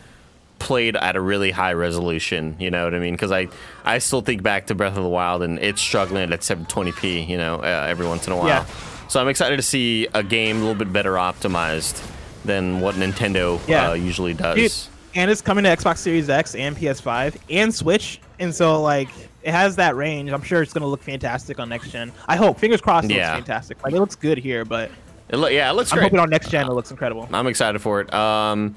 played 0.59 0.97
at 0.97 1.17
a 1.17 1.21
really 1.21 1.51
high 1.51 1.75
resolution. 1.75 2.57
You 2.59 2.71
know 2.71 2.85
what 2.85 2.95
I 2.95 2.99
mean? 2.99 3.15
Because 3.15 3.33
I 3.33 3.49
I 3.85 3.99
still 3.99 4.23
think 4.23 4.43
back 4.43 4.67
to 4.67 4.75
Breath 4.75 4.97
of 4.97 5.03
the 5.03 5.09
Wild 5.09 5.43
and 5.43 5.59
it's 5.59 5.81
struggling 5.81 6.33
at 6.33 6.41
720p. 6.41 7.29
You 7.29 7.37
know, 7.37 7.57
uh, 7.57 7.87
every 7.89 8.07
once 8.07 8.27
in 8.27 8.33
a 8.33 8.37
while. 8.37 8.49
Yeah. 8.49 8.67
So 9.09 9.21
I'm 9.21 9.29
excited 9.29 9.57
to 9.57 9.63
see 9.63 10.09
a 10.15 10.23
game 10.23 10.57
a 10.57 10.61
little 10.61 10.75
bit 10.75 10.93
better 10.93 11.13
optimized 11.15 12.03
than 12.45 12.81
what 12.81 12.95
Nintendo 12.97 13.61
Yeah. 13.69 13.91
uh, 13.91 13.93
usually 13.95 14.35
does. 14.35 14.57
Dude, 14.57 14.73
and 15.15 15.31
it's 15.31 15.41
coming 15.41 15.65
to 15.65 15.71
Xbox 15.77 15.99
Series 15.99 16.29
X 16.29 16.55
and 16.55 16.77
PS5 16.77 17.37
and 17.51 17.75
Switch, 17.75 18.21
and 18.39 18.55
so 18.55 18.83
like 18.83 19.09
it 19.43 19.53
has 19.53 19.77
that 19.77 19.95
range. 19.97 20.31
I'm 20.33 20.43
sure 20.43 20.61
it's 20.63 20.73
going 20.73 20.83
to 20.83 20.89
look 20.89 21.03
fantastic 21.03 21.59
on 21.61 21.69
next 21.69 21.91
gen. 21.91 22.13
I 22.27 22.37
hope. 22.37 22.59
Fingers 22.59 22.81
crossed. 22.81 23.09
It 23.11 23.15
Yeah. 23.17 23.35
looks 23.35 23.47
fantastic. 23.47 23.83
Like 23.85 23.95
it 23.95 24.01
looks 24.01 24.17
good 24.17 24.39
here, 24.39 24.65
but 24.65 24.91
It 25.29 25.37
lo- 25.37 25.49
yeah, 25.49 25.71
it 25.71 25.75
looks 25.75 25.91
great. 25.91 25.99
I'm 25.99 26.03
great. 26.03 26.11
hoping 26.11 26.21
on 26.21 26.31
next 26.31 26.51
gen 26.51 26.67
it 26.67 26.73
looks 26.73 26.91
incredible. 26.91 27.29
I'm 27.33 27.47
excited 27.47 27.81
for 27.81 28.01
it. 28.01 28.13
Um, 28.13 28.75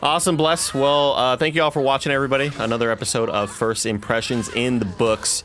Awesome, 0.00 0.36
bless. 0.36 0.72
Well, 0.72 1.14
uh, 1.14 1.36
thank 1.36 1.56
you 1.56 1.62
all 1.64 1.72
for 1.72 1.82
watching, 1.82 2.12
everybody. 2.12 2.52
Another 2.60 2.92
episode 2.92 3.28
of 3.30 3.50
First 3.50 3.84
Impressions 3.84 4.48
in 4.50 4.78
the 4.78 4.84
books. 4.84 5.42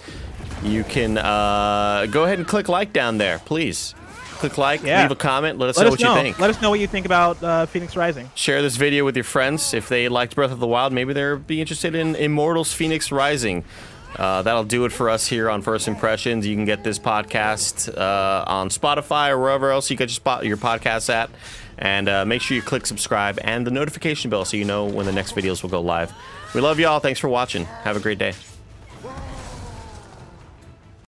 You 0.62 0.84
can 0.84 1.18
uh, 1.18 2.06
go 2.12 2.26
ahead 2.26 2.38
and 2.38 2.48
click 2.48 2.70
like 2.70 2.94
down 2.94 3.18
there, 3.18 3.40
please. 3.40 3.96
Click 4.34 4.58
like, 4.58 4.84
Yeah. 4.84 5.02
leave 5.04 5.12
a 5.12 5.16
comment, 5.16 5.58
let 5.60 5.70
us 5.70 5.78
Let 5.78 5.84
know 5.84 5.88
us 5.88 5.92
what 5.92 6.00
know. 6.02 6.16
you 6.16 6.22
think. 6.22 6.40
Let 6.40 6.50
us 6.50 6.62
know 6.62 6.70
what 6.70 6.80
you 6.80 6.88
think 6.88 7.06
about 7.06 7.42
uh, 7.44 7.66
Fenyx 7.66 7.96
Rising. 7.96 8.30
Share 8.36 8.62
this 8.62 8.76
video 8.76 9.06
with 9.06 9.16
your 9.16 9.24
friends 9.24 9.74
if 9.74 9.90
they 9.90 10.10
liked 10.10 10.36
Breath 10.36 10.52
of 10.52 10.60
the 10.60 10.68
Wild. 10.68 10.92
Maybe 10.94 11.14
they'll 11.14 11.38
be 11.38 11.62
interested 11.62 11.96
in 11.96 12.16
Immortals 12.16 12.74
Fenyx 12.74 13.12
Rising. 13.12 13.64
Uh, 14.16 14.44
that'll 14.44 14.64
do 14.64 14.86
it 14.86 14.92
for 14.92 15.10
us 15.10 15.26
here 15.26 15.50
on 15.50 15.62
First 15.64 15.88
Impressions. 15.88 16.46
You 16.46 16.56
can 16.56 16.66
get 16.66 16.84
this 16.84 17.00
podcast 17.00 17.96
uh, 17.98 18.44
on 18.46 18.70
Spotify 18.70 19.30
or 19.32 19.40
wherever 19.40 19.72
else 19.72 19.90
you 19.90 19.98
get 19.98 20.10
your, 20.10 20.14
spot, 20.16 20.46
your 20.46 20.58
podcasts 20.58 21.12
at. 21.12 21.32
And 21.80 22.08
uh, 22.08 22.24
make 22.24 22.42
sure 22.44 22.56
you 22.56 22.62
click 22.62 22.86
subscribe 22.86 23.40
and 23.44 23.66
the 23.66 23.72
notification 23.72 24.30
bell 24.30 24.46
so 24.46 24.56
you 24.56 24.66
know 24.66 24.86
when 24.86 25.08
the 25.08 25.12
next 25.12 25.34
videos 25.36 25.64
will 25.64 25.72
go 25.72 25.82
live. 25.82 26.14
We 26.54 26.62
love 26.62 26.80
y'all. 26.80 27.00
Thanks 27.00 27.20
for 27.20 27.28
watching. 27.28 27.66
Have 27.66 27.98
a 27.98 28.00
great 28.00 28.20
day. 28.20 28.34